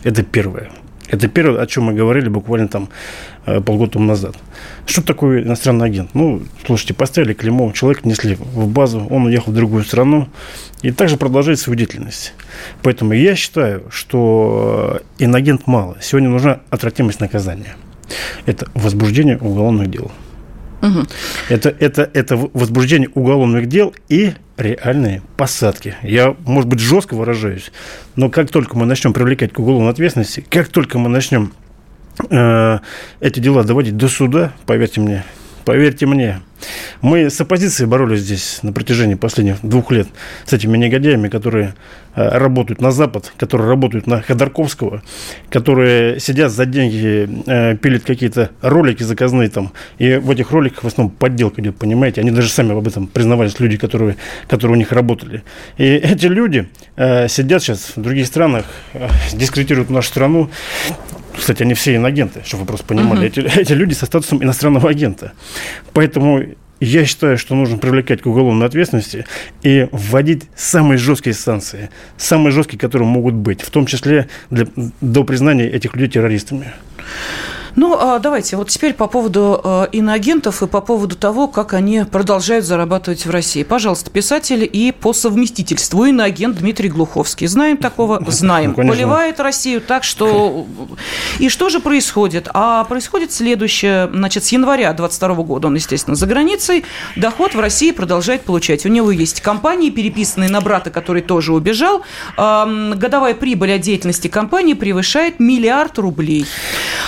Это 0.04 0.24
первое. 0.24 0.72
Это 1.08 1.28
первое, 1.28 1.62
о 1.62 1.68
чем 1.68 1.84
мы 1.86 1.94
говорили 1.94 2.30
буквально 2.30 2.68
там 2.68 2.90
э, 3.46 3.62
полгода 3.62 4.00
назад. 4.00 4.36
Что 4.88 5.04
такое 5.04 5.44
иностранный 5.44 5.86
агент? 5.86 6.16
Ну, 6.16 6.42
слушайте, 6.66 6.94
поставили 6.96 7.34
клеймо, 7.34 7.72
человек 7.74 8.04
внесли 8.04 8.36
в 8.36 8.68
базу, 8.68 9.06
он 9.10 9.26
уехал 9.26 9.52
в 9.52 9.56
другую 9.56 9.84
страну 9.84 10.30
и 10.82 10.92
также 10.92 11.18
продолжает 11.18 11.60
свою 11.60 11.78
деятельность. 11.78 12.34
Поэтому 12.82 13.14
я 13.14 13.36
считаю, 13.36 13.84
что 13.92 15.02
э, 15.20 15.24
инагент 15.24 15.68
мало. 15.68 15.98
Сегодня 16.02 16.30
нужна 16.30 16.62
отвратимость 16.72 17.20
наказания. 17.20 17.76
Это 18.46 18.68
возбуждение 18.74 19.38
уголовных 19.38 19.90
дел. 19.92 20.12
Это, 21.50 21.70
это, 21.80 22.10
это 22.14 22.38
возбуждение 22.54 23.10
уголовных 23.14 23.68
дел 23.68 23.94
и 24.10 24.34
реальные 24.58 25.22
посадки. 25.38 25.96
Я, 26.02 26.36
может 26.46 26.70
быть, 26.70 26.80
жестко 26.80 27.16
выражаюсь, 27.16 27.72
но 28.16 28.30
как 28.30 28.50
только 28.50 28.78
мы 28.78 28.86
начнем 28.86 29.14
привлекать 29.14 29.54
к 29.54 29.60
уголовной 29.60 29.92
ответственности, 29.92 30.46
как 30.50 30.70
только 30.70 30.98
мы 30.98 31.10
начнем 31.10 31.54
э, 32.30 32.80
эти 33.20 33.40
дела 33.40 33.64
доводить 33.64 33.98
до 33.98 34.08
суда, 34.08 34.54
поверьте 34.66 35.02
мне, 35.02 35.26
поверьте 35.66 36.06
мне, 36.06 36.42
мы 37.02 37.30
с 37.30 37.40
оппозицией 37.42 37.90
боролись 37.90 38.22
здесь 38.22 38.60
на 38.64 38.72
протяжении 38.72 39.16
последних 39.16 39.58
двух 39.62 39.92
лет 39.92 40.08
с 40.46 40.54
этими 40.54 40.78
негодяями, 40.78 41.28
которые 41.28 41.76
э, 42.16 42.38
работают 42.38 42.82
на 42.82 42.92
Запад, 42.92 43.34
которые 43.38 43.68
работают 43.68 44.08
на 44.08 44.22
Ходорковского, 44.22 45.04
которые 45.50 46.20
сидят 46.20 46.52
за 46.52 46.66
деньги, 46.66 47.30
э, 47.48 47.76
пилят 47.76 48.04
какие-то 48.04 48.52
ролики 48.62 49.04
заказные 49.04 49.50
там, 49.50 49.74
и 49.98 50.16
в 50.16 50.32
этих 50.32 50.52
роликах 50.52 50.84
в 50.84 50.88
основном 50.88 51.16
подделка 51.16 51.62
идет, 51.62 51.78
понимаете? 51.78 52.22
Они 52.22 52.32
даже 52.32 52.50
сами 52.50 52.78
об 52.78 52.88
этом 52.88 53.08
признавались, 53.08 53.60
люди, 53.60 53.78
которые, 53.78 54.16
которые 54.48 54.76
у 54.76 54.80
них 54.80 54.92
работали. 54.92 55.44
И 55.78 55.84
эти 55.84 56.28
люди 56.28 56.70
э, 56.96 57.28
сидят 57.28 57.62
сейчас 57.62 57.94
в 57.96 58.02
других 58.02 58.28
странах, 58.28 58.66
дискредитируют 59.34 59.90
нашу 59.90 60.08
страну, 60.08 60.50
кстати, 61.38 61.64
они 61.64 61.74
все 61.74 61.96
инагенты, 61.96 62.42
чтобы 62.46 62.62
вы 62.62 62.68
просто 62.68 62.86
понимали. 62.86 63.28
Uh-huh. 63.28 63.48
Эти, 63.48 63.60
эти 63.60 63.74
люди 63.74 63.94
со 63.94 64.06
статусом 64.06 64.44
иностранного 64.44 64.90
агента. 64.90 65.34
Поэтому 65.94 66.44
я 66.80 67.06
считаю, 67.06 67.38
что 67.38 67.56
нужно 67.56 67.78
привлекать 67.78 68.22
к 68.22 68.26
уголовной 68.26 68.68
ответственности 68.68 69.26
и 69.64 69.88
вводить 69.92 70.44
самые 70.56 70.98
жесткие 70.98 71.34
санкции, 71.34 71.90
самые 72.18 72.52
жесткие, 72.52 72.80
которые 72.80 73.08
могут 73.08 73.34
быть, 73.34 73.62
в 73.62 73.70
том 73.72 73.86
числе 73.86 74.28
для, 74.50 74.68
до 75.02 75.24
признания 75.24 75.70
этих 75.70 75.96
людей 75.96 76.10
террористами. 76.10 76.74
Ну, 77.76 77.98
а 78.00 78.20
давайте, 78.20 78.56
вот 78.56 78.70
теперь 78.70 78.94
по 78.94 79.08
поводу 79.08 79.60
э, 79.64 79.88
иноагентов 79.92 80.64
и 80.64 80.68
по 80.68 80.80
поводу 80.80 81.16
того, 81.16 81.48
как 81.48 81.74
они 81.74 82.06
продолжают 82.10 82.64
зарабатывать 82.66 83.26
в 83.26 83.30
России. 83.30 83.64
Пожалуйста, 83.64 84.10
писатель 84.10 84.68
и 84.72 84.94
по 84.94 85.12
совместительству 85.12 86.06
иноагент 86.06 86.58
Дмитрий 86.58 86.90
Глуховский. 86.90 87.48
Знаем 87.48 87.78
такого? 87.78 88.24
Знаем. 88.28 88.74
Ну, 88.78 88.88
Поливает 88.88 89.40
Россию 89.40 89.82
так, 89.82 90.04
что... 90.04 90.66
И 91.40 91.50
что 91.50 91.70
же 91.70 91.82
происходит? 91.82 92.48
А 92.54 92.86
происходит 92.86 93.34
следующее. 93.34 94.10
Значит, 94.14 94.46
с 94.46 94.52
января 94.54 94.94
2022 94.94 95.44
года 95.44 95.68
он, 95.68 95.76
естественно, 95.76 96.16
за 96.16 96.28
границей. 96.28 96.86
Доход 97.18 97.56
в 97.56 97.60
России 97.60 97.92
продолжает 97.92 98.44
получать. 98.44 98.86
У 98.86 98.90
него 98.90 99.12
есть 99.12 99.42
компании, 99.42 99.90
переписанные 99.90 100.50
на 100.50 100.62
брата, 100.62 100.92
который 100.92 101.22
тоже 101.22 101.54
убежал. 101.54 102.04
Годовая 102.38 103.34
прибыль 103.34 103.74
от 103.74 103.82
деятельности 103.82 104.30
компании 104.30 104.74
превышает 104.74 105.40
миллиард 105.40 106.00
рублей. 106.00 106.46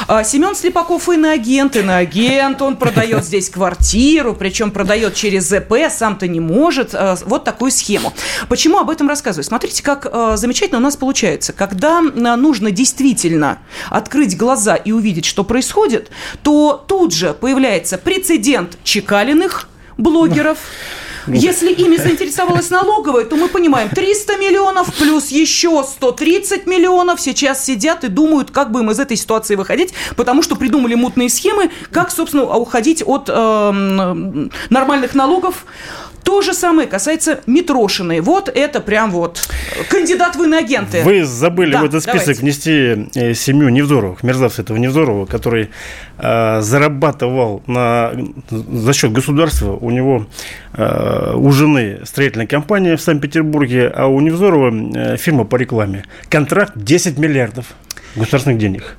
А 0.08 0.24
Семен 0.24 0.57
Слепаков 0.58 1.08
иноагент, 1.08 1.76
иноагент, 1.76 2.64
он 2.64 2.78
продает 2.78 3.24
здесь 3.26 3.48
квартиру, 3.48 4.34
причем 4.34 4.72
продает 4.72 5.14
через 5.14 5.50
ЗП, 5.50 5.74
сам-то 5.92 6.28
не 6.28 6.40
может. 6.40 6.96
Э, 6.96 7.16
вот 7.26 7.44
такую 7.44 7.70
схему. 7.70 8.12
Почему 8.50 8.80
об 8.80 8.90
этом 8.90 9.08
рассказываю? 9.08 9.44
Смотрите, 9.44 9.84
как 9.84 10.08
э, 10.12 10.34
замечательно 10.36 10.80
у 10.80 10.82
нас 10.82 10.98
получается. 10.98 11.54
Когда 11.54 12.02
э, 12.02 12.36
нужно 12.36 12.72
действительно 12.72 13.60
открыть 13.92 14.36
глаза 14.36 14.76
и 14.76 14.92
увидеть, 14.92 15.26
что 15.26 15.44
происходит, 15.44 16.10
то 16.42 16.84
тут 16.88 17.14
же 17.14 17.36
появляется 17.36 18.00
прецедент 18.00 18.80
Чекалиных, 18.84 19.70
блогеров, 20.00 20.58
если 21.28 21.72
ими 21.72 21.98
заинтересовалась 21.98 22.70
налоговая, 22.70 23.26
то 23.26 23.36
мы 23.36 23.48
понимаем, 23.48 23.90
300 23.90 24.38
миллионов 24.38 24.94
плюс 24.96 25.30
еще 25.30 25.84
130 25.84 26.66
миллионов 26.66 27.20
сейчас 27.20 27.64
сидят 27.64 28.04
и 28.04 28.08
думают, 28.08 28.52
как 28.52 28.72
бы 28.72 28.82
им 28.82 28.92
из 28.92 29.00
этой 29.00 29.18
ситуации 29.18 29.56
выходить, 29.56 29.94
потому 30.16 30.42
что 30.42 30.56
придумали 30.56 30.96
мутные 30.96 31.30
схемы, 31.30 31.70
как, 31.92 32.12
собственно, 32.12 32.44
уходить 32.44 33.04
от 33.06 33.30
э, 33.30 34.50
нормальных 34.70 35.16
налогов 35.16 35.66
То 36.28 36.42
же 36.42 36.54
самое 36.54 36.90
касается 36.90 37.40
Митрошиной. 37.48 38.20
Вот 38.20 38.52
это 38.54 38.82
прям 38.82 39.12
вот 39.12 39.48
кандидат 39.90 40.36
в 40.36 40.44
иноагенты. 40.44 41.02
Вы 41.04 41.24
забыли 41.24 41.72
да, 41.72 41.82
в 41.82 41.86
этот 41.86 42.04
список 42.04 42.36
давайте. 42.36 42.42
внести 42.42 43.10
э, 43.16 43.34
семью 43.34 43.70
Невзоровых, 43.70 44.24
мерзавца 44.24 44.62
этого 44.62 44.76
Невзорова, 44.76 45.26
который 45.26 45.70
э, 46.18 46.60
зарабатывал 46.60 47.64
на, 47.66 48.12
за 48.50 48.92
счет 48.92 49.14
государства. 49.14 49.72
У 49.78 49.90
него 49.90 50.28
э, 50.74 51.34
у 51.34 51.50
жены 51.54 52.02
строительная 52.04 52.46
компания 52.46 52.98
в 52.98 53.02
Санкт-Петербурге, 53.02 53.88
а 53.88 54.08
у 54.08 54.20
Невзорова 54.20 55.14
э, 55.14 55.16
фирма 55.16 55.46
по 55.46 55.56
рекламе. 55.56 56.04
Контракт 56.28 56.74
10 56.76 57.18
миллиардов 57.18 57.68
государственных 58.18 58.60
денег. 58.60 58.98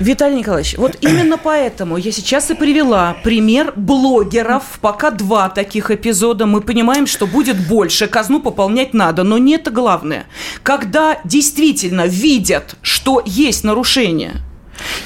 Виталий 0.00 0.36
Николаевич, 0.38 0.76
вот 0.78 0.96
именно 1.00 1.36
поэтому 1.36 1.96
я 1.96 2.10
сейчас 2.10 2.50
и 2.50 2.54
привела 2.54 3.16
пример 3.22 3.72
блогеров. 3.76 4.78
Пока 4.80 5.10
два 5.10 5.48
таких 5.48 5.90
эпизода. 5.90 6.46
Мы 6.46 6.60
понимаем, 6.60 7.06
что 7.06 7.26
будет 7.26 7.56
больше. 7.68 8.06
Казну 8.06 8.40
пополнять 8.40 8.94
надо. 8.94 9.22
Но 9.22 9.38
не 9.38 9.54
это 9.54 9.70
главное. 9.70 10.26
Когда 10.62 11.18
действительно 11.24 12.06
видят, 12.06 12.76
что 12.82 13.22
есть 13.24 13.62
нарушение, 13.62 14.42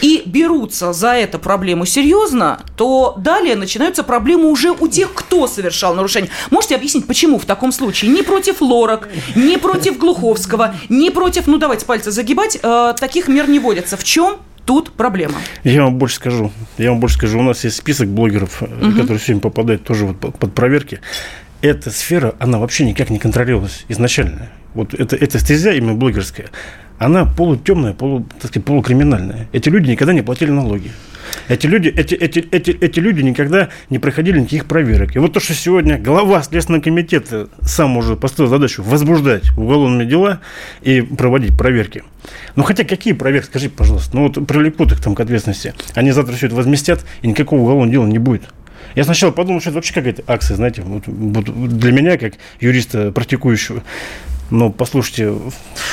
и 0.01 0.23
берутся 0.27 0.93
за 0.93 1.13
эту 1.13 1.39
проблему 1.39 1.87
серьезно, 1.87 2.61
то 2.77 3.15
далее 3.19 3.57
начинаются 3.57 4.03
проблемы 4.03 4.51
уже 4.51 4.71
у 4.73 4.89
тех, 4.89 5.13
кто 5.13 5.47
совершал 5.47 5.95
нарушение. 5.95 6.31
Можете 6.51 6.77
объяснить, 6.77 7.07
почему 7.07 7.39
в 7.39 7.45
таком 7.45 7.73
случае 7.73 8.11
ни 8.11 8.23
против 8.23 8.61
Лорак, 8.61 9.09
ни 9.35 9.57
против 9.57 9.99
Глуховского, 9.99 10.75
ни 10.89 11.11
против, 11.11 11.47
ну 11.47 11.59
давайте 11.59 11.87
пальцы 11.87 12.11
загибать, 12.11 12.59
э, 12.63 12.95
таких 12.99 13.29
мер 13.29 13.49
не 13.49 13.59
водятся. 13.59 13.97
В 13.97 14.05
чем 14.05 14.39
Тут 14.67 14.93
проблема. 14.93 15.35
Я 15.63 15.85
вам 15.85 15.97
больше 15.97 16.17
скажу. 16.17 16.51
Я 16.79 16.91
вам 16.91 17.01
больше 17.01 17.17
скажу. 17.17 17.39
У 17.39 17.43
нас 17.43 17.65
есть 17.65 17.77
список 17.77 18.09
блогеров, 18.09 18.63
угу. 18.63 18.93
которые 18.93 19.19
сегодня 19.19 19.43
попадают 19.43 19.85
тоже 19.85 20.07
вот 20.07 20.19
под, 20.19 20.39
под 20.39 20.55
проверки. 20.55 21.01
Эта 21.61 21.91
сфера, 21.91 22.35
она 22.39 22.59
вообще 22.59 22.85
никак 22.85 23.11
не 23.11 23.19
контролировалась 23.19 23.85
изначально. 23.89 24.49
Вот 24.75 24.95
это, 24.95 25.17
эта 25.17 25.39
стезя 25.39 25.73
именно 25.73 25.95
блогерская, 25.95 26.49
она 26.99 27.25
полутемная, 27.25 27.93
полу, 27.93 28.27
так 28.41 28.51
сказать, 28.51 28.65
полукриминальная. 28.65 29.49
Эти 29.53 29.69
люди 29.69 29.91
никогда 29.91 30.13
не 30.13 30.23
платили 30.23 30.51
налоги. 30.51 30.91
Эти 31.49 31.67
люди, 31.67 31.89
эти, 31.89 32.15
эти, 32.15 32.39
эти, 32.51 32.71
эти 32.71 33.01
люди 33.01 33.23
никогда 33.23 33.69
не 33.91 33.99
проходили 33.99 34.39
никаких 34.39 34.67
проверок. 34.67 35.17
И 35.17 35.19
вот 35.19 35.33
то, 35.33 35.41
что 35.41 35.55
сегодня 35.55 35.99
глава 35.99 36.43
Следственного 36.43 36.83
комитета 36.83 37.49
сам 37.63 37.97
уже 37.97 38.17
поставил 38.17 38.51
задачу 38.51 38.83
возбуждать 38.83 39.51
уголовные 39.57 40.07
дела 40.07 40.41
и 40.83 41.01
проводить 41.01 41.57
проверки. 41.57 42.05
Ну, 42.57 42.63
хотя 42.63 42.85
какие 42.85 43.13
проверки, 43.15 43.47
скажите, 43.47 43.75
пожалуйста. 43.75 44.17
Ну, 44.17 44.29
вот 44.29 44.47
привлекут 44.47 44.93
их 44.93 45.03
там 45.03 45.15
к 45.15 45.21
ответственности. 45.21 45.75
Они 45.95 46.11
завтра 46.13 46.35
все 46.35 46.47
это 46.47 46.55
возместят, 46.55 47.05
и 47.23 47.29
никакого 47.29 47.61
уголовного 47.61 47.93
дела 47.93 48.07
не 48.07 48.19
будет. 48.19 48.43
Я 48.95 49.05
сначала 49.05 49.33
подумал, 49.33 49.61
что 49.61 49.71
это 49.71 49.79
вообще 49.79 49.95
какая-то 49.95 50.23
акция, 50.27 50.57
знаете, 50.57 50.83
вот, 50.83 51.05
вот 51.07 51.79
для 51.79 51.91
меня, 51.91 52.17
как 52.17 52.35
юриста 52.61 53.11
практикующего. 53.11 53.83
Но 54.51 54.71
послушайте, 54.71 55.35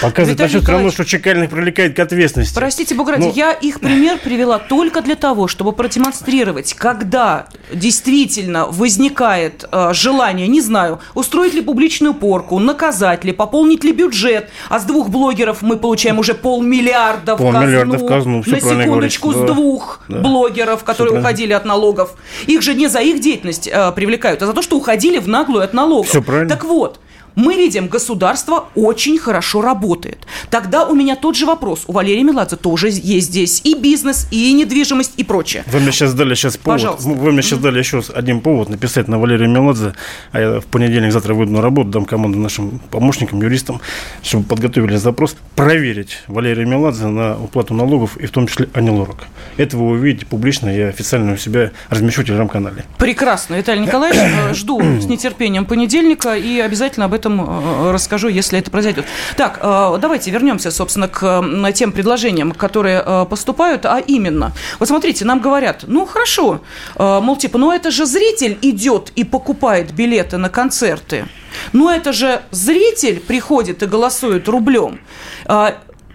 показывает 0.01 0.39
насчет 0.39 0.67
равно, 0.67 0.91
что 0.91 1.05
Чекальных 1.05 1.49
привлекает 1.49 1.95
к 1.95 1.99
ответственности. 1.99 2.53
Простите, 2.53 2.95
Бога 2.95 3.13
ради, 3.13 3.23
Но... 3.23 3.31
я 3.33 3.51
их 3.53 3.79
пример 3.79 4.17
привела 4.17 4.59
только 4.59 5.01
для 5.01 5.15
того, 5.15 5.47
чтобы 5.47 5.71
продемонстрировать, 5.71 6.73
когда 6.73 7.47
действительно 7.73 8.67
возникает 8.67 9.65
э, 9.71 9.93
желание, 9.93 10.47
не 10.47 10.61
знаю, 10.61 10.99
устроить 11.13 11.53
ли 11.53 11.61
публичную 11.61 12.13
порку, 12.13 12.59
наказать 12.59 13.23
ли, 13.23 13.31
пополнить 13.31 13.83
ли 13.83 13.93
бюджет, 13.93 14.49
а 14.69 14.79
с 14.79 14.83
двух 14.83 15.09
блогеров 15.09 15.61
мы 15.61 15.77
получаем 15.77 16.19
уже 16.19 16.33
полмиллиарда 16.33 17.37
полмиллиарда 17.37 17.97
в 17.97 18.07
казну. 18.07 18.41
Все 18.41 18.51
на 18.51 18.83
секундочку, 18.83 19.33
с 19.33 19.37
двух 19.37 20.01
да. 20.07 20.19
блогеров, 20.19 20.83
которые 20.83 21.19
уходили 21.19 21.53
от 21.53 21.65
налогов. 21.65 22.15
Их 22.47 22.61
же 22.61 22.73
не 22.73 22.87
за 22.87 22.99
их 22.99 23.21
деятельность 23.21 23.69
э, 23.71 23.91
привлекают, 23.93 24.41
а 24.41 24.45
за 24.45 24.53
то, 24.53 24.61
что 24.61 24.77
уходили 24.77 25.19
в 25.19 25.27
наглую 25.27 25.63
от 25.63 25.73
налогов. 25.73 26.09
Все 26.09 26.21
правильно. 26.21 26.49
Так 26.49 26.65
вот, 26.65 26.99
мы 27.35 27.55
видим, 27.55 27.87
государство 27.87 28.65
очень 28.75 29.17
хорошо 29.17 29.61
работает. 29.61 30.19
Тогда 30.49 30.85
у 30.85 30.95
меня 30.95 31.15
тот 31.15 31.35
же 31.35 31.45
вопрос. 31.45 31.83
У 31.87 31.93
Валерия 31.93 32.23
Меладзе 32.23 32.55
тоже 32.55 32.89
есть 32.89 33.27
здесь 33.27 33.61
и 33.63 33.75
бизнес, 33.75 34.27
и 34.31 34.53
недвижимость, 34.53 35.13
и 35.17 35.23
прочее. 35.23 35.63
Вы 35.67 35.79
мне 35.79 35.91
сейчас 35.91 36.13
дали 36.13 36.35
сейчас 36.35 36.57
повод. 36.57 36.81
Пожалуйста. 36.81 37.09
Вы 37.09 37.31
мне 37.31 37.41
сейчас 37.41 37.59
mm-hmm. 37.59 37.61
дали 37.61 37.79
еще 37.79 38.01
один 38.13 38.41
повод 38.41 38.69
написать 38.69 39.07
на 39.07 39.19
Валерия 39.19 39.47
Меладзе. 39.47 39.93
А 40.31 40.39
я 40.39 40.59
в 40.59 40.65
понедельник 40.65 41.11
завтра 41.11 41.33
выйду 41.33 41.53
на 41.53 41.61
работу, 41.61 41.89
дам 41.89 42.05
команду 42.05 42.39
нашим 42.39 42.79
помощникам, 42.91 43.41
юристам, 43.41 43.81
чтобы 44.23 44.45
подготовили 44.45 44.97
запрос, 44.97 45.35
проверить 45.55 46.19
Валерия 46.27 46.65
Меладзе 46.65 47.07
на 47.07 47.37
уплату 47.37 47.73
налогов, 47.73 48.17
и 48.17 48.25
в 48.25 48.31
том 48.31 48.47
числе 48.47 48.67
Ани 48.73 48.89
Лорак. 48.89 49.27
Это 49.57 49.77
вы 49.77 49.91
увидите 49.91 50.25
публично, 50.25 50.69
я 50.69 50.87
официально 50.87 51.33
у 51.33 51.37
себя 51.37 51.71
размещу 51.89 52.21
в 52.21 52.25
телеграм-канале. 52.25 52.85
Прекрасно. 52.97 53.55
Виталий 53.55 53.81
Николаевич, 53.81 54.19
э, 54.49 54.53
жду 54.53 54.81
с 54.81 55.05
нетерпением 55.05 55.65
понедельника 55.65 56.35
и 56.35 56.59
обязательно 56.59 57.05
об 57.05 57.13
этом 57.13 57.20
этом 57.21 57.39
э, 57.39 57.91
расскажу, 57.91 58.27
если 58.27 58.59
это 58.59 58.71
произойдет. 58.71 59.05
Так, 59.37 59.59
э, 59.61 59.97
давайте 60.01 60.31
вернемся, 60.31 60.71
собственно, 60.71 61.07
к 61.07 61.71
тем 61.73 61.91
предложениям, 61.91 62.51
которые 62.51 63.03
э, 63.05 63.25
поступают, 63.29 63.85
а 63.85 63.99
именно, 63.99 64.51
вот 64.79 64.87
смотрите, 64.87 65.25
нам 65.25 65.39
говорят, 65.39 65.85
ну 65.87 66.05
хорошо, 66.05 66.61
мол, 66.97 67.37
типа, 67.37 67.57
ну 67.57 67.71
это 67.71 67.91
же 67.91 68.05
зритель 68.05 68.57
идет 68.61 69.11
и 69.15 69.23
покупает 69.23 69.93
билеты 69.93 70.37
на 70.37 70.49
концерты. 70.49 71.25
Ну 71.73 71.89
это 71.89 72.13
же 72.13 72.41
зритель 72.51 73.19
приходит 73.19 73.83
и 73.83 73.85
голосует 73.85 74.47
рублем. 74.49 74.99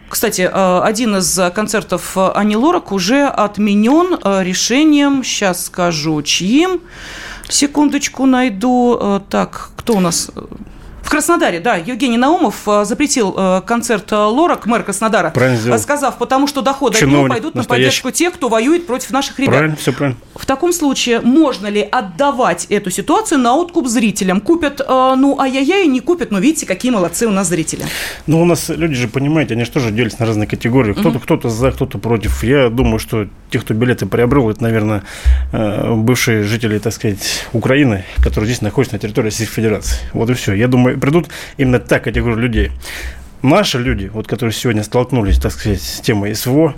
Кстати, 0.09 0.51
один 0.53 1.17
из 1.17 1.39
концертов 1.55 2.17
Ани 2.17 2.57
Лорак 2.57 2.93
уже 2.93 3.27
отменен 3.27 4.19
решением, 4.43 5.25
сейчас 5.25 5.67
скажу, 5.67 6.23
чьим. 6.23 6.81
Секундочку 7.49 8.27
найду. 8.27 9.21
Так, 9.29 9.71
кто 9.77 9.95
у 9.95 10.01
нас? 10.01 10.31
В 11.07 11.09
Краснодаре, 11.09 11.61
да, 11.61 11.77
Евгений 11.77 12.19
Наумов 12.19 12.67
э, 12.67 12.85
запретил 12.85 13.33
э, 13.39 13.63
концерт 13.65 14.11
э, 14.11 14.17
Лорак, 14.17 14.67
мэр 14.67 14.83
Краснодара, 14.83 15.33
сказав, 15.79 16.19
потому 16.19 16.49
что 16.49 16.63
доходы 16.63 16.99
от 16.99 17.05
него 17.05 17.29
пойдут 17.29 17.55
настоящий. 17.55 17.85
на 17.85 17.87
поддержку 17.87 18.11
тех, 18.11 18.35
кто 18.35 18.49
воюет 18.49 18.89
против 18.89 19.13
наших 19.13 19.39
ребят. 19.39 19.55
Правильно, 19.55 19.77
все 19.77 19.93
правильно. 19.93 20.19
В 20.35 20.45
таком 20.45 20.73
случае 20.73 21.21
можно 21.21 21.69
ли 21.69 21.81
отдавать 21.81 22.67
эту 22.71 22.91
ситуацию 22.91 23.39
на 23.39 23.55
откуп 23.55 23.87
зрителям? 23.87 24.41
Купят, 24.41 24.81
ну, 24.89 25.39
ай-яй-яй, 25.39 25.87
не 25.87 26.01
купят, 26.01 26.33
но 26.33 26.41
видите, 26.41 26.67
какие 26.67 26.91
молодцы 26.91 27.29
у 27.29 27.31
нас 27.31 27.47
зрители. 27.47 27.85
Ну, 28.27 28.43
у 28.43 28.45
нас 28.45 28.69
люди 28.69 28.97
же, 28.97 29.07
понимаете, 29.07 29.55
они 29.55 29.65
же 29.65 29.71
тоже 29.71 29.93
делятся 29.93 30.21
на 30.21 30.27
разные 30.27 30.49
категории. 30.49 30.93
Кто-то 30.93 31.19
угу. 31.19 31.21
кто 31.21 31.49
за, 31.49 31.71
кто-то 31.71 31.99
против. 31.99 32.43
Я 32.43 32.69
думаю, 32.69 32.99
что 32.99 33.29
те, 33.51 33.61
кто 33.61 33.75
билеты 33.75 34.07
приобрел, 34.07 34.51
это, 34.51 34.61
наверное, 34.61 35.05
бывшие 35.53 36.43
жители, 36.43 36.81
так 36.81 36.93
сказать, 36.93 37.45
Украины, 37.53 38.05
которые 38.25 38.47
здесь 38.47 38.61
находятся 38.61 38.97
на 38.97 38.99
территории 38.99 39.27
Российской 39.27 39.55
Федерации. 39.55 39.99
Вот 40.13 40.29
и 40.31 40.35
все. 40.35 40.53
Я 40.53 40.67
думаю, 40.67 40.96
придут 40.97 41.29
именно 41.57 41.79
та 41.79 41.99
категория 41.99 42.37
людей. 42.37 42.73
Наши 43.43 43.79
люди, 43.79 44.11
вот, 44.13 44.27
которые 44.27 44.53
сегодня 44.53 44.83
столкнулись, 44.83 45.39
так 45.39 45.53
сказать, 45.53 45.83
с 45.83 46.01
темой 46.01 46.35
СВО, 46.35 46.75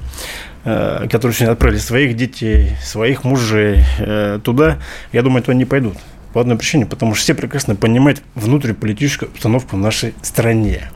э, 0.65 1.07
которые 1.11 1.35
сегодня 1.35 1.53
отправили 1.53 1.79
своих 1.79 2.17
детей, 2.17 2.77
своих 2.83 3.25
мужей 3.25 3.85
э, 3.99 4.41
туда, 4.43 4.79
я 5.13 5.23
думаю, 5.23 5.43
туда 5.43 5.55
не 5.55 5.65
пойдут. 5.65 5.97
По 6.35 6.41
одной 6.43 6.59
причине, 6.59 6.85
потому 6.85 7.15
что 7.15 7.23
все 7.23 7.35
прекрасно 7.35 7.75
понимают 7.75 8.23
внутриполитическую 8.35 9.31
обстановку 9.31 9.77
в 9.77 9.79
нашей 9.79 10.15
стране. 10.23 10.91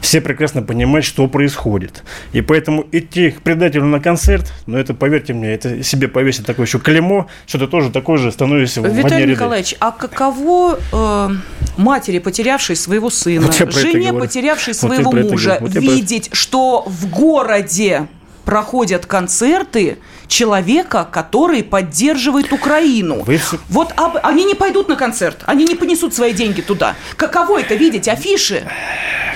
Все 0.00 0.20
прекрасно 0.20 0.62
понимают, 0.62 1.04
что 1.04 1.26
происходит. 1.28 2.02
И 2.32 2.40
поэтому 2.40 2.86
идти 2.92 3.30
к 3.30 3.42
предателю 3.42 3.84
на 3.84 4.00
концерт, 4.00 4.52
ну 4.66 4.78
это, 4.78 4.94
поверьте 4.94 5.32
мне, 5.32 5.52
это 5.52 5.82
себе 5.82 6.08
повесить 6.08 6.46
такое 6.46 6.66
еще 6.66 6.78
клеймо, 6.78 7.28
что 7.46 7.58
ты 7.58 7.66
тоже 7.66 7.90
такой 7.90 8.18
же 8.18 8.32
становишься 8.32 8.80
Виталий 8.80 9.02
в 9.02 9.04
Виталий 9.04 9.26
Николаевич, 9.32 9.74
а 9.80 9.92
каково 9.92 10.78
э, 10.92 11.28
матери, 11.76 12.18
потерявшей 12.18 12.76
своего 12.76 13.10
сына, 13.10 13.46
вот 13.46 13.72
жене, 13.72 14.12
потерявшей 14.12 14.74
своего 14.74 15.10
вот 15.10 15.30
мужа, 15.30 15.58
вот 15.60 15.74
видеть, 15.74 16.30
что 16.32 16.84
в 16.86 17.08
городе 17.08 18.06
проходят 18.44 19.06
концерты 19.06 19.98
человека, 20.26 21.06
который 21.10 21.62
поддерживает 21.62 22.52
Украину. 22.52 23.22
Вы... 23.24 23.40
Вот 23.68 23.92
об... 23.96 24.16
они 24.22 24.44
не 24.44 24.54
пойдут 24.54 24.88
на 24.88 24.96
концерт, 24.96 25.42
они 25.46 25.64
не 25.64 25.74
понесут 25.74 26.14
свои 26.14 26.32
деньги 26.32 26.60
туда. 26.60 26.94
Каково 27.16 27.60
это 27.60 27.74
видеть, 27.74 28.08
афиши? 28.08 28.62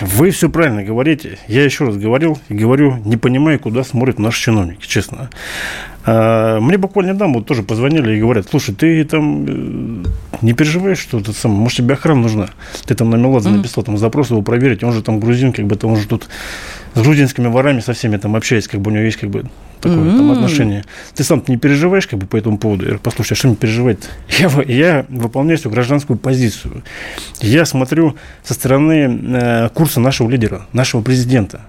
Вы 0.01 0.31
все 0.31 0.49
правильно 0.49 0.83
говорите. 0.83 1.39
Я 1.49 1.65
еще 1.65 1.85
раз 1.85 1.97
говорил 1.97 2.39
и 2.49 2.55
говорю, 2.55 2.97
не 3.05 3.17
понимаю, 3.17 3.59
куда 3.59 3.85
смотрят 3.85 4.19
наши 4.19 4.43
чиновники, 4.43 4.87
честно. 4.87 5.31
А, 6.05 6.61
мне 6.61 6.79
буквально 6.79 7.13
недавно 7.13 7.39
вот 7.39 7.47
тоже 7.47 7.63
позвонили 7.63 8.17
и 8.17 8.21
говорят, 8.21 8.47
слушай, 8.49 8.75
ты 8.75 9.05
там 9.05 10.05
э, 10.05 10.05
не 10.43 10.53
переживаешь, 10.53 10.99
что 10.99 11.19
это 11.19 11.33
самое, 11.33 11.61
может, 11.61 11.79
тебе 11.79 11.95
охрана 11.95 12.21
нужна? 12.21 12.49
Ты 12.85 12.95
там 12.95 13.11
на 13.11 13.17
Меладзе 13.17 13.49
mm-hmm. 13.49 13.57
написал 13.57 13.85
там 13.85 13.99
запрос 13.99 14.31
его 14.31 14.43
проверить, 14.43 14.83
он 14.83 14.93
же 14.93 15.03
там 15.03 15.21
грузин, 15.21 15.53
как 15.53 15.67
бы 15.67 15.77
там 15.77 15.93
он 15.93 15.97
же 15.97 16.07
тут 16.07 16.29
с 16.95 17.01
грузинскими 17.01 17.49
ворами 17.49 17.81
со 17.81 17.93
всеми 17.93 18.17
там 18.17 18.37
общается, 18.37 18.71
как 18.71 18.81
бы 18.81 18.91
у 18.91 18.95
него 18.95 19.05
есть 19.05 19.19
как 19.19 19.31
бы 19.31 19.45
такое 19.81 19.99
mm-hmm. 19.99 20.17
там 20.17 20.33
отношение. 20.33 20.85
Ты 21.15 21.25
сам 21.25 21.43
не 21.49 21.57
переживаешь 21.57 22.07
как 22.07 22.19
бы 22.19 22.27
по 22.27 22.37
этому 22.37 22.59
поводу? 22.59 22.83
Я 22.83 22.89
говорю, 22.89 23.01
послушай, 23.03 23.35
а 23.35 23.37
что 23.37 23.49
мне 23.49 23.57
переживать? 23.57 23.99
Я, 24.39 24.51
я 24.63 25.07
выполняю 25.09 25.59
свою 25.59 25.75
гражданскую 25.75 26.19
позицию. 26.19 26.83
Я 27.41 27.65
смотрю 27.65 28.17
со 28.43 28.55
стороны 28.55 29.21
э, 29.35 29.69
курса 29.75 30.01
нашего 30.01 30.29
лидера, 30.29 30.67
нашего 30.73 31.03
президента. 31.03 31.63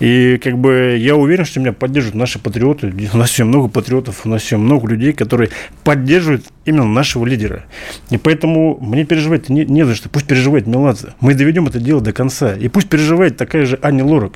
И 0.00 0.38
как 0.42 0.58
бы 0.58 0.96
я 0.98 1.16
уверен, 1.16 1.44
что 1.44 1.60
меня 1.60 1.72
поддерживают 1.72 2.16
наши 2.16 2.38
патриоты. 2.38 2.92
У 3.12 3.16
нас 3.16 3.30
все 3.30 3.44
много 3.44 3.68
патриотов, 3.68 4.22
у 4.24 4.28
нас 4.28 4.42
все 4.42 4.56
много 4.56 4.88
людей, 4.88 5.12
которые 5.12 5.50
поддерживают 5.84 6.46
именно 6.64 6.84
нашего 6.84 7.26
лидера. 7.26 7.64
И 8.10 8.18
поэтому 8.18 8.78
мне 8.80 9.04
переживать 9.04 9.48
не, 9.48 9.64
не 9.64 9.84
за 9.84 9.94
что. 9.94 10.08
Пусть 10.08 10.26
переживает 10.26 10.66
Меладзе. 10.66 11.14
Мы 11.20 11.34
доведем 11.34 11.66
это 11.66 11.78
дело 11.78 12.00
до 12.00 12.12
конца. 12.12 12.54
И 12.54 12.68
пусть 12.68 12.88
переживает 12.88 13.36
такая 13.36 13.66
же 13.66 13.78
Аня 13.82 14.04
Лорак. 14.04 14.32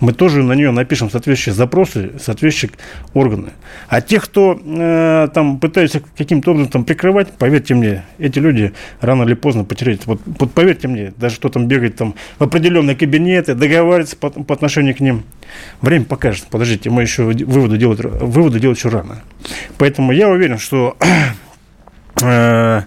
Мы 0.00 0.12
тоже 0.12 0.42
на 0.42 0.52
нее 0.52 0.70
напишем 0.70 1.10
соответствующие 1.10 1.54
запросы, 1.54 2.12
соответствующие 2.20 2.70
органы. 3.14 3.50
А 3.88 4.00
тех, 4.00 4.24
кто 4.24 4.60
э, 4.64 5.28
там 5.34 5.58
пытается 5.58 6.02
каким-то 6.16 6.52
образом 6.52 6.70
там 6.70 6.84
прикрывать, 6.84 7.32
поверьте 7.32 7.74
мне, 7.74 8.04
эти 8.18 8.38
люди 8.38 8.72
рано 9.00 9.22
или 9.24 9.34
поздно 9.34 9.64
потеряют. 9.64 10.06
Вот, 10.06 10.20
вот 10.24 10.52
поверьте 10.52 10.88
мне, 10.88 11.12
даже 11.16 11.36
кто 11.36 11.48
там 11.48 11.66
бегает 11.66 11.96
там 11.96 12.14
в 12.38 12.44
определенные 12.44 12.96
кабинеты, 12.96 13.54
договаривается 13.54 14.16
по, 14.16 14.30
по 14.30 14.56
отношению 14.62 14.94
к 14.94 15.00
ним, 15.00 15.24
время 15.80 16.04
покажет. 16.04 16.46
Подождите, 16.50 16.88
мы 16.88 17.02
еще 17.02 17.24
выводы 17.24 17.78
делать, 17.78 18.00
выводы 18.00 18.60
делать 18.60 18.78
еще 18.78 18.88
рано. 18.88 19.22
Поэтому 19.76 20.12
я 20.12 20.28
уверен, 20.28 20.58
что 20.58 20.96
э, 22.22 22.82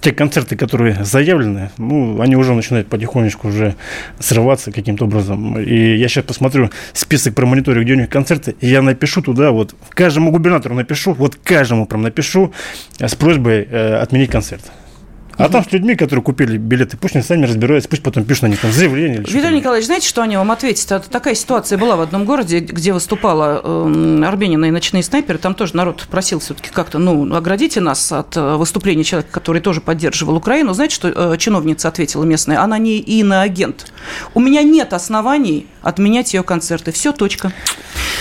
те 0.00 0.12
концерты, 0.12 0.56
которые 0.56 1.04
заявлены, 1.04 1.70
ну, 1.78 2.20
они 2.20 2.34
уже 2.34 2.52
начинают 2.54 2.88
потихонечку 2.88 3.48
уже 3.48 3.76
срываться 4.18 4.72
каким-то 4.72 5.04
образом. 5.04 5.56
И 5.60 5.96
я 5.96 6.08
сейчас 6.08 6.24
посмотрю 6.24 6.70
список 6.92 7.36
про 7.36 7.46
мониторинг, 7.46 7.84
где 7.84 7.92
у 7.92 7.96
них 7.96 8.08
концерты, 8.08 8.56
и 8.60 8.66
я 8.66 8.82
напишу 8.82 9.22
туда, 9.22 9.52
вот, 9.52 9.76
каждому 9.90 10.32
губернатору 10.32 10.74
напишу, 10.74 11.14
вот 11.14 11.36
каждому 11.36 11.86
прям 11.86 12.02
напишу 12.02 12.52
с 12.98 13.14
просьбой 13.14 13.68
э, 13.70 13.94
отменить 14.02 14.30
концерт. 14.30 14.64
А 15.40 15.48
там 15.48 15.64
с 15.64 15.72
людьми, 15.72 15.94
которые 15.96 16.22
купили 16.22 16.56
билеты, 16.56 16.96
пусть 16.96 17.14
они 17.16 17.24
сами 17.24 17.46
разбираются, 17.46 17.88
пусть 17.88 18.02
потом 18.02 18.24
пишут 18.24 18.44
на 18.44 18.46
них 18.48 18.60
там 18.60 18.72
заявление. 18.72 19.22
Или 19.22 19.30
Виталий 19.30 19.58
Николаевич, 19.58 19.86
знаете, 19.86 20.08
что 20.08 20.22
они 20.22 20.36
вам 20.36 20.50
ответят? 20.50 20.90
Это 20.92 21.08
такая 21.08 21.34
ситуация 21.34 21.78
была 21.78 21.96
в 21.96 22.00
одном 22.00 22.24
городе, 22.24 22.60
где 22.60 22.92
выступала 22.92 23.60
э, 23.62 24.22
Арбенина 24.26 24.66
и 24.66 24.70
ночные 24.70 25.02
снайперы. 25.02 25.38
Там 25.38 25.54
тоже 25.54 25.76
народ 25.76 26.06
просил 26.10 26.40
все-таки 26.40 26.70
как-то, 26.70 26.98
ну, 26.98 27.34
оградите 27.34 27.80
нас 27.80 28.12
от 28.12 28.36
э, 28.36 28.56
выступления 28.56 29.04
человека, 29.04 29.32
который 29.32 29.60
тоже 29.60 29.80
поддерживал 29.80 30.36
Украину. 30.36 30.74
Знаете, 30.74 30.94
что 30.94 31.08
э, 31.08 31.36
чиновница 31.38 31.88
ответила 31.88 32.24
местная? 32.24 32.62
Она 32.62 32.78
не 32.78 32.98
иноагент. 32.98 33.92
У 34.34 34.40
меня 34.40 34.62
нет 34.62 34.92
оснований 34.92 35.66
отменять 35.82 36.34
ее 36.34 36.42
концерты. 36.42 36.92
Все, 36.92 37.12
точка. 37.12 37.52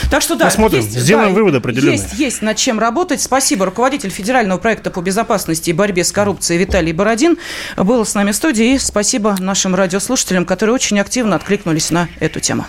Так 0.09 0.21
что 0.21 0.35
да, 0.35 0.45
Посмотрим, 0.45 0.79
есть, 0.79 0.97
сделаем 0.97 1.33
да, 1.33 1.35
вывод 1.35 1.55
определенный. 1.55 1.93
Есть, 1.93 2.13
есть 2.13 2.41
над 2.41 2.57
чем 2.57 2.79
работать. 2.79 3.21
Спасибо. 3.21 3.65
Руководитель 3.65 4.09
федерального 4.09 4.57
проекта 4.57 4.89
по 4.89 5.01
безопасности 5.01 5.69
и 5.69 5.73
борьбе 5.73 6.03
с 6.03 6.11
коррупцией 6.11 6.59
Виталий 6.59 6.93
Бородин 7.09 7.39
был 7.75 8.05
с 8.05 8.13
нами 8.13 8.29
в 8.29 8.35
студии. 8.35 8.75
И 8.75 8.77
спасибо 8.77 9.35
нашим 9.39 9.73
радиослушателям, 9.73 10.45
которые 10.45 10.75
очень 10.75 10.99
активно 10.99 11.37
откликнулись 11.37 11.89
на 11.89 12.07
эту 12.19 12.39
тему. 12.39 12.65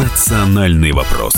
Национальный 0.00 0.92
вопрос. 0.92 1.34